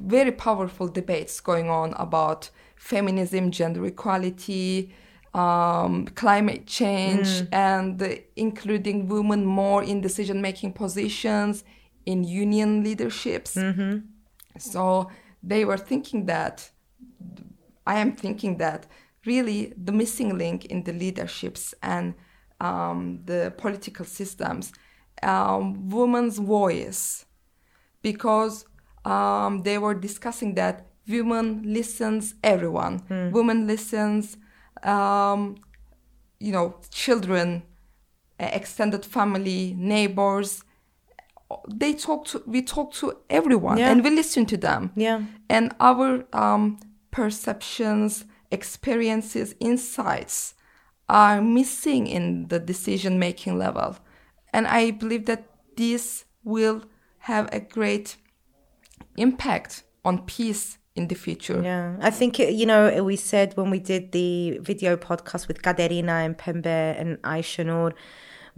very 0.00 0.32
powerful 0.32 0.88
debates 0.88 1.40
going 1.40 1.68
on 1.70 1.94
about 1.96 2.50
feminism, 2.76 3.50
gender 3.50 3.84
equality, 3.86 4.92
um, 5.34 6.06
climate 6.14 6.66
change 6.66 7.28
mm. 7.28 7.48
and 7.52 8.20
including 8.36 9.08
women 9.08 9.44
more 9.44 9.82
in 9.82 10.00
decision 10.00 10.40
making 10.40 10.72
positions 10.72 11.64
in 12.06 12.24
union 12.24 12.82
leaderships. 12.84 13.54
Mm-hmm. 13.54 13.98
So 14.58 15.10
they 15.42 15.64
were 15.64 15.76
thinking 15.76 16.26
that, 16.26 16.70
I 17.86 17.98
am 17.98 18.12
thinking 18.12 18.58
that 18.58 18.86
really 19.24 19.72
the 19.76 19.92
missing 19.92 20.38
link 20.38 20.66
in 20.66 20.84
the 20.84 20.92
leaderships 20.92 21.74
and 21.82 22.14
um, 22.60 23.20
the 23.24 23.52
political 23.56 24.04
systems, 24.04 24.72
um, 25.22 25.88
women's 25.90 26.38
voice, 26.38 27.26
because 28.02 28.64
um, 29.04 29.62
they 29.62 29.78
were 29.78 29.94
discussing 29.94 30.54
that 30.54 30.86
women 31.08 31.62
listens 31.64 32.34
everyone, 32.42 33.00
mm. 33.00 33.32
women 33.32 33.66
listens 33.66 34.36
um, 34.82 35.56
you 36.40 36.52
know, 36.52 36.76
children, 36.90 37.62
extended 38.38 39.04
family, 39.04 39.74
neighbors. 39.76 40.64
They 41.68 41.94
talk 41.94 42.26
to, 42.26 42.42
we 42.46 42.62
talk 42.62 42.92
to 42.94 43.16
everyone 43.30 43.78
yeah. 43.78 43.90
and 43.90 44.04
we 44.04 44.10
listen 44.10 44.46
to 44.46 44.56
them. 44.56 44.92
Yeah. 44.94 45.22
And 45.48 45.74
our 45.80 46.24
um, 46.32 46.78
perceptions, 47.10 48.24
experiences, 48.50 49.54
insights 49.60 50.54
are 51.08 51.40
missing 51.40 52.06
in 52.06 52.48
the 52.48 52.58
decision 52.58 53.18
making 53.18 53.58
level. 53.58 53.96
And 54.52 54.66
I 54.66 54.90
believe 54.90 55.26
that 55.26 55.48
this 55.76 56.24
will 56.44 56.84
have 57.18 57.48
a 57.52 57.60
great 57.60 58.16
impact 59.16 59.84
on 60.04 60.24
peace 60.24 60.78
in 60.94 61.08
the 61.08 61.14
future. 61.14 61.62
Yeah, 61.62 61.96
I 62.00 62.10
think 62.10 62.38
you 62.38 62.66
know 62.66 63.02
we 63.04 63.16
said 63.16 63.56
when 63.56 63.70
we 63.70 63.78
did 63.78 64.12
the 64.12 64.58
video 64.58 64.96
podcast 64.96 65.48
with 65.48 65.62
Kaderina 65.62 66.24
and 66.24 66.36
Pembe 66.36 66.66
and 66.66 67.18
Aisha 67.22 67.64
Noor, 67.64 67.94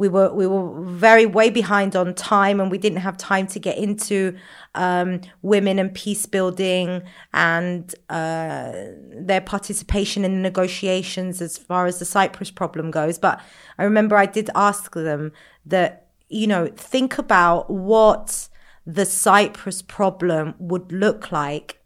we 0.01 0.09
were 0.09 0.33
we 0.33 0.47
were 0.47 0.83
very 0.83 1.27
way 1.27 1.51
behind 1.51 1.95
on 1.95 2.15
time 2.15 2.59
and 2.59 2.71
we 2.71 2.79
didn't 2.79 3.01
have 3.01 3.19
time 3.19 3.47
to 3.49 3.59
get 3.59 3.77
into 3.77 4.35
um, 4.75 5.21
women 5.43 5.79
and 5.79 5.95
peace 5.95 6.25
building 6.25 7.03
and 7.35 7.95
uh, 8.09 8.73
their 9.13 9.43
participation 9.43 10.25
in 10.25 10.33
the 10.33 10.41
negotiations 10.41 11.43
as 11.43 11.59
far 11.59 11.85
as 11.85 11.99
the 11.99 12.07
Cyprus 12.07 12.51
problem 12.51 12.91
goes. 12.91 13.19
But 13.19 13.41
I 13.79 13.85
remember 13.85 14.17
I 14.17 14.27
did 14.27 14.49
ask 14.55 14.93
them 14.95 15.33
that 15.67 16.09
you 16.31 16.47
know 16.47 16.69
think 16.69 17.19
about 17.19 17.69
what 17.71 18.49
the 18.87 19.05
Cyprus 19.05 19.83
problem 19.83 20.55
would 20.59 20.91
look 20.93 21.31
like 21.31 21.79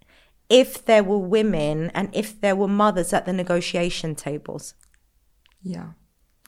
if 0.49 0.85
there 0.85 1.03
were 1.03 1.19
women 1.19 1.91
and 1.95 2.09
if 2.13 2.41
there 2.41 2.55
were 2.55 2.69
mothers 2.69 3.13
at 3.13 3.27
the 3.27 3.33
negotiation 3.33 4.15
tables. 4.15 4.75
Yeah. 5.63 5.95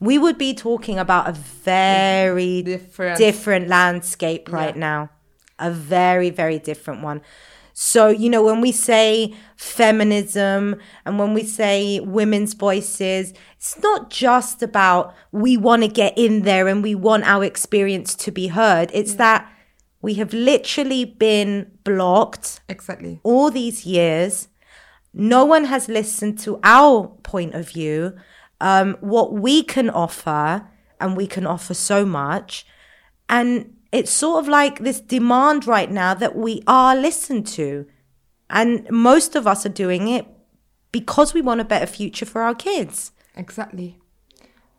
We 0.01 0.19
would 0.19 0.37
be 0.37 0.53
talking 0.55 0.99
about 0.99 1.29
a 1.29 1.33
very 1.33 2.63
Different. 2.63 3.19
different 3.19 3.69
landscape 3.69 4.53
right 4.53 4.75
Yeah. 4.75 4.81
now. 4.81 5.11
A 5.59 5.71
very, 5.71 6.31
very 6.31 6.59
different 6.59 7.03
one. 7.03 7.23
So, 7.73 8.09
you 8.09 8.31
know, 8.31 8.43
when 8.43 8.61
we 8.63 8.73
say 8.73 9.35
feminism 9.57 10.77
and 11.05 11.19
when 11.19 11.35
we 11.35 11.45
say 11.45 12.01
women's 12.01 12.55
voices, 12.55 13.35
it's 13.57 13.79
not 13.83 14.09
just 14.11 14.63
about 14.63 15.15
we 15.33 15.57
want 15.57 15.83
to 15.83 15.89
get 15.89 16.17
in 16.17 16.43
there 16.43 16.69
and 16.69 16.83
we 16.83 16.95
want 16.95 17.25
our 17.25 17.45
experience 17.45 18.15
to 18.17 18.31
be 18.31 18.49
heard. 18.49 18.91
It's 18.95 19.15
mm. 19.15 19.19
that 19.19 19.51
we 20.01 20.15
have 20.15 20.33
literally 20.33 21.05
been 21.05 21.71
blocked 21.85 22.61
Exactly. 22.69 23.21
all 23.23 23.51
these 23.51 23.85
years. 23.85 24.49
No 25.13 25.45
one 25.45 25.65
has 25.65 25.89
listened 25.89 26.39
to 26.41 26.59
our 26.63 27.09
point 27.25 27.55
of 27.55 27.69
view, 27.71 28.15
um, 28.61 28.97
what 29.01 29.33
we 29.33 29.63
can 29.63 29.91
offer, 29.91 30.67
and 31.01 31.17
we 31.17 31.27
can 31.27 31.47
offer 31.47 31.75
so 31.75 32.05
much. 32.05 32.67
And 33.29 33.75
it's 33.93 34.11
sort 34.11 34.45
of 34.45 34.49
like 34.49 34.79
this 34.81 35.01
demand 35.01 35.67
right 35.67 35.91
now 35.91 36.15
that 36.15 36.37
we 36.37 36.63
are 36.67 36.97
listened 36.97 37.47
to. 37.49 37.87
And 38.49 38.89
most 38.91 39.35
of 39.37 39.47
us 39.47 39.67
are 39.67 39.71
doing 39.71 40.09
it 40.09 40.27
because 40.93 41.35
we 41.35 41.43
want 41.43 41.61
a 41.61 41.65
better 41.65 41.87
future 41.87 42.27
for 42.27 42.43
our 42.43 42.55
kids. 42.55 43.13
Exactly. 43.35 43.99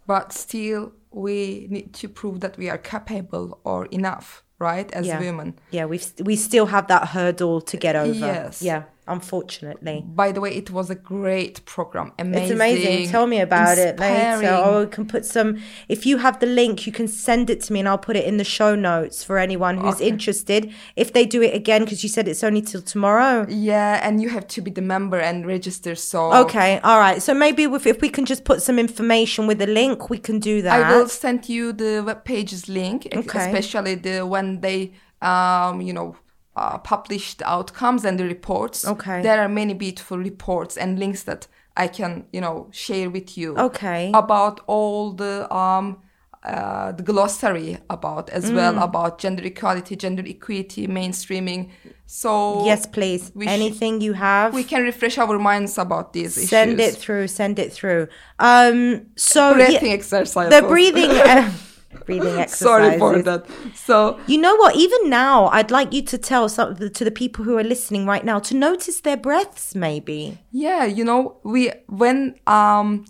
But 0.07 0.31
still, 0.33 0.93
we 1.11 1.67
need 1.69 1.93
to 1.95 2.07
prove 2.07 2.39
that 2.39 2.57
we 2.57 2.69
are 2.69 2.77
capable 2.77 3.59
or 3.63 3.85
enough, 3.87 4.43
right, 4.59 4.89
as 4.93 5.05
Yeah. 5.05 5.19
women. 5.19 5.59
Yeah, 5.71 5.85
we 5.85 5.99
we 6.23 6.35
still 6.35 6.67
have 6.67 6.87
that 6.87 7.09
hurdle 7.09 7.61
to 7.61 7.77
get 7.77 7.95
over. 7.95 8.13
Yes. 8.13 8.61
Yeah, 8.61 8.83
unfortunately. 9.07 10.03
By 10.05 10.31
the 10.31 10.41
way, 10.41 10.53
it 10.55 10.69
was 10.71 10.89
a 10.89 10.95
great 10.95 11.63
program. 11.65 12.11
Amazing. 12.19 12.41
It's 12.43 12.51
amazing. 12.51 13.09
Tell 13.09 13.27
me 13.27 13.39
about 13.39 13.77
it 13.77 13.99
later. 13.99 14.35
inspiring. 14.35 14.79
We 14.85 14.91
can 14.91 15.05
put 15.07 15.25
some. 15.25 15.59
If 15.87 16.05
you 16.05 16.17
have 16.17 16.39
the 16.39 16.45
link, 16.47 16.85
you 16.87 16.91
can 16.91 17.07
send 17.07 17.49
it 17.49 17.61
to 17.63 17.73
me, 17.73 17.79
and 17.79 17.87
I'll 17.89 17.97
put 17.97 18.15
it 18.15 18.25
in 18.25 18.37
the 18.37 18.43
show 18.43 18.75
notes 18.75 19.23
for 19.23 19.37
anyone 19.37 19.77
who's 19.77 19.95
Okay. 19.95 20.07
interested. 20.07 20.71
If 20.95 21.13
they 21.13 21.25
do 21.25 21.41
it 21.41 21.53
again, 21.55 21.83
because 21.83 22.03
you 22.03 22.09
said 22.09 22.27
it's 22.27 22.43
only 22.43 22.61
till 22.61 22.81
tomorrow. 22.81 23.45
Yeah, 23.49 23.99
and 24.07 24.21
you 24.21 24.29
have 24.29 24.47
to 24.49 24.61
be 24.61 24.71
the 24.71 24.81
member 24.81 25.19
and 25.19 25.45
register. 25.45 25.95
So 25.95 26.33
Okay, 26.33 26.79
all 26.83 26.99
right. 26.99 27.21
So 27.21 27.33
maybe 27.33 27.63
if, 27.63 27.85
if 27.87 28.01
we 28.01 28.09
can 28.09 28.25
just 28.25 28.43
put 28.43 28.61
some 28.61 28.77
information 28.79 29.47
with 29.47 29.59
the 29.59 29.67
link, 29.67 30.09
we 30.09 30.17
can 30.17 30.39
do 30.39 30.61
that. 30.61 30.73
I 30.81 30.95
will 30.97 31.07
send 31.09 31.49
you 31.49 31.73
the 31.73 32.03
web 32.05 32.23
page's 32.23 32.67
link, 32.69 33.07
Okay. 33.15 33.39
especially 33.39 33.95
the 33.95 34.25
when 34.25 34.61
they, 34.61 34.93
um, 35.21 35.81
you 35.81 35.93
know, 35.93 36.15
uh, 36.57 36.77
publish 36.79 37.35
outcomes 37.45 38.05
and 38.05 38.17
the 38.19 38.25
reports. 38.25 38.85
Okay. 38.85 39.21
There 39.21 39.39
are 39.43 39.49
many 39.49 39.73
beautiful 39.73 40.17
reports 40.17 40.77
and 40.77 40.97
links 40.99 41.23
that 41.23 41.47
I 41.83 41.87
can, 41.87 42.25
you 42.33 42.41
know, 42.41 42.67
share 42.71 43.09
with 43.09 43.37
you. 43.37 43.55
Okay. 43.57 44.11
About 44.13 44.59
all 44.67 45.13
the 45.13 45.33
um, 45.53 45.97
uh, 46.43 46.91
the 46.99 47.03
glossary 47.03 47.77
about 47.89 48.29
as 48.29 48.45
Mm. 48.49 48.55
well 48.55 48.75
about 48.89 49.19
gender 49.23 49.43
equality, 49.43 49.95
gender 49.95 50.23
equity, 50.25 50.87
mainstreaming. 50.87 51.69
So 52.05 52.31
yes, 52.65 52.85
please. 52.85 53.31
we 53.35 53.45
sh- 53.45 53.49
Anything 53.59 54.01
you 54.01 54.13
have, 54.13 54.53
we 54.53 54.63
can 54.63 54.83
refresh 54.83 55.17
our 55.17 55.37
minds 55.39 55.77
about 55.77 56.13
these 56.13 56.37
issues. 56.37 56.49
send 56.49 56.79
it 56.79 56.95
through. 56.95 57.27
Send 57.27 57.59
it 57.59 57.73
through. 57.73 58.07
Um. 58.39 59.07
So 59.15 59.53
Breathing 59.53 59.87
yeah, 59.91 59.97
exercise. 59.99 60.49
the 60.49 60.61
breathing. 60.67 61.11
Breathing 62.07 62.39
exercises. 62.39 62.59
Sorry 62.59 62.97
for 62.97 63.21
that. 63.21 63.45
So 63.75 64.19
You 64.25 64.39
know 64.39 64.55
what? 64.55 64.75
Even 64.75 65.09
now, 65.09 65.47
I'd 65.47 65.69
like 65.69 65.93
you 65.93 66.01
to 66.03 66.17
tell 66.17 66.49
some 66.49 66.75
to 66.75 67.03
the 67.03 67.11
people 67.11 67.43
who 67.45 67.57
are 67.59 67.63
listening 67.63 68.07
right 68.07 68.25
now 68.25 68.39
to 68.39 68.55
notice 68.55 69.01
their 69.01 69.17
breaths. 69.17 69.75
Maybe. 69.75 70.39
Yeah, 70.51 70.85
you 70.85 71.03
know, 71.03 71.37
we 71.43 71.71
when 71.87 72.39
um 72.47 73.05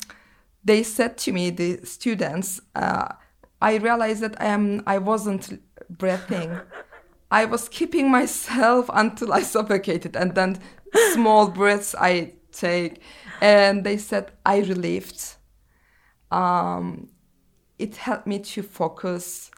they 0.66 0.84
said 0.84 1.18
to 1.20 1.32
me 1.32 1.50
the 1.52 1.80
students, 1.86 2.60
uh, 2.76 3.08
I 3.62 3.76
realized 3.78 4.22
that 4.22 4.36
I 4.42 4.48
am 4.48 4.84
I 4.86 4.98
wasn't 4.98 5.62
breathing. 5.90 6.60
I 7.32 7.46
was 7.46 7.70
keeping 7.70 8.10
myself 8.12 8.90
until 8.94 9.32
I 9.32 9.42
suffocated, 9.42 10.16
and 10.16 10.34
then 10.36 10.60
small 11.14 11.48
breaths 11.50 11.96
I 12.00 12.34
take, 12.52 13.02
and 13.42 13.84
they 13.84 13.98
said 13.98 14.32
I 14.46 14.60
relieved. 14.60 15.36
Um, 16.32 17.10
it 17.80 17.98
helped 17.98 18.28
me 18.28 18.40
to 18.40 18.64
focus. 18.64 19.52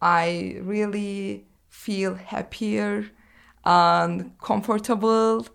I 0.00 0.58
really 0.60 1.46
feel 1.68 2.14
happier 2.14 3.10
and 3.64 4.38
comfortable. 4.38 5.46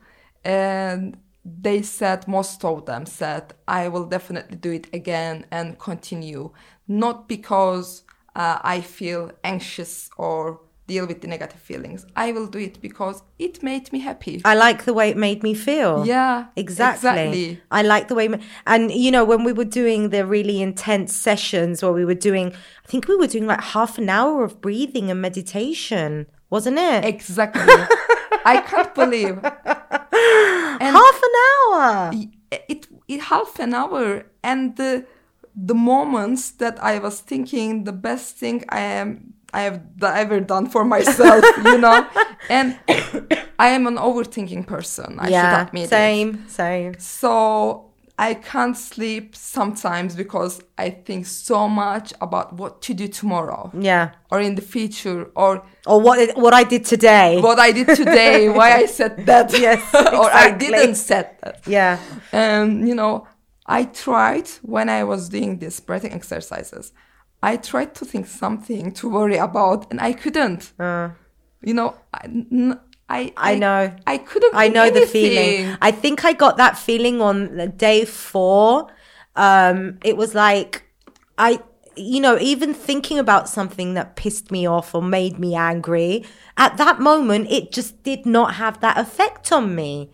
And 0.44 1.18
they 1.44 1.82
said, 1.82 2.28
most 2.28 2.64
of 2.64 2.86
them 2.86 3.06
said, 3.06 3.54
I 3.68 3.88
will 3.88 4.06
definitely 4.06 4.58
do 4.58 4.72
it 4.72 4.88
again 4.94 5.46
and 5.52 5.80
continue. 5.80 6.52
Not 6.88 7.28
because 7.28 8.04
uh, 8.36 8.60
I 8.62 8.82
feel 8.82 9.32
anxious 9.44 10.10
or 10.18 10.62
deal 10.92 11.06
with 11.12 11.20
the 11.24 11.28
negative 11.36 11.62
feelings. 11.70 12.00
I 12.26 12.28
will 12.36 12.48
do 12.56 12.60
it 12.70 12.76
because 12.88 13.18
it 13.46 13.56
made 13.70 13.86
me 13.94 14.00
happy. 14.10 14.36
I 14.46 14.54
like 14.66 14.80
the 14.90 14.94
way 15.00 15.06
it 15.14 15.18
made 15.28 15.40
me 15.48 15.54
feel. 15.68 15.94
yeah, 16.16 16.36
Exactly. 16.64 17.10
exactly. 17.10 17.62
I 17.80 17.82
like 17.94 18.06
the 18.10 18.16
way, 18.20 18.28
and 18.74 18.84
you 19.06 19.12
know, 19.16 19.24
when 19.32 19.42
we 19.48 19.54
were 19.60 19.70
doing 19.82 20.02
the 20.16 20.24
really 20.36 20.58
intense 20.70 21.12
sessions 21.28 21.76
where 21.84 21.96
we 22.00 22.06
were 22.12 22.22
doing, 22.30 22.48
I 22.86 22.88
think 22.92 23.08
we 23.08 23.16
were 23.22 23.32
doing 23.36 23.48
like 23.54 23.62
half 23.76 23.94
an 24.04 24.10
hour 24.18 24.44
of 24.48 24.54
breathing 24.66 25.06
and 25.12 25.20
meditation, 25.22 26.10
wasn't 26.50 26.78
it? 26.92 27.02
Exactly. 27.14 27.62
I 28.54 28.56
can't 28.72 28.94
believe. 29.04 29.38
And 30.84 30.92
half 31.02 31.20
an 31.30 31.36
hour. 31.48 32.12
it, 32.74 32.88
it 33.08 33.22
half 33.34 33.60
an 33.60 33.74
hour 33.74 34.06
and 34.44 34.76
the 34.78 35.06
the 35.70 35.76
moments 35.76 36.44
that 36.62 36.76
I 36.92 36.98
was 37.06 37.16
thinking 37.32 37.84
the 37.84 37.98
best 38.10 38.38
thing 38.42 38.58
I 38.70 38.80
am 39.02 39.34
I 39.54 39.62
have 39.62 39.82
ever 40.02 40.40
done 40.40 40.68
for 40.70 40.84
myself, 40.86 41.44
you 41.64 41.78
know, 41.78 42.08
and 42.50 42.80
I 43.60 43.68
am 43.70 43.86
an 43.88 43.98
overthinking 43.98 44.66
person. 44.68 45.18
I 45.20 45.26
should 45.26 45.32
yeah, 45.32 45.62
admit 45.68 45.86
it. 45.86 45.90
same, 45.90 46.48
same. 46.48 46.94
So 47.00 47.92
I 48.18 48.36
can't 48.36 48.78
sleep 48.78 49.36
sometimes 49.36 50.16
because 50.16 50.62
I 50.78 50.90
think 50.92 51.26
so 51.26 51.68
much 51.68 52.14
about 52.22 52.54
what 52.54 52.82
to 52.84 52.94
do 52.94 53.08
tomorrow 53.08 53.72
Yeah, 53.74 54.12
or 54.30 54.40
in 54.42 54.56
the 54.56 54.62
future 54.62 55.30
or 55.36 55.64
or 55.88 56.00
what 56.02 56.20
it- 56.20 56.38
what 56.38 56.54
I 56.54 56.64
did 56.64 56.86
today. 56.86 57.42
what 57.42 57.60
I 57.60 57.72
did 57.72 57.88
today, 57.96 58.48
why 58.58 58.70
I 58.84 58.86
said 58.86 59.26
that, 59.26 59.52
Yes, 59.60 59.82
or 59.96 60.30
I 60.32 60.52
didn't 60.52 60.96
said 60.96 61.28
that. 61.42 61.62
yeah, 61.68 61.98
And 62.32 62.88
you 62.88 62.96
know, 62.96 63.28
I 63.66 63.84
tried 63.86 64.48
when 64.62 64.88
I 64.90 65.04
was 65.04 65.30
doing 65.30 65.60
these 65.60 65.80
breathing 65.80 66.14
exercises. 66.14 66.92
I 67.44 67.58
tried 67.58 67.96
to 67.96 68.06
think 68.06 68.28
something 68.28 68.92
to 68.94 69.10
worry 69.10 69.38
about, 69.38 69.90
and 69.92 70.00
I 70.00 70.14
couldn't. 70.14 70.72
You 71.64 71.74
know, 71.74 71.96
I, 72.14 72.26
n- 72.26 72.80
I, 73.10 73.34
I 73.38 73.56
know. 73.56 73.96
I 74.08 74.18
couldn't. 74.18 74.54
I 74.56 74.68
know 74.68 74.90
the 74.90 75.02
feeling. 75.08 75.78
I 75.82 75.92
think 75.92 76.24
I 76.26 76.34
got 76.34 76.58
that 76.58 76.78
feeling 76.78 77.22
on 77.22 77.74
day 77.78 78.06
four. 78.06 78.88
Um, 79.36 79.98
it 80.04 80.18
was 80.18 80.36
like 80.36 80.84
I, 81.38 81.60
you 81.96 82.20
know, 82.22 82.38
even 82.40 82.74
thinking 82.74 83.18
about 83.18 83.50
something 83.50 83.96
that 83.96 84.16
pissed 84.16 84.52
me 84.52 84.66
off 84.66 84.94
or 84.94 85.02
made 85.02 85.40
me 85.40 85.56
angry 85.56 86.24
at 86.58 86.78
that 86.78 87.00
moment, 87.00 87.50
it 87.50 87.72
just 87.72 88.04
did 88.04 88.26
not 88.26 88.56
have 88.56 88.80
that 88.82 88.98
effect 88.98 89.52
on 89.52 89.74
me. 89.76 90.12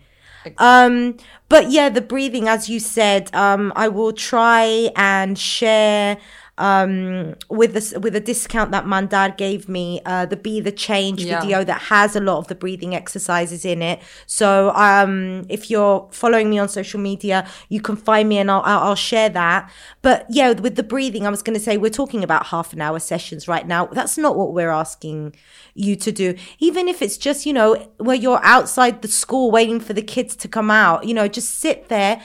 Um, 0.59 1.17
but 1.49 1.71
yeah, 1.71 1.89
the 1.89 1.99
breathing, 2.01 2.47
as 2.47 2.69
you 2.69 2.79
said, 2.79 3.33
um, 3.35 3.73
I 3.75 3.89
will 3.89 4.13
try 4.13 4.89
and 4.95 5.37
share 5.37 6.17
um 6.57 7.35
with 7.49 7.73
this 7.73 7.93
with 8.01 8.15
a 8.15 8.19
discount 8.19 8.71
that 8.71 8.85
Mandar 8.85 9.29
gave 9.37 9.69
me 9.69 10.01
uh 10.05 10.25
the 10.25 10.35
be 10.35 10.59
the 10.59 10.71
change 10.71 11.23
Yeah. 11.23 11.39
video 11.39 11.63
that 11.63 11.81
has 11.83 12.15
a 12.15 12.19
lot 12.19 12.37
of 12.39 12.47
the 12.47 12.55
breathing 12.55 12.95
exercises 12.95 13.63
in 13.65 13.81
it. 13.81 13.99
So 14.25 14.71
um 14.71 15.45
if 15.49 15.69
you're 15.69 16.07
following 16.11 16.49
me 16.49 16.57
on 16.59 16.67
social 16.69 16.99
media 16.99 17.47
you 17.69 17.81
can 17.81 17.95
find 17.95 18.27
me 18.29 18.37
and 18.39 18.49
I'll 18.49 18.63
I'll, 18.65 18.79
I'll 18.89 18.95
share 18.95 19.29
that. 19.29 19.69
But 20.01 20.25
yeah 20.29 20.51
with 20.53 20.75
the 20.75 20.83
breathing 20.83 21.27
I 21.27 21.29
was 21.29 21.41
going 21.43 21.53
to 21.57 21.63
say 21.63 21.77
we're 21.77 21.89
talking 21.91 22.23
about 22.23 22.47
half 22.47 22.73
an 22.73 22.81
hour 22.81 22.99
sessions 22.99 23.47
right 23.47 23.67
now. 23.67 23.85
That's 23.87 24.17
not 24.17 24.35
what 24.35 24.53
we're 24.53 24.71
asking 24.71 25.35
you 25.75 25.95
to 25.97 26.11
do. 26.11 26.35
Even 26.59 26.87
if 26.87 27.01
it's 27.01 27.17
just 27.17 27.45
you 27.45 27.53
know 27.53 27.75
where 27.97 28.15
you're 28.15 28.43
outside 28.43 29.01
the 29.03 29.07
school 29.07 29.51
waiting 29.51 29.79
for 29.79 29.93
the 29.93 30.01
kids 30.01 30.35
to 30.37 30.47
come 30.47 30.71
out 30.71 31.05
you 31.05 31.13
know 31.13 31.27
just 31.27 31.59
sit 31.59 31.87
there 31.89 32.21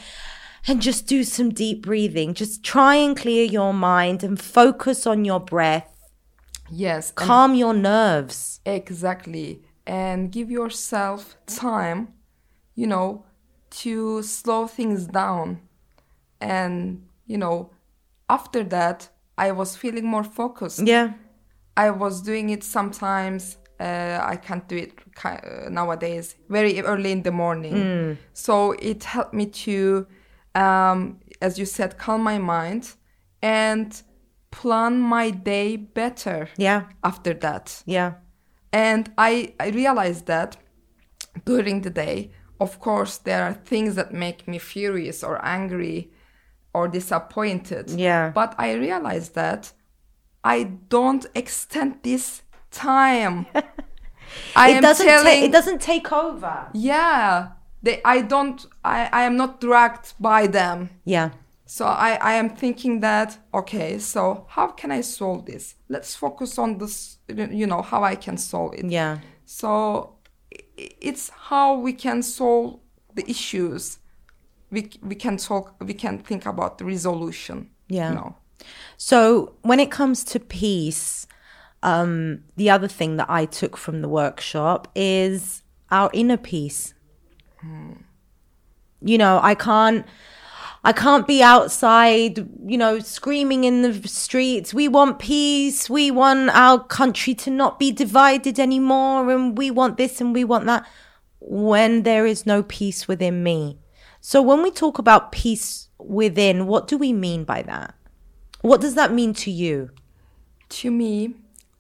and 0.68 0.80
just 0.80 1.06
do 1.06 1.24
some 1.24 1.50
deep 1.50 1.82
breathing. 1.82 2.34
Just 2.34 2.62
try 2.62 2.94
and 2.94 3.16
clear 3.16 3.44
your 3.44 3.72
mind 3.74 4.22
and 4.22 4.40
focus 4.40 5.06
on 5.06 5.24
your 5.24 5.40
breath. 5.40 5.88
Yes. 6.70 7.10
Calm 7.10 7.54
your 7.54 7.74
nerves. 7.74 8.60
Exactly. 8.64 9.62
And 9.86 10.30
give 10.30 10.50
yourself 10.50 11.36
time, 11.46 12.08
you 12.74 12.86
know, 12.86 13.24
to 13.70 14.22
slow 14.22 14.66
things 14.66 15.06
down. 15.06 15.60
And, 16.40 17.06
you 17.26 17.38
know, 17.38 17.70
after 18.28 18.62
that, 18.64 19.08
I 19.36 19.50
was 19.52 19.76
feeling 19.76 20.06
more 20.06 20.24
focused. 20.24 20.86
Yeah. 20.86 21.14
I 21.76 21.90
was 21.90 22.22
doing 22.22 22.50
it 22.50 22.62
sometimes. 22.62 23.56
Uh, 23.80 24.20
I 24.22 24.36
can't 24.36 24.68
do 24.68 24.76
it 24.76 24.92
uh, 25.24 25.68
nowadays, 25.68 26.36
very 26.48 26.80
early 26.80 27.10
in 27.10 27.22
the 27.22 27.32
morning. 27.32 28.16
So 28.32 28.72
it 28.72 29.02
helped 29.04 29.34
me 29.34 29.46
to, 29.46 30.06
um, 30.54 31.20
as 31.40 31.58
you 31.58 31.64
said, 31.66 31.98
calm 31.98 32.22
my 32.22 32.38
mind 32.38 32.94
and 33.42 34.02
plan 34.50 34.98
my 35.00 35.30
day 35.30 35.76
better 35.76 36.48
Yeah. 36.56 36.84
after 37.02 37.34
that. 37.34 37.82
Yeah. 37.86 38.14
And 38.72 39.10
I, 39.18 39.54
I 39.60 39.68
realized 39.68 40.26
that 40.26 40.56
during 41.44 41.82
the 41.82 41.90
day, 41.90 42.30
of 42.60 42.78
course, 42.78 43.18
there 43.18 43.42
are 43.44 43.54
things 43.54 43.94
that 43.96 44.12
make 44.12 44.46
me 44.46 44.58
furious 44.58 45.22
or 45.24 45.44
angry 45.44 46.10
or 46.74 46.88
disappointed. 46.88 47.90
Yeah. 47.90 48.30
But 48.34 48.54
I 48.58 48.72
realized 48.74 49.34
that 49.34 49.72
I 50.44 50.64
don't 50.88 51.26
extend 51.34 51.98
this 52.02 52.42
time. 52.70 53.46
I 54.56 54.70
it 54.70 54.74
am 54.76 54.82
doesn't 54.82 55.06
ta- 55.06 55.28
it 55.28 55.52
doesn't 55.52 55.80
take 55.80 56.10
over. 56.12 56.68
yeah, 56.72 57.48
they, 57.82 58.00
I 58.04 58.22
don't, 58.22 58.64
I, 58.84 59.08
I 59.12 59.22
am 59.24 59.36
not 59.36 59.60
dragged 59.60 60.14
by 60.20 60.46
them. 60.46 60.90
Yeah. 61.04 61.30
So 61.66 61.86
I, 61.86 62.18
I 62.20 62.32
am 62.34 62.50
thinking 62.50 63.00
that, 63.00 63.38
okay, 63.54 63.98
so 63.98 64.46
how 64.48 64.68
can 64.68 64.90
I 64.90 65.00
solve 65.00 65.46
this? 65.46 65.74
Let's 65.88 66.14
focus 66.14 66.58
on 66.58 66.78
this, 66.78 67.18
you 67.28 67.66
know, 67.66 67.82
how 67.82 68.04
I 68.04 68.14
can 68.14 68.36
solve 68.36 68.74
it. 68.74 68.84
Yeah. 68.84 69.18
So 69.46 70.16
it's 70.76 71.30
how 71.30 71.78
we 71.78 71.94
can 71.94 72.22
solve 72.22 72.78
the 73.14 73.28
issues. 73.28 73.98
We, 74.70 74.90
we 75.02 75.14
can 75.14 75.36
talk, 75.38 75.76
we 75.80 75.94
can 75.94 76.18
think 76.18 76.46
about 76.46 76.78
the 76.78 76.84
resolution. 76.84 77.70
Yeah. 77.88 78.10
You 78.10 78.14
know. 78.16 78.36
So 78.96 79.54
when 79.62 79.80
it 79.80 79.90
comes 79.90 80.24
to 80.24 80.40
peace, 80.40 81.26
um, 81.82 82.44
the 82.56 82.70
other 82.70 82.88
thing 82.88 83.16
that 83.16 83.30
I 83.30 83.46
took 83.46 83.76
from 83.76 84.02
the 84.02 84.08
workshop 84.08 84.88
is 84.94 85.62
our 85.90 86.10
inner 86.12 86.36
peace. 86.36 86.94
You 89.00 89.18
know, 89.18 89.40
I 89.42 89.54
can't 89.54 90.06
I 90.84 90.92
can't 90.92 91.28
be 91.28 91.42
outside, 91.42 92.38
you 92.66 92.76
know, 92.76 92.98
screaming 92.98 93.62
in 93.62 93.82
the 93.82 94.08
streets, 94.08 94.74
we 94.74 94.88
want 94.88 95.20
peace, 95.20 95.88
we 95.88 96.10
want 96.10 96.50
our 96.50 96.82
country 96.82 97.34
to 97.34 97.50
not 97.50 97.78
be 97.78 97.92
divided 97.92 98.58
anymore, 98.58 99.30
and 99.30 99.56
we 99.56 99.70
want 99.70 99.96
this 99.96 100.20
and 100.20 100.34
we 100.34 100.42
want 100.42 100.66
that, 100.66 100.84
when 101.38 102.02
there 102.02 102.26
is 102.26 102.46
no 102.46 102.64
peace 102.64 103.06
within 103.06 103.44
me. 103.44 103.78
So 104.20 104.42
when 104.42 104.60
we 104.62 104.72
talk 104.72 104.98
about 104.98 105.30
peace 105.30 105.88
within, 105.98 106.66
what 106.66 106.88
do 106.88 106.98
we 106.98 107.12
mean 107.12 107.44
by 107.44 107.62
that? 107.62 107.94
What 108.60 108.80
does 108.80 108.96
that 108.96 109.12
mean 109.12 109.34
to 109.34 109.52
you? 109.52 109.90
To 110.68 110.90
me, 110.90 111.34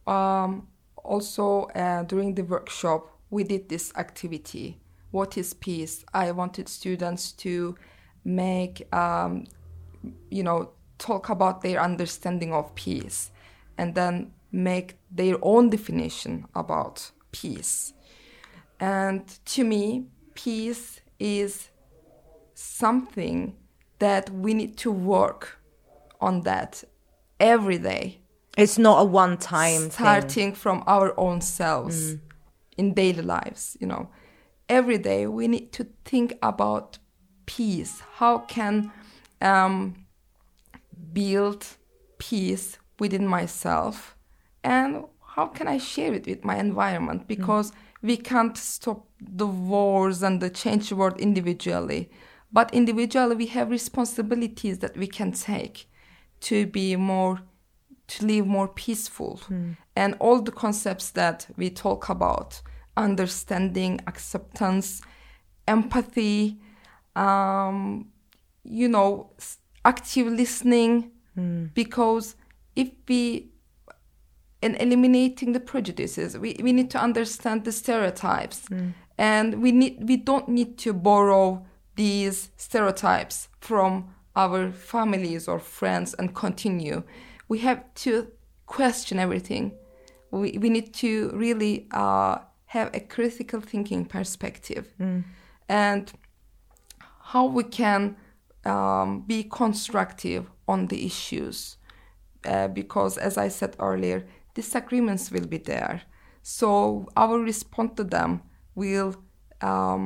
um, 0.06 0.68
also 0.96 1.64
uh, 1.74 2.04
during 2.04 2.36
the 2.36 2.42
workshop, 2.42 3.08
we 3.30 3.42
did 3.42 3.68
this 3.68 3.92
activity. 3.96 4.78
What 5.12 5.38
is 5.38 5.54
peace? 5.54 6.04
I 6.12 6.32
wanted 6.32 6.68
students 6.68 7.32
to 7.44 7.76
make, 8.24 8.92
um, 8.94 9.44
you 10.30 10.42
know, 10.42 10.70
talk 10.98 11.28
about 11.28 11.60
their 11.62 11.80
understanding 11.80 12.52
of 12.52 12.74
peace 12.74 13.30
and 13.78 13.94
then 13.94 14.32
make 14.50 14.96
their 15.10 15.36
own 15.42 15.70
definition 15.70 16.46
about 16.54 17.10
peace. 17.30 17.92
And 18.80 19.22
to 19.46 19.64
me, 19.64 20.06
peace 20.34 21.00
is 21.18 21.68
something 22.54 23.54
that 23.98 24.30
we 24.30 24.54
need 24.54 24.76
to 24.78 24.90
work 24.90 25.58
on 26.20 26.42
that 26.42 26.84
every 27.38 27.78
day 27.78 28.18
It's 28.56 28.78
not 28.78 29.00
a 29.00 29.04
one 29.04 29.36
time 29.38 29.82
thing. 29.82 29.90
starting 29.90 30.54
from 30.54 30.82
our 30.86 31.14
own 31.18 31.40
selves 31.40 32.16
in 32.76 32.94
daily 32.94 33.22
lives 33.22 33.76
you 33.80 33.86
know 33.86 34.08
every 34.72 34.96
day 34.96 35.26
we 35.26 35.46
need 35.46 35.70
to 35.70 35.86
think 36.04 36.32
about 36.42 36.98
peace. 37.44 38.02
How 38.14 38.38
can 38.38 38.90
um, 39.42 40.06
build 41.12 41.66
peace 42.16 42.78
within 42.98 43.26
myself? 43.26 44.16
And 44.64 45.04
how 45.34 45.46
can 45.46 45.68
i 45.68 45.78
share 45.78 46.14
it 46.14 46.26
with 46.26 46.42
my 46.44 46.56
environment? 46.56 47.28
Because 47.28 47.72
we 48.00 48.16
can't 48.16 48.56
stop 48.56 49.06
the 49.20 49.46
wars 49.46 50.22
and 50.22 50.40
the 50.40 50.48
change 50.50 50.88
the 50.88 50.96
world 50.96 51.20
individually. 51.20 52.10
But 52.50 52.72
individually 52.72 53.36
we 53.36 53.46
have 53.46 53.70
responsibilities 53.70 54.78
that 54.78 54.96
we 54.96 55.06
can 55.06 55.32
take 55.32 55.86
to 56.48 56.66
be 56.66 56.96
more 56.96 57.40
to 58.08 58.26
live 58.26 58.46
more 58.46 58.68
peaceful. 58.68 59.40
And 59.96 60.16
all 60.18 60.40
the 60.40 60.52
concepts 60.52 61.10
that 61.10 61.46
we 61.56 61.70
talk 61.70 62.08
about 62.08 62.62
understanding 62.96 64.00
acceptance 64.06 65.00
empathy 65.68 66.58
um, 67.16 68.08
you 68.64 68.88
know 68.88 69.30
active 69.84 70.26
listening. 70.26 71.10
Because 71.74 72.36
if 72.76 72.90
we 73.08 73.48
in 74.60 74.74
eliminating 74.76 75.52
the 75.52 75.60
prejudices 75.60 76.38
we, 76.38 76.56
we 76.62 76.72
need 76.72 76.90
to 76.90 76.98
understand 76.98 77.64
the 77.64 77.72
stereotypes. 77.72 78.66
And 79.18 79.62
we 79.62 79.72
need 79.72 80.08
we 80.08 80.16
don't 80.16 80.48
need 80.48 80.78
to 80.78 80.92
borrow 80.92 81.66
these 81.96 82.50
stereotypes 82.56 83.48
from 83.60 84.14
our 84.34 84.72
families 84.72 85.48
or 85.48 85.58
friends 85.58 86.14
and 86.14 86.34
continue. 86.34 87.02
We 87.48 87.58
have 87.58 87.82
to 87.94 88.28
question 88.66 89.18
everything. 89.18 89.72
We, 90.30 90.56
we 90.58 90.70
need 90.70 90.94
to 90.94 91.30
really 91.34 91.88
uh, 91.90 92.38
have 92.74 92.88
a 92.94 93.00
critical 93.00 93.60
thinking 93.60 94.04
perspective. 94.06 94.84
And 95.68 96.12
how 97.32 97.44
we 97.46 97.64
can 97.64 98.16
um, 98.64 99.08
be 99.26 99.44
constructive 99.44 100.42
on 100.66 100.86
the 100.86 101.04
issues 101.06 101.76
uh, 102.52 102.68
because 102.68 103.18
as 103.18 103.36
i 103.36 103.48
said 103.48 103.74
earlier 103.78 104.18
disagreements 104.54 105.30
will 105.30 105.46
be 105.46 105.58
there. 105.58 106.02
So 106.42 107.06
our 107.16 107.38
response 107.38 107.92
to 107.96 108.04
them 108.04 108.40
will 108.74 109.14
um, 109.60 110.02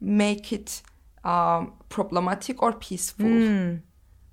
make 0.00 0.52
it 0.52 0.82
um, 1.24 1.74
problematic 1.88 2.62
or 2.62 2.72
peaceful. 2.72 3.26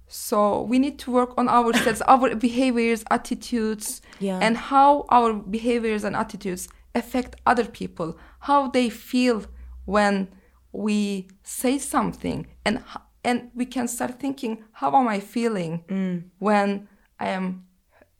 So 0.08 0.64
we 0.64 0.80
need 0.80 0.97
to 1.00 1.12
work 1.12 1.32
on 1.38 1.47
ourselves 1.47 2.02
our 2.08 2.36
behaviors 2.36 3.04
attitudes 3.12 4.02
Yeah. 4.20 4.39
and 4.45 4.58
how 4.58 5.06
our 5.10 5.34
behaviors 5.58 6.04
and 6.04 6.16
attitudes 6.16 6.68
affect 6.96 7.36
other 7.46 7.66
people 7.66 8.18
how 8.40 8.68
they 8.70 8.90
feel 8.90 9.44
when 9.86 10.28
we 10.72 11.28
say 11.44 11.78
something 11.78 12.48
and 12.66 12.84
and 13.24 13.50
we 13.56 13.66
can 13.66 13.88
start 13.88 14.20
thinking 14.20 14.64
how 14.72 14.96
am 14.96 15.08
i 15.08 15.20
feeling 15.20 15.84
when 16.40 16.88
i 17.20 17.28
am 17.28 17.66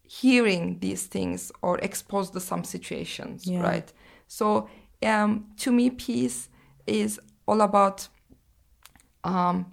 hearing 0.04 0.80
these 0.80 1.08
things 1.08 1.52
or 1.62 1.78
exposed 1.80 2.34
to 2.34 2.40
some 2.40 2.64
situations 2.64 3.46
Yeah. 3.46 3.62
right 3.62 3.94
so 4.28 4.70
um, 5.04 5.46
to 5.58 5.72
me 5.72 5.90
peace 5.90 6.50
is 6.86 7.20
all 7.48 7.62
about 7.62 8.08
um, 9.24 9.66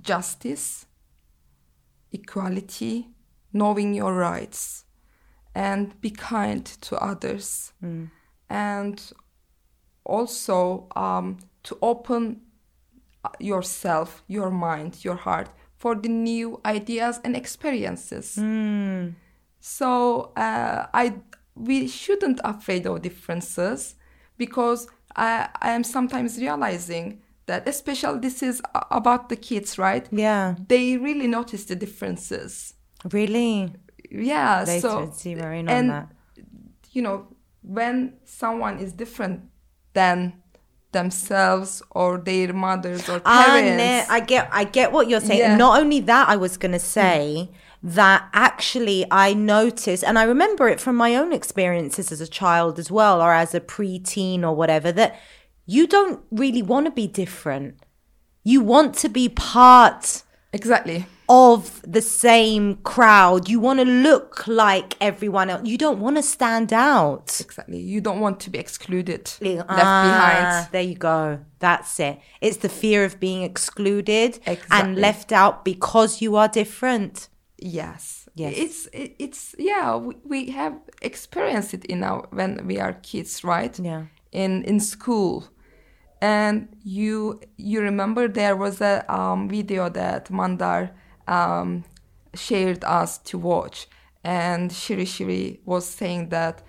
justice 0.00 0.86
equality, 2.12 3.08
knowing 3.52 3.94
your 3.94 4.14
rights, 4.14 4.84
and 5.54 6.00
be 6.00 6.10
kind 6.10 6.64
to 6.64 6.96
others. 7.02 7.72
And 8.50 9.00
also 10.04 10.88
um, 10.96 11.38
to 11.64 11.78
open 11.82 12.40
yourself, 13.38 14.22
your 14.26 14.50
mind, 14.50 15.04
your 15.04 15.16
heart 15.16 15.50
for 15.76 15.94
the 15.94 16.08
new 16.08 16.60
ideas 16.64 17.20
and 17.24 17.36
experiences. 17.36 18.34
So 19.60 20.32
uh, 20.36 20.86
I 20.92 21.14
we 21.54 21.88
shouldn't 21.88 22.40
afraid 22.44 22.86
of 22.86 23.02
differences 23.02 23.96
because 24.36 24.86
I, 25.16 25.48
I 25.60 25.70
am 25.72 25.82
sometimes 25.82 26.38
realizing 26.38 27.20
that 27.46 27.66
especially 27.68 28.20
this 28.20 28.42
is 28.42 28.62
about 28.90 29.28
the 29.28 29.36
kids, 29.36 29.78
right? 29.78 30.06
Yeah. 30.12 30.54
They 30.68 30.96
really 30.96 31.26
notice 31.26 31.64
the 31.64 31.74
differences. 31.74 32.74
Really? 33.12 33.72
Yeah. 34.10 34.64
They 34.64 34.80
so 34.80 35.00
should 35.00 35.10
zeroing 35.10 35.62
on 35.62 35.68
and 35.68 35.90
that. 35.90 36.12
you 36.92 37.02
know 37.02 37.26
when 37.62 38.14
someone 38.24 38.78
is 38.78 38.92
different 38.92 39.42
than 39.94 40.34
themselves 40.92 41.82
or 41.90 42.18
their 42.18 42.52
mothers 42.52 43.08
or 43.08 43.20
Ah, 43.24 43.44
parents. 43.46 43.76
ne- 43.76 44.06
I 44.08 44.20
get 44.20 44.48
I 44.52 44.64
get 44.64 44.90
what 44.92 45.08
you're 45.08 45.20
saying. 45.20 45.40
Yeah. 45.40 45.56
Not 45.56 45.80
only 45.80 46.00
that, 46.00 46.28
I 46.28 46.36
was 46.36 46.56
gonna 46.56 46.78
say 46.78 47.50
that 47.82 48.28
actually 48.32 49.06
I 49.10 49.34
noticed, 49.34 50.02
and 50.02 50.18
I 50.18 50.24
remember 50.24 50.68
it 50.68 50.80
from 50.80 50.96
my 50.96 51.14
own 51.14 51.32
experiences 51.32 52.10
as 52.10 52.20
a 52.20 52.26
child 52.26 52.78
as 52.78 52.90
well, 52.90 53.20
or 53.22 53.32
as 53.32 53.54
a 53.54 53.60
preteen 53.60 54.42
or 54.42 54.54
whatever, 54.54 54.90
that 54.92 55.16
you 55.66 55.86
don't 55.86 56.20
really 56.30 56.62
want 56.62 56.86
to 56.86 56.90
be 56.92 57.06
different. 57.06 57.74
You 58.42 58.62
want 58.62 58.94
to 58.96 59.08
be 59.08 59.28
part 59.28 60.22
exactly. 60.52 61.06
Of 61.28 61.82
the 61.86 62.00
same 62.00 62.76
crowd. 62.76 63.48
You 63.48 63.60
want 63.60 63.80
to 63.80 63.84
look 63.84 64.46
like 64.46 64.96
everyone 65.00 65.50
else. 65.50 65.66
You 65.68 65.76
don't 65.76 66.00
want 66.00 66.16
to 66.16 66.22
stand 66.22 66.72
out. 66.72 67.38
Exactly. 67.40 67.78
You 67.80 68.00
don't 68.00 68.20
want 68.20 68.40
to 68.40 68.50
be 68.50 68.58
excluded, 68.58 69.30
left 69.40 69.66
Ah, 69.68 70.02
behind. 70.04 70.68
There 70.72 70.82
you 70.82 70.94
go. 70.94 71.40
That's 71.58 72.00
it. 72.00 72.18
It's 72.40 72.58
the 72.58 72.68
fear 72.68 73.04
of 73.04 73.20
being 73.20 73.42
excluded 73.42 74.40
and 74.70 74.96
left 74.96 75.32
out 75.32 75.64
because 75.64 76.22
you 76.22 76.36
are 76.36 76.48
different. 76.48 77.28
Yes. 77.58 78.28
Yes. 78.34 78.54
It's 78.56 78.88
it's 78.92 79.54
yeah. 79.58 79.96
We, 79.96 80.14
we 80.24 80.50
have 80.50 80.74
experienced 81.02 81.74
it 81.74 81.84
in 81.86 82.04
our 82.04 82.26
when 82.30 82.66
we 82.66 82.78
are 82.78 82.92
kids, 83.02 83.42
right? 83.42 83.76
Yeah. 83.78 84.04
In 84.30 84.62
in 84.62 84.78
school, 84.78 85.48
and 86.22 86.68
you 86.84 87.40
you 87.56 87.80
remember 87.80 88.28
there 88.28 88.54
was 88.54 88.80
a 88.80 89.04
um, 89.12 89.48
video 89.48 89.88
that 89.88 90.30
Mandar 90.30 90.90
um, 91.28 91.84
shared 92.34 92.82
us 92.84 93.18
to 93.18 93.38
watch, 93.38 93.86
and 94.24 94.70
Shiri 94.70 95.06
Shiri 95.06 95.58
was 95.64 95.84
saying 95.86 96.28
that 96.30 96.62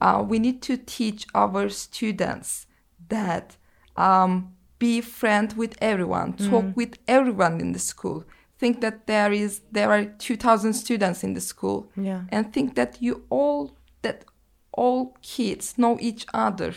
uh, 0.00 0.22
we 0.30 0.38
need 0.38 0.62
to 0.62 0.76
teach 0.76 1.26
our 1.34 1.68
students 1.68 2.66
that 3.08 3.56
um, 3.96 4.52
be 4.78 5.00
friend 5.00 5.52
with 5.56 5.74
everyone, 5.80 6.32
talk 6.50 6.64
with 6.76 6.98
everyone 7.06 7.60
in 7.60 7.72
the 7.72 7.78
school. 7.78 8.24
Think 8.58 8.80
that 8.80 9.06
there 9.06 9.32
is 9.32 9.60
there 9.72 9.90
are 9.90 10.04
two 10.18 10.36
thousand 10.36 10.74
students 10.74 11.22
in 11.24 11.34
the 11.34 11.40
school, 11.40 11.90
Yeah. 11.96 12.22
and 12.30 12.52
think 12.52 12.74
that 12.74 12.98
you 13.00 13.22
all 13.30 13.76
that 14.02 14.24
all 14.72 15.16
kids 15.22 15.74
know 15.76 15.98
each 16.00 16.24
other 16.34 16.72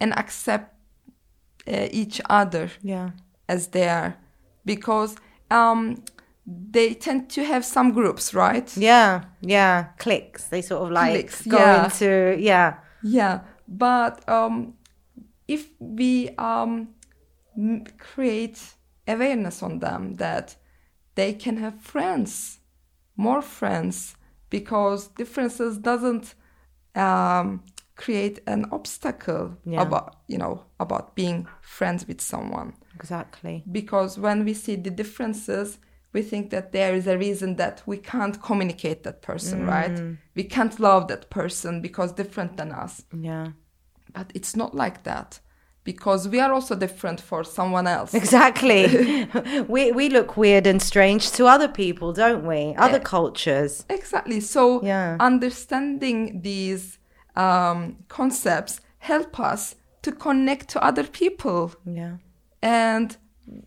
and 0.00 0.12
accept 0.18 0.74
uh, 1.68 1.88
each 1.90 2.20
other 2.30 2.70
Yeah. 2.82 3.10
as 3.48 3.68
they 3.68 3.88
are, 3.88 4.16
because 4.64 5.16
um, 5.50 6.02
they 6.70 6.94
tend 6.94 7.28
to 7.30 7.44
have 7.44 7.64
some 7.64 7.92
groups, 7.92 8.32
right? 8.32 8.74
Yeah. 8.76 9.24
Yeah. 9.40 9.88
Clicks. 9.98 10.44
They 10.44 10.62
sort 10.62 10.82
of 10.84 10.90
like 10.90 11.12
Clicks, 11.12 11.46
go 11.46 11.58
yeah. 11.58 11.84
into, 11.84 12.36
yeah. 12.40 12.74
Yeah, 13.02 13.40
but 13.68 14.28
um, 14.28 14.74
if 15.46 15.68
we 15.78 16.30
um, 16.38 16.88
create 17.98 18.60
awareness 19.06 19.62
on 19.62 19.78
them 19.78 20.14
that 20.16 20.56
they 21.14 21.32
can 21.32 21.56
have 21.58 21.80
friends, 21.80 22.58
more 23.16 23.42
friends, 23.42 24.16
because 24.50 25.08
differences 25.08 25.78
doesn't 25.78 26.34
um, 26.94 27.62
create 27.94 28.40
an 28.46 28.66
obstacle 28.72 29.56
Yeah. 29.64 29.82
about 29.82 30.16
you 30.28 30.38
know 30.38 30.64
about 30.80 31.14
being 31.14 31.46
friends 31.60 32.06
with 32.08 32.20
someone. 32.20 32.74
Exactly. 32.94 33.62
Because 33.70 34.18
when 34.18 34.44
we 34.44 34.54
see 34.54 34.76
the 34.76 34.90
differences, 34.90 35.78
we 36.12 36.22
think 36.22 36.50
that 36.50 36.72
there 36.72 36.94
is 36.94 37.06
a 37.06 37.18
reason 37.18 37.56
that 37.56 37.82
we 37.86 37.96
can't 37.98 38.40
communicate 38.42 39.02
that 39.02 39.20
person, 39.22 39.66
right? 39.66 40.00
We 40.34 40.44
can't 40.44 40.78
love 40.80 41.08
that 41.08 41.28
person 41.30 41.80
because 41.82 42.12
different 42.12 42.56
than 42.56 42.72
us. 42.72 43.04
Yeah. 43.12 43.48
But 44.14 44.30
it's 44.34 44.56
not 44.56 44.74
like 44.74 45.02
that 45.04 45.40
because 45.84 46.28
we 46.28 46.40
are 46.40 46.52
also 46.52 46.74
different 46.74 47.20
for 47.20 47.44
someone 47.44 47.86
else. 47.86 48.14
Exactly. 48.14 49.26
we 49.68 49.92
we 49.92 50.08
look 50.08 50.36
weird 50.36 50.66
and 50.66 50.80
strange 50.82 51.30
to 51.32 51.46
other 51.46 51.68
people, 51.68 52.12
don't 52.12 52.46
we? 52.46 52.74
Other 52.76 52.98
Yeah. 52.98 53.04
cultures. 53.04 53.84
Exactly. 53.90 54.40
So 54.40 54.82
Yeah. 54.82 55.16
understanding 55.20 56.40
these 56.42 56.98
um, 57.36 57.96
concepts 58.08 58.80
help 58.98 59.38
us 59.38 59.74
to 60.02 60.12
connect 60.12 60.68
to 60.70 60.82
other 60.82 61.04
people 61.04 61.72
Yeah. 61.84 62.16
and 62.62 63.16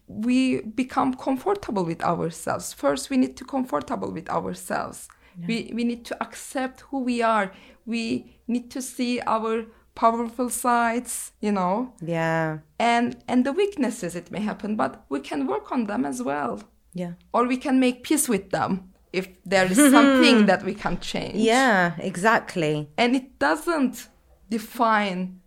we 0.07 0.61
become 0.61 1.13
comfortable 1.15 1.85
with 1.85 2.01
ourselves. 2.03 2.73
First, 2.73 3.09
we 3.09 3.17
need 3.17 3.35
to 3.37 3.45
comfortable 3.45 4.11
with 4.11 4.29
ourselves. 4.29 5.07
We 5.47 5.71
we 5.73 5.83
need 5.83 6.03
to 6.05 6.15
accept 6.21 6.81
who 6.91 6.99
we 7.03 7.21
are. 7.23 7.51
We 7.85 8.37
need 8.47 8.69
to 8.71 8.81
see 8.81 9.21
our 9.25 9.65
powerful 9.95 10.49
sides, 10.49 11.31
you 11.41 11.51
know, 11.51 11.93
Yeah. 12.01 12.59
and 12.79 13.15
and 13.27 13.45
the 13.45 13.53
weaknesses 13.53 14.15
it 14.15 14.29
may 14.31 14.41
happen, 14.41 14.75
but 14.75 15.03
we 15.09 15.19
can 15.19 15.47
work 15.47 15.71
on 15.71 15.85
them 15.87 16.05
as 16.05 16.21
well. 16.21 16.59
Yeah. 16.93 17.13
Or 17.33 17.47
we 17.47 17.57
can 17.57 17.79
make 17.79 18.03
peace 18.03 18.27
with 18.29 18.49
them 18.51 18.91
if 19.13 19.27
there 19.45 19.65
is 19.71 19.77
something 19.77 20.45
that 20.49 20.63
we 20.63 20.73
can 20.73 20.99
change. 20.99 21.35
Yeah, 21.35 21.93
exactly. 21.99 22.89
And 22.97 23.15
it 23.15 23.39
doesn't 23.39 24.07
define 24.49 25.40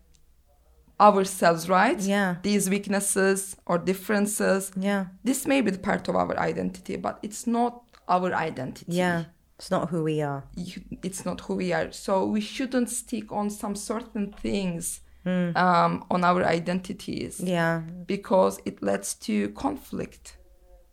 ourselves, 1.00 1.68
right? 1.68 1.98
Yeah. 2.00 2.36
These 2.42 2.70
weaknesses 2.70 3.56
or 3.66 3.78
differences. 3.78 4.70
Yeah. 4.76 5.06
This 5.24 5.46
may 5.46 5.60
be 5.60 5.70
the 5.70 5.78
part 5.78 6.08
of 6.08 6.14
our 6.16 6.38
identity, 6.38 6.96
but 6.96 7.18
it's 7.22 7.46
not 7.46 7.82
our 8.08 8.32
identity. 8.32 8.84
Yeah. 8.92 9.24
It's 9.58 9.70
not 9.70 9.90
who 9.90 10.04
we 10.04 10.20
are. 10.22 10.44
You- 10.56 10.82
It's 11.02 11.24
not 11.24 11.40
who 11.42 11.54
we 11.56 11.72
are. 11.72 11.92
So 11.92 12.26
we 12.26 12.40
shouldn't 12.40 12.90
stick 12.90 13.30
on 13.32 13.50
some 13.50 13.74
certain 13.76 14.32
things 14.32 15.00
um, 15.26 16.04
on 16.10 16.22
our 16.22 16.44
identities 16.44 17.40
Yeah. 17.40 17.80
because 18.06 18.60
it 18.66 18.82
leads 18.82 19.14
to 19.26 19.48
conflict. 19.50 20.36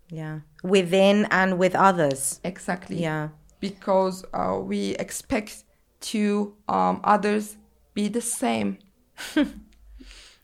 Yeah. 0.09 0.39
Within 0.63 1.25
and 1.31 1.57
with 1.59 1.75
others. 1.75 2.39
Exactly. 2.45 3.01
Yeah. 3.01 3.29
Because 3.59 4.23
uh, 4.33 4.57
we 4.63 4.95
expect 4.95 5.65
to 6.11 6.55
um, 6.69 7.01
others 7.03 7.57
be 7.93 8.07
the 8.07 8.21
same. 8.21 8.77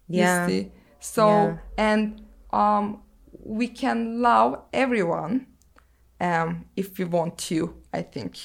You 0.09 0.21
Yeah. 0.21 0.47
see? 0.47 0.71
So 0.99 1.25
Yeah. 1.27 1.57
and 1.77 2.21
um, 2.51 3.01
we 3.43 3.67
can 3.67 4.21
love 4.21 4.59
everyone 4.73 5.47
um, 6.19 6.65
if 6.75 6.97
we 6.97 7.05
want 7.05 7.37
to. 7.49 7.73
I 7.93 8.01
think. 8.01 8.37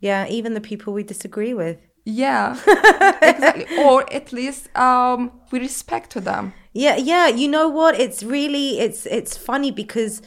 Yeah. 0.00 0.26
Even 0.28 0.54
the 0.54 0.60
people 0.60 0.92
we 0.92 1.02
disagree 1.02 1.54
with. 1.54 1.78
Yeah, 2.06 2.56
exactly. 3.22 3.66
Or 3.78 4.10
at 4.12 4.32
least 4.32 4.74
um, 4.76 5.30
we 5.52 5.58
respect 5.60 6.10
to 6.12 6.20
them. 6.20 6.54
Yeah, 6.72 6.96
yeah. 6.96 7.28
You 7.28 7.46
know 7.48 7.68
what? 7.68 8.00
It's 8.00 8.22
really 8.22 8.80
it's 8.80 9.04
it's 9.06 9.36
funny 9.36 9.70
because 9.70 10.22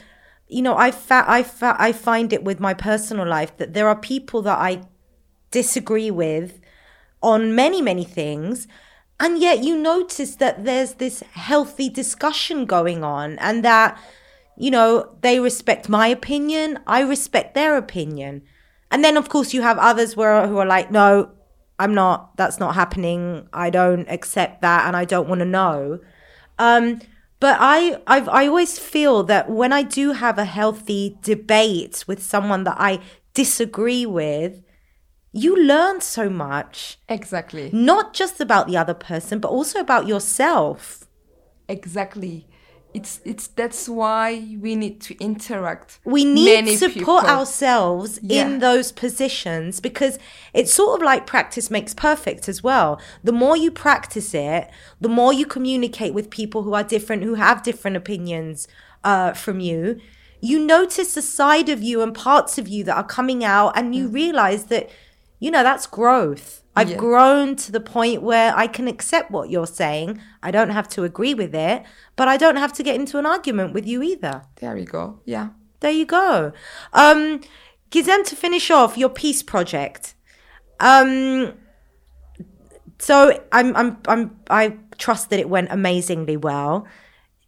you 0.48 0.62
know 0.62 0.76
I 0.76 0.90
fa- 0.92 1.24
I 1.26 1.42
fa- 1.42 1.76
I 1.78 1.92
find 1.92 2.32
it 2.32 2.44
with 2.44 2.60
my 2.60 2.74
personal 2.74 3.26
life 3.26 3.56
that 3.56 3.74
there 3.74 3.88
are 3.88 3.96
people 3.96 4.40
that 4.42 4.58
I 4.58 4.82
disagree 5.50 6.10
with 6.10 6.60
on 7.22 7.54
many 7.54 7.82
many 7.82 8.04
things 8.04 8.66
and 9.20 9.38
yet 9.38 9.62
you 9.62 9.76
notice 9.76 10.36
that 10.36 10.64
there's 10.64 10.94
this 10.94 11.20
healthy 11.32 11.88
discussion 11.88 12.66
going 12.66 13.04
on 13.04 13.38
and 13.38 13.64
that 13.64 13.98
you 14.56 14.70
know 14.70 15.16
they 15.22 15.40
respect 15.40 15.88
my 15.88 16.06
opinion 16.06 16.78
i 16.86 17.00
respect 17.00 17.54
their 17.54 17.76
opinion. 17.76 18.42
And 18.90 19.02
then 19.02 19.16
of 19.16 19.28
course 19.28 19.52
you 19.52 19.62
have 19.62 19.78
others 19.78 20.16
where 20.16 20.46
who 20.46 20.58
are 20.58 20.66
like 20.66 20.90
no 20.90 21.30
i'm 21.80 21.94
not 21.94 22.36
that's 22.36 22.60
not 22.60 22.76
happening 22.76 23.48
i 23.52 23.68
don't 23.68 24.06
accept 24.08 24.62
that 24.62 24.86
and 24.86 24.96
i 24.96 25.04
don't 25.04 25.28
want 25.28 25.40
to 25.40 25.44
know. 25.44 25.98
Um 26.58 27.00
but 27.44 27.58
I, 27.60 28.00
I've, 28.06 28.26
I 28.30 28.46
always 28.46 28.78
feel 28.78 29.22
that 29.24 29.50
when 29.50 29.70
I 29.70 29.82
do 29.82 30.12
have 30.12 30.38
a 30.38 30.46
healthy 30.46 31.18
debate 31.20 32.02
with 32.06 32.22
someone 32.22 32.64
that 32.64 32.76
I 32.78 33.00
disagree 33.34 34.06
with, 34.06 34.62
you 35.36 35.56
learn 35.56 36.00
so 36.00 36.30
much, 36.30 36.98
Exactly. 37.08 37.68
not 37.72 38.14
just 38.14 38.40
about 38.40 38.66
the 38.68 38.76
other 38.76 38.94
person, 38.94 39.38
but 39.40 39.50
also 39.50 39.80
about 39.80 40.06
yourself. 40.06 41.04
Exactly. 41.68 42.46
It's 42.92 43.20
it's 43.24 43.48
that's 43.48 43.88
why 43.88 44.56
we 44.60 44.76
need 44.76 45.00
to 45.00 45.16
interact. 45.18 45.98
We 46.04 46.24
need 46.24 46.78
to 46.78 46.88
people. 46.88 47.18
put 47.20 47.24
ourselves 47.24 48.20
Yeah. 48.22 48.46
in 48.46 48.60
those 48.60 48.92
positions 48.92 49.80
because 49.80 50.16
it's 50.52 50.72
sort 50.72 51.00
of 51.00 51.04
like 51.04 51.26
practice 51.26 51.70
makes 51.72 51.92
perfect 51.92 52.48
as 52.48 52.62
well. 52.62 53.00
The 53.24 53.32
more 53.32 53.56
you 53.56 53.72
practice 53.72 54.32
it, 54.32 54.70
the 55.00 55.08
more 55.08 55.32
you 55.32 55.44
communicate 55.44 56.14
with 56.14 56.30
people 56.30 56.62
who 56.62 56.74
are 56.74 56.84
different, 56.84 57.24
who 57.24 57.34
have 57.34 57.64
different 57.64 57.96
opinions 57.96 58.68
uh, 59.02 59.32
from 59.32 59.58
you. 59.58 59.98
You 60.40 60.60
notice 60.60 61.14
the 61.14 61.22
side 61.22 61.68
of 61.68 61.82
you 61.82 62.00
and 62.02 62.14
parts 62.14 62.58
of 62.58 62.68
you 62.68 62.84
that 62.84 62.96
are 62.96 63.02
coming 63.18 63.42
out, 63.42 63.76
and 63.76 63.92
you 63.94 64.06
realize 64.08 64.66
that, 64.66 64.88
you 65.44 65.50
know, 65.50 65.62
that's 65.62 65.86
growth. 65.86 66.62
I've 66.74 66.90
Yeah. 66.92 66.96
grown 66.96 67.54
to 67.64 67.68
the 67.70 67.84
point 67.96 68.22
where 68.22 68.50
I 68.56 68.66
can 68.76 68.86
accept 68.94 69.30
what 69.30 69.50
you're 69.52 69.72
saying. 69.82 70.08
I 70.42 70.50
don't 70.50 70.70
have 70.78 70.88
to 70.94 71.04
agree 71.04 71.34
with 71.42 71.54
it, 71.54 71.82
but 72.16 72.26
I 72.28 72.36
don't 72.38 72.56
have 72.64 72.72
to 72.78 72.82
get 72.82 72.94
into 72.96 73.18
an 73.18 73.26
argument 73.26 73.74
with 73.74 73.86
you 73.86 74.02
either. 74.02 74.36
There 74.62 74.76
you 74.82 74.86
go. 74.86 75.04
Yeah. 75.26 75.48
There 75.80 75.90
you 76.00 76.06
go. 76.06 76.52
Um, 76.94 77.40
Gizem, 77.90 78.24
to 78.30 78.34
finish 78.46 78.70
off 78.70 78.96
your 78.96 79.10
peace 79.22 79.42
project, 79.42 80.14
um, 80.80 81.52
So 82.98 83.16
I'm 83.52 83.76
I'm 83.76 83.90
I'm 84.12 84.22
I 84.48 84.64
trust 84.98 85.28
that 85.30 85.38
it 85.44 85.48
went 85.56 85.68
amazingly 85.70 86.36
well. 86.38 86.86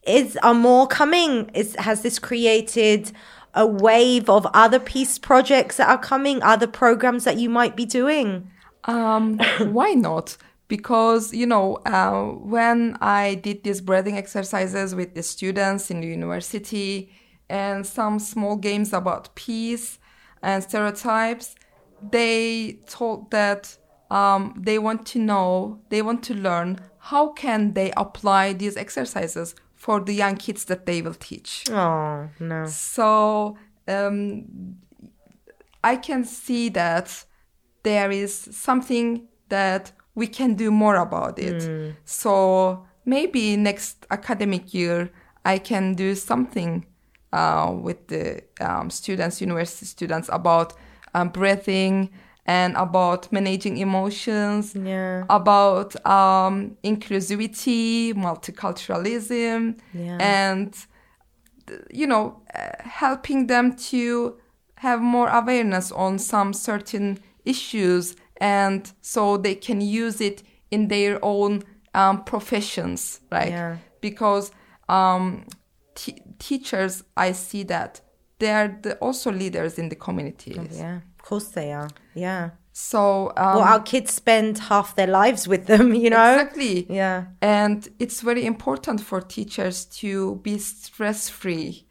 Is 0.06 0.36
are 0.42 0.54
more 0.68 0.86
coming? 0.86 1.50
Is 1.54 1.68
has 1.88 2.02
this 2.02 2.18
created 2.18 3.12
a 3.56 3.66
wave 3.66 4.28
of 4.28 4.46
other 4.52 4.78
peace 4.78 5.18
projects 5.18 5.78
that 5.78 5.88
are 5.88 5.98
coming, 5.98 6.42
other 6.42 6.66
programs 6.66 7.24
that 7.24 7.38
you 7.38 7.48
might 7.48 7.74
be 7.74 7.86
doing? 7.86 8.50
Um, 8.84 9.38
why 9.58 9.94
not? 9.94 10.36
Because 10.68 11.32
you 11.32 11.46
know, 11.46 11.76
uh, 11.86 12.22
when 12.22 12.96
I 13.00 13.36
did 13.36 13.64
these 13.64 13.80
breathing 13.80 14.16
exercises 14.16 14.94
with 14.94 15.14
the 15.14 15.22
students 15.22 15.90
in 15.90 16.00
the 16.00 16.06
university 16.06 17.12
and 17.48 17.86
some 17.86 18.18
small 18.18 18.56
games 18.56 18.92
about 18.92 19.34
peace 19.34 19.98
and 20.42 20.62
stereotypes, 20.62 21.54
they 22.10 22.80
told 22.86 23.30
that 23.30 23.76
um, 24.10 24.54
they 24.56 24.78
want 24.78 25.06
to 25.06 25.18
know, 25.18 25.80
they 25.88 26.02
want 26.02 26.22
to 26.24 26.34
learn 26.34 26.80
how 26.98 27.28
can 27.28 27.72
they 27.74 27.92
apply 27.96 28.52
these 28.52 28.76
exercises 28.76 29.54
for 29.86 30.00
the 30.00 30.12
young 30.12 30.36
kids 30.36 30.64
that 30.64 30.84
they 30.84 31.00
will 31.00 31.14
teach. 31.30 31.64
Oh 31.70 32.28
no! 32.40 32.66
So 32.66 33.56
um, 33.86 34.44
I 35.84 35.94
can 35.96 36.24
see 36.24 36.70
that 36.70 37.24
there 37.84 38.10
is 38.10 38.32
something 38.50 39.28
that 39.48 39.92
we 40.16 40.26
can 40.26 40.54
do 40.56 40.70
more 40.72 40.96
about 40.96 41.38
it. 41.38 41.62
So 42.04 42.84
maybe 43.04 43.56
next 43.56 44.06
academic 44.10 44.74
year 44.74 45.10
I 45.44 45.58
can 45.58 45.94
do 45.94 46.14
something 46.16 46.84
uh, 47.32 47.72
with 47.86 48.08
the 48.08 48.42
um, 48.60 48.90
students, 48.90 49.40
university 49.40 49.86
students, 49.86 50.28
about 50.32 50.72
um, 51.14 51.28
breathing 51.28 52.10
and 52.48 52.76
about 52.76 53.30
managing 53.32 53.76
emotions, 53.78 54.74
Yeah. 54.74 55.24
about 55.28 55.94
um, 56.06 56.76
inclusivity, 56.84 58.14
multiculturalism, 58.14 59.78
Yeah. 59.92 60.18
and 60.20 60.74
you 61.90 62.06
know 62.06 62.40
helping 62.80 63.48
them 63.48 63.74
to 63.74 64.36
have 64.76 65.00
more 65.00 65.28
awareness 65.28 65.90
on 65.92 66.18
some 66.18 66.52
certain 66.52 67.18
issues 67.44 68.14
and 68.40 68.92
so 69.00 69.36
they 69.36 69.54
can 69.56 69.80
use 69.80 70.20
it 70.20 70.42
in 70.70 70.86
their 70.88 71.18
own 71.24 71.62
um, 71.94 72.22
professions 72.24 73.20
right 73.32 73.50
Yeah. 73.50 73.76
because 74.00 74.52
um, 74.88 75.44
t- 75.96 76.22
teachers 76.38 77.02
i 77.16 77.32
see 77.32 77.64
that 77.64 78.00
they 78.38 78.50
are 78.52 78.68
the 78.82 78.94
also 78.98 79.32
leaders 79.32 79.76
in 79.78 79.88
the 79.88 79.96
communities 79.96 80.78
Yeah, 80.78 80.96
of 81.18 81.22
course 81.24 81.48
they 81.48 81.72
are. 81.72 81.88
Yeah. 82.16 82.50
so 82.72 83.32
um, 83.36 83.56
Well, 83.56 83.60
our 83.72 83.80
kids 83.80 84.12
spend 84.12 84.58
half 84.58 84.94
their 84.96 85.06
lives 85.22 85.46
with 85.48 85.66
them, 85.66 85.94
you 86.04 86.10
know? 86.10 86.32
exactly 86.34 86.86
Yeah. 86.90 87.24
and 87.40 87.88
it's 87.98 88.20
very 88.22 88.44
important 88.46 89.00
for 89.00 89.20
teachers 89.20 89.84
to 90.00 90.36
be 90.42 90.58
stress 90.58 91.28
free 91.28 91.82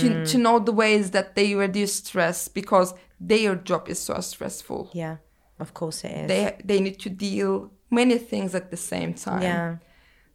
to, 0.00 0.26
to 0.26 0.36
know 0.36 0.58
the 0.58 0.72
ways 0.72 1.10
that 1.12 1.34
they 1.36 1.54
reduce 1.54 1.94
stress 1.94 2.48
because 2.48 2.92
their 3.18 3.54
job 3.54 3.88
is 3.88 3.98
so 3.98 4.20
stressful 4.20 4.90
Yeah. 4.92 5.16
Of 5.58 5.72
course 5.74 6.04
it 6.04 6.12
is. 6.12 6.28
they 6.28 6.42
they 6.64 6.80
need 6.80 6.98
to 7.00 7.10
deal 7.10 7.70
many 7.90 8.18
things 8.18 8.54
at 8.54 8.70
the 8.70 8.76
same 8.76 9.12
time 9.14 9.42
yeah. 9.42 9.76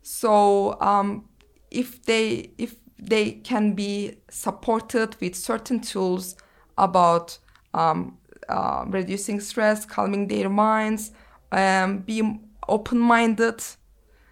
so 0.01 0.79
um, 0.81 1.25
if 1.71 2.03
they 2.05 2.51
if 2.57 2.75
they 2.97 3.31
can 3.43 3.73
be 3.75 4.15
supported 4.29 5.15
with 5.21 5.35
certain 5.35 5.79
tools 5.79 6.35
about 6.77 7.37
um, 7.73 8.17
uh, 8.49 8.85
reducing 8.87 9.39
stress, 9.39 9.85
calming 9.85 10.27
their 10.27 10.49
minds, 10.49 11.11
um, 11.51 11.99
be 11.99 12.39
open-minded 12.67 13.63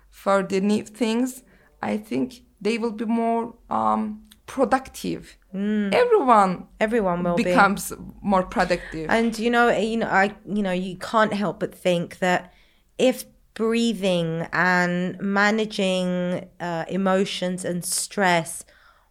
for 0.10 0.44
the 0.44 0.62
new 0.62 0.84
things, 0.84 1.44
I 1.82 1.98
think 1.98 2.44
they 2.62 2.78
will 2.78 2.92
be 2.92 3.06
more 3.06 3.56
um, 3.70 4.24
productive. 4.46 5.38
Everyone 5.54 6.68
Everyone 6.80 7.24
will 7.24 7.36
be. 7.36 7.44
becomes 7.44 7.92
more 8.22 8.44
productive. 8.44 9.10
And 9.10 9.38
you 9.38 9.50
know, 9.50 9.70
you 9.78 9.98
know, 9.98 10.08
I, 10.08 10.36
you 10.46 10.64
know, 10.64 10.72
you 10.72 10.98
can't 10.98 11.34
help 11.34 11.60
but 11.60 11.76
think 11.76 12.20
that 12.20 12.54
if 12.98 13.26
breathing 13.54 14.48
and 14.52 15.20
managing 15.22 16.50
uh, 16.60 16.86
emotions 16.88 17.66
and 17.66 17.84
stress 17.86 18.66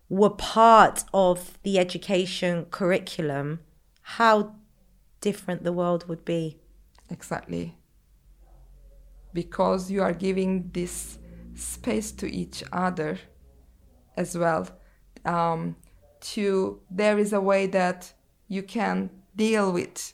were 0.08 0.30
part 0.30 1.04
of 1.14 1.58
the 1.62 1.78
education 1.78 2.66
curriculum, 2.70 3.60
how 4.02 4.54
different 5.22 5.64
the 5.64 5.72
world 5.72 6.06
would 6.08 6.24
be. 6.24 6.58
Exactly. 7.08 7.74
Because 9.32 9.90
you 9.90 10.02
are 10.02 10.12
giving 10.12 10.70
this 10.72 11.18
space 11.54 12.12
to 12.12 12.26
each 12.30 12.62
other 12.72 13.18
as 14.16 14.36
well. 14.36 14.68
Um, 15.24 15.76
to 16.34 16.80
there 16.90 17.18
is 17.18 17.32
a 17.32 17.40
way 17.40 17.66
that 17.68 18.12
you 18.48 18.62
can 18.62 19.10
deal 19.34 19.72
with 19.72 20.12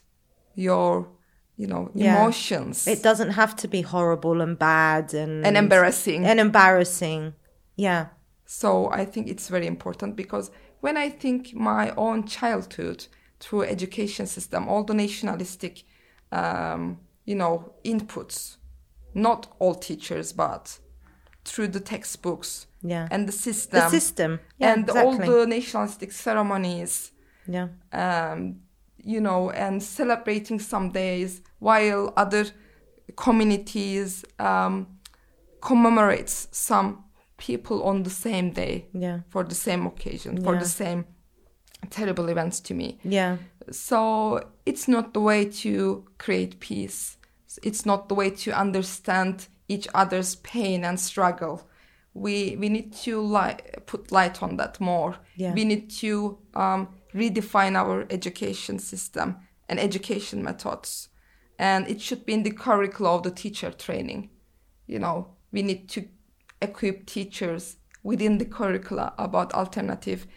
your, 0.55 1.09
you 1.57 1.67
know, 1.67 1.91
Yeah. 1.93 2.15
emotions 2.15 2.87
It 2.87 3.03
doesn't 3.03 3.31
have 3.31 3.55
to 3.57 3.67
be 3.67 3.81
horrible 3.81 4.41
and 4.41 4.57
bad 4.57 5.13
and 5.13 5.45
and 5.45 5.57
embarrassing. 5.57 6.25
and 6.25 6.39
embarrassing. 6.39 7.33
Yeah. 7.75 8.07
So 8.45 8.89
I 8.91 9.05
think 9.05 9.27
it's 9.27 9.49
very 9.49 9.67
important 9.67 10.15
because 10.15 10.49
when 10.81 10.95
I 10.97 11.09
think 11.09 11.53
my 11.53 11.91
own 11.97 12.25
childhood 12.25 13.07
through 13.39 13.63
education 13.63 14.27
system, 14.27 14.67
all 14.67 14.83
the 14.83 14.93
nationalistic, 14.93 15.83
um, 16.31 16.99
you 17.25 17.35
know, 17.35 17.73
inputs, 17.83 18.57
not 19.13 19.47
all 19.59 19.75
teachers, 19.75 20.33
but 20.33 20.79
through 21.45 21.67
the 21.69 21.79
textbooks 21.79 22.67
Yeah. 22.81 23.07
and 23.11 23.27
the 23.27 23.31
system, 23.31 23.79
the 23.79 23.89
system. 23.89 24.39
Yeah, 24.57 24.73
and 24.73 24.83
exactly. 24.89 25.03
all 25.05 25.17
the 25.17 25.45
nationalistic 25.47 26.11
ceremonies, 26.11 27.11
yeah. 27.47 27.69
um, 27.93 28.61
you 29.03 29.21
know, 29.21 29.49
and 29.51 29.81
celebrating 29.81 30.59
some 30.59 30.89
days 30.91 31.41
while 31.59 32.13
other 32.17 32.45
communities 33.15 34.25
um, 34.37 34.87
commemorates 35.61 36.47
some 36.51 37.03
people 37.37 37.83
on 37.83 38.03
the 38.03 38.09
same 38.09 38.51
day 38.51 38.85
Yeah. 38.93 39.19
for 39.29 39.43
the 39.43 39.55
same 39.55 39.85
occasion 39.87 40.43
for 40.43 40.57
the 40.59 40.65
same 40.65 41.05
terrible 41.89 42.29
events 42.29 42.59
to 42.61 42.73
me. 42.73 42.99
Yeah. 43.03 43.37
so 43.71 44.41
it's 44.65 44.87
not 44.87 45.13
the 45.13 45.21
way 45.21 45.45
to 45.45 46.05
create 46.17 46.59
peace. 46.59 47.17
It's 47.63 47.85
not 47.85 48.09
the 48.09 48.15
way 48.15 48.29
to 48.29 48.51
understand 48.51 49.47
each 49.67 49.87
other's 49.93 50.35
pain 50.35 50.83
and 50.83 50.99
struggle. 50.99 51.67
We 52.13 52.55
we 52.57 52.69
need 52.69 52.93
to 53.03 53.21
light, 53.21 53.85
put 53.85 54.11
light 54.11 54.41
on 54.43 54.57
that 54.57 54.79
more. 54.79 55.17
Yeah. 55.35 55.53
we 55.53 55.65
need 55.65 55.89
to 56.01 56.37
um, 56.53 56.89
redefine 57.13 57.75
our 57.75 58.05
education 58.09 58.79
system 58.79 59.37
and 59.67 59.79
education 59.79 60.43
methods. 60.43 61.09
And 61.57 61.87
it 61.89 62.01
should 62.01 62.25
be 62.25 62.33
in 62.33 62.43
the 62.43 62.51
curriculum 62.51 63.15
of 63.15 63.23
the 63.23 63.31
teacher 63.31 63.71
training. 63.71 64.29
You 64.87 64.99
know 64.99 65.27
we 65.51 65.61
need 65.61 65.89
to 65.89 66.07
equip 66.61 67.05
teachers 67.05 67.77
within 68.03 68.37
the 68.37 68.45
curricula 68.45 69.13
about 69.17 69.53
alternative 69.53 70.27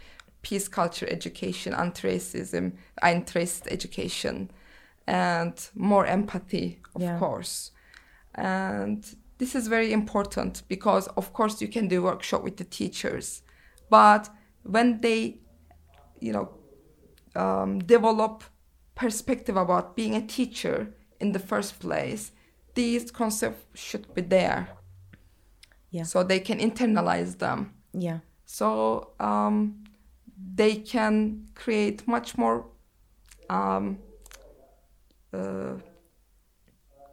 peace 0.43 0.69
culture 0.69 1.07
education 1.11 1.73
anti-racism 1.75 2.73
anti-racist 3.03 3.67
education 3.71 4.51
and 5.07 5.71
more 5.75 6.07
empathy 6.07 6.81
of 6.95 7.03
Yeah. 7.03 7.19
course 7.19 7.71
and 8.35 9.05
this 9.39 9.55
is 9.55 9.69
very 9.69 9.93
important 9.93 10.63
because 10.69 11.09
of 11.17 11.33
course 11.33 11.61
you 11.61 11.69
can 11.69 11.89
do 11.89 12.03
workshop 12.03 12.43
with 12.45 12.57
the 12.57 12.65
teachers 12.65 13.43
but 13.91 14.29
when 14.63 15.01
they 15.01 15.39
you 16.21 16.33
know 16.33 16.49
um, 17.35 17.79
develop 17.81 18.45
perspective 18.95 19.57
about 19.57 19.97
being 19.97 20.15
a 20.15 20.27
teacher 20.27 20.95
in 21.21 21.33
the 21.33 21.39
first 21.39 21.79
place 21.81 22.33
these 22.75 23.11
concepts 23.11 23.81
should 23.81 24.13
be 24.15 24.23
there 24.23 24.69
Yeah. 25.91 26.05
so 26.05 26.23
they 26.23 26.41
can 26.41 26.59
internalize 26.59 27.39
them 27.39 27.75
Yeah. 27.93 28.19
so 28.45 29.13
um, 29.21 29.82
they 30.55 30.77
can 30.77 31.47
create 31.55 32.07
much 32.07 32.37
more 32.39 32.67
um, 33.51 33.99
uh, 35.33 35.75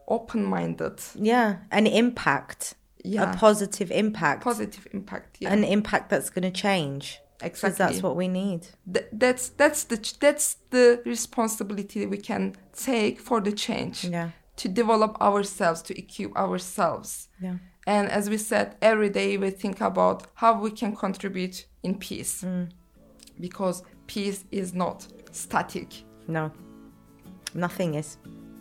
open-minded 0.07 1.01
Yeah. 1.15 1.57
An 1.71 1.87
impact. 1.87 2.75
Yeah. 3.03 3.31
A 3.33 3.37
positive 3.37 3.91
impact. 3.91 4.43
positive 4.43 4.87
impact 4.91 5.37
yeah 5.39 5.53
An 5.53 5.63
impact 5.63 6.09
that's 6.09 6.29
going 6.29 6.51
to 6.53 6.61
change. 6.61 7.19
Exactly 7.41 7.77
that's 7.77 8.03
what 8.03 8.17
we 8.17 8.27
need. 8.27 8.67
Th- 8.93 9.05
that's 9.13 9.49
that's 9.49 9.85
the 9.85 9.97
ch- 9.97 10.19
that's 10.19 10.57
the 10.71 11.01
responsibility 11.05 12.05
we 12.05 12.17
can 12.17 12.53
take 12.73 13.21
for 13.21 13.39
the 13.41 13.53
change 13.53 14.03
Yeah. 14.03 14.31
to 14.57 14.67
develop 14.67 15.17
ourselves 15.21 15.81
to 15.83 15.93
equip 15.97 16.35
ourselves 16.35 17.29
Yeah. 17.41 17.55
and 17.87 18.09
as 18.09 18.29
we 18.29 18.37
said 18.37 18.75
every 18.81 19.09
day 19.09 19.37
we 19.37 19.51
think 19.51 19.79
about 19.79 20.27
how 20.33 20.59
we 20.61 20.71
can 20.71 20.93
contribute 20.97 21.65
in 21.81 21.97
peace 21.97 22.43
because 23.39 23.83
peace 24.07 24.45
is 24.51 24.73
not 24.73 25.07
static 25.31 25.93
No. 26.27 26.51
Nothing 27.53 27.95
is. 27.95 28.17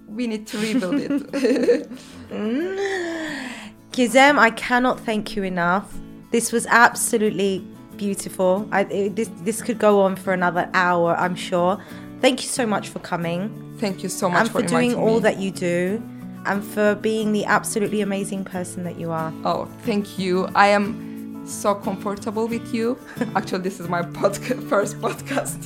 we 0.09 0.26
need 0.26 0.47
to 0.47 0.59
rebuild 0.59 0.95
it. 0.97 1.91
Gizem, 3.93 4.39
I 4.39 4.51
cannot 4.51 5.01
thank 5.01 5.37
you 5.37 5.43
enough. 5.43 5.93
This 6.31 6.53
was 6.53 6.66
absolutely 6.66 7.64
beautiful. 7.97 8.66
I, 8.72 8.83
it, 8.85 9.16
this 9.16 9.29
this 9.43 9.61
could 9.61 9.79
go 9.79 10.01
on 10.01 10.16
for 10.16 10.33
another 10.33 10.70
hour, 10.72 11.14
I'm 11.16 11.35
sure. 11.35 11.83
Thank 12.20 12.43
you 12.43 12.49
so 12.49 12.66
much 12.66 12.89
for 12.89 13.01
coming. 13.01 13.76
Thank 13.79 14.03
you 14.03 14.09
so 14.09 14.29
much 14.31 14.41
and 14.41 14.51
for, 14.51 14.61
for 14.62 14.66
doing 14.66 14.95
all 14.95 15.16
me. 15.16 15.20
that 15.20 15.39
you 15.39 15.51
do, 15.51 16.03
and 16.47 16.64
for 16.64 16.95
being 16.95 17.33
the 17.33 17.45
absolutely 17.45 18.01
amazing 18.01 18.45
person 18.45 18.85
that 18.85 18.99
you 18.99 19.11
are. 19.11 19.33
Oh, 19.45 19.66
thank 19.83 20.18
you. 20.18 20.47
I 20.55 20.68
am 20.68 21.08
so 21.53 21.75
comfortable 21.75 22.47
with 22.49 22.73
you. 22.75 22.97
Actually, 23.35 23.63
this 23.63 23.81
is 23.81 23.89
my 23.89 24.03
podca- 24.03 24.63
first 24.69 25.01
podcast 25.01 25.59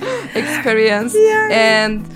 experience, 0.34 1.14
Yeah. 1.14 1.48
and 1.50 2.06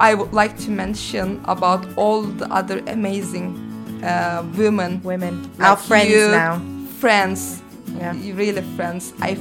I 0.00 0.14
would 0.14 0.32
like 0.32 0.58
to 0.58 0.70
mention 0.70 1.40
about 1.44 1.86
all 1.96 2.22
the 2.22 2.46
other 2.52 2.82
amazing 2.86 3.56
uh, 4.04 4.44
women 4.56 5.00
Women, 5.02 5.50
like 5.58 5.68
our 5.70 5.76
friends 5.76 6.10
you, 6.10 6.28
now. 6.28 6.60
friends 7.00 7.62
Yeah. 7.98 8.12
really 8.34 8.62
friends 8.76 9.12
i 9.22 9.36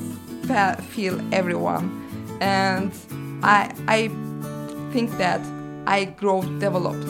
fe- 0.48 0.78
feel 0.94 1.20
everyone 1.34 1.90
and 2.40 2.92
i 3.44 3.70
i 3.88 4.10
think 4.94 5.10
that 5.18 5.42
i 5.88 6.06
grow 6.06 6.42
developed 6.60 7.10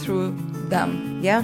through 0.00 0.32
them 0.70 1.20
Yeah. 1.22 1.42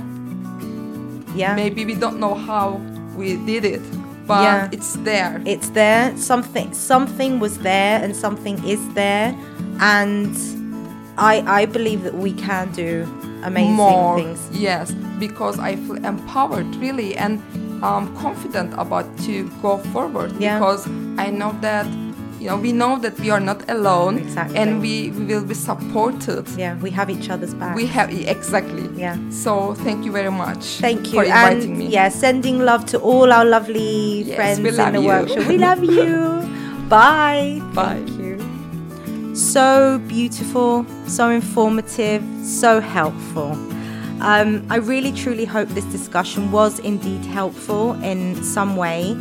Yeah. 1.37 1.55
maybe 1.57 1.85
we 1.85 1.95
don't 1.95 2.19
know 2.19 2.35
how 2.35 2.81
we 3.17 3.37
did 3.47 3.65
it 3.65 3.83
but 4.27 4.43
Yeah. 4.43 4.69
it's 4.73 4.95
there. 5.05 5.43
It's 5.45 5.69
there. 5.71 6.17
Something 6.17 6.73
something 6.73 7.41
was 7.41 7.59
there 7.59 8.03
and 8.03 8.17
something 8.17 8.57
is 8.65 8.81
there. 8.95 9.35
And 9.81 10.35
i 11.19 11.35
i 11.61 11.67
believe 11.67 12.03
that 12.03 12.15
we 12.15 12.33
can 12.33 12.73
do 12.73 13.07
amazing 13.45 13.75
more. 13.77 14.17
things. 14.19 14.41
Yes 14.53 14.91
because 15.21 15.59
i 15.61 15.77
feel 15.77 15.99
empowered 16.05 16.67
really 16.77 17.15
and 17.17 17.39
um, 17.85 18.05
confident 18.17 18.73
about 18.85 19.07
to 19.27 19.49
go 19.63 19.79
forward 19.93 20.33
Yeah. 20.41 20.59
because 20.59 20.89
i 21.19 21.31
know 21.31 21.53
that 21.61 21.87
you 22.45 22.51
know 22.51 22.59
we 22.59 22.73
know 22.73 22.99
that 22.99 23.19
we 23.21 23.31
are 23.31 23.41
not 23.41 23.61
alone 23.71 24.19
Exactly. 24.19 24.59
and 24.59 24.83
we, 24.83 25.11
we 25.13 25.25
will 25.25 25.45
be 25.45 25.55
supported 25.55 26.47
yeah 26.59 26.77
we 26.81 26.91
have 26.91 27.09
each 27.09 27.31
other's 27.31 27.55
back 27.55 27.75
we 27.75 27.87
have 27.87 28.11
exactly 28.13 28.87
Yeah. 28.95 29.17
so 29.31 29.73
thank 29.87 30.05
you 30.05 30.13
very 30.13 30.31
much 30.31 30.63
Thank 30.87 31.07
you. 31.07 31.15
for 31.21 31.25
inviting 31.25 31.71
and 31.71 31.79
me 31.79 31.87
yeah, 31.87 32.11
sending 32.11 32.59
love 32.59 32.85
to 32.93 32.99
all 32.99 33.33
our 33.33 33.47
lovely 33.47 34.25
Yes, 34.25 34.37
friends 34.37 34.61
we 34.61 34.69
in 34.69 34.77
love 34.77 34.93
the 34.93 35.01
you. 35.01 35.07
workshop. 35.07 35.47
We 35.49 35.57
love 35.59 35.83
you. 35.83 36.17
Bye. 36.89 37.63
Bye. 37.73 37.95
Thank 38.05 38.11
you. 38.21 39.35
So 39.35 39.99
beautiful, 40.07 40.85
so 41.07 41.31
informative, 41.31 42.23
so 42.45 42.81
helpful. 42.81 43.53
Um, 44.21 44.67
I 44.71 44.77
really 44.77 45.13
truly 45.13 45.45
hope 45.47 45.69
this 45.71 45.85
discussion 45.87 46.53
was 46.53 46.79
indeed 46.81 47.25
helpful 47.25 47.95
in 48.03 48.43
some 48.43 48.77
way. 48.77 49.17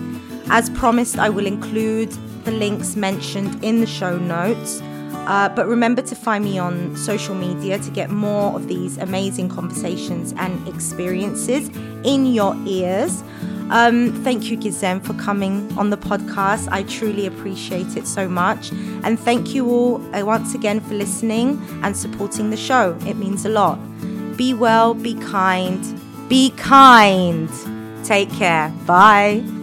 As 0.50 0.70
promised, 0.72 1.18
I 1.18 1.30
will 1.30 1.46
include 1.48 2.12
the 2.44 2.52
links 2.52 2.96
mentioned 2.96 3.64
in 3.64 3.80
the 3.80 3.88
show 3.88 4.18
notes. 4.18 4.82
Uh, 5.26 5.48
but 5.50 5.68
remember 5.68 6.02
to 6.02 6.16
find 6.16 6.44
me 6.44 6.58
on 6.60 6.96
social 6.98 7.34
media 7.34 7.80
to 7.80 7.90
get 7.92 8.10
more 8.10 8.54
of 8.56 8.68
these 8.68 8.98
amazing 8.98 9.48
conversations 9.48 10.34
and 10.38 10.68
experiences 10.68 11.70
in 12.04 12.26
your 12.26 12.56
ears. 12.66 13.24
Um, 13.70 14.12
thank 14.24 14.52
you, 14.52 14.58
Gizem, 14.58 15.04
for 15.04 15.14
coming 15.14 15.72
on 15.78 15.90
the 15.90 15.98
podcast. 15.98 16.68
I 16.72 16.84
truly 16.84 17.26
appreciate 17.26 17.96
it 17.96 18.06
so 18.06 18.28
much. 18.28 18.72
And 19.04 19.18
thank 19.20 19.56
you 19.56 19.70
all 19.70 20.16
uh, 20.16 20.26
once 20.26 20.54
again 20.54 20.82
for 20.82 20.94
listening 20.94 21.62
and 21.84 21.96
supporting 21.96 22.50
the 22.50 22.58
show. 22.58 22.98
It 23.08 23.16
means 23.16 23.46
a 23.46 23.50
lot. 23.50 23.80
Be 24.36 24.54
well, 24.54 24.94
be 24.94 25.16
kind, 25.16 25.82
be 26.28 26.50
kind. 26.52 27.50
Take 28.04 28.32
care. 28.32 28.70
Bye. 28.86 29.63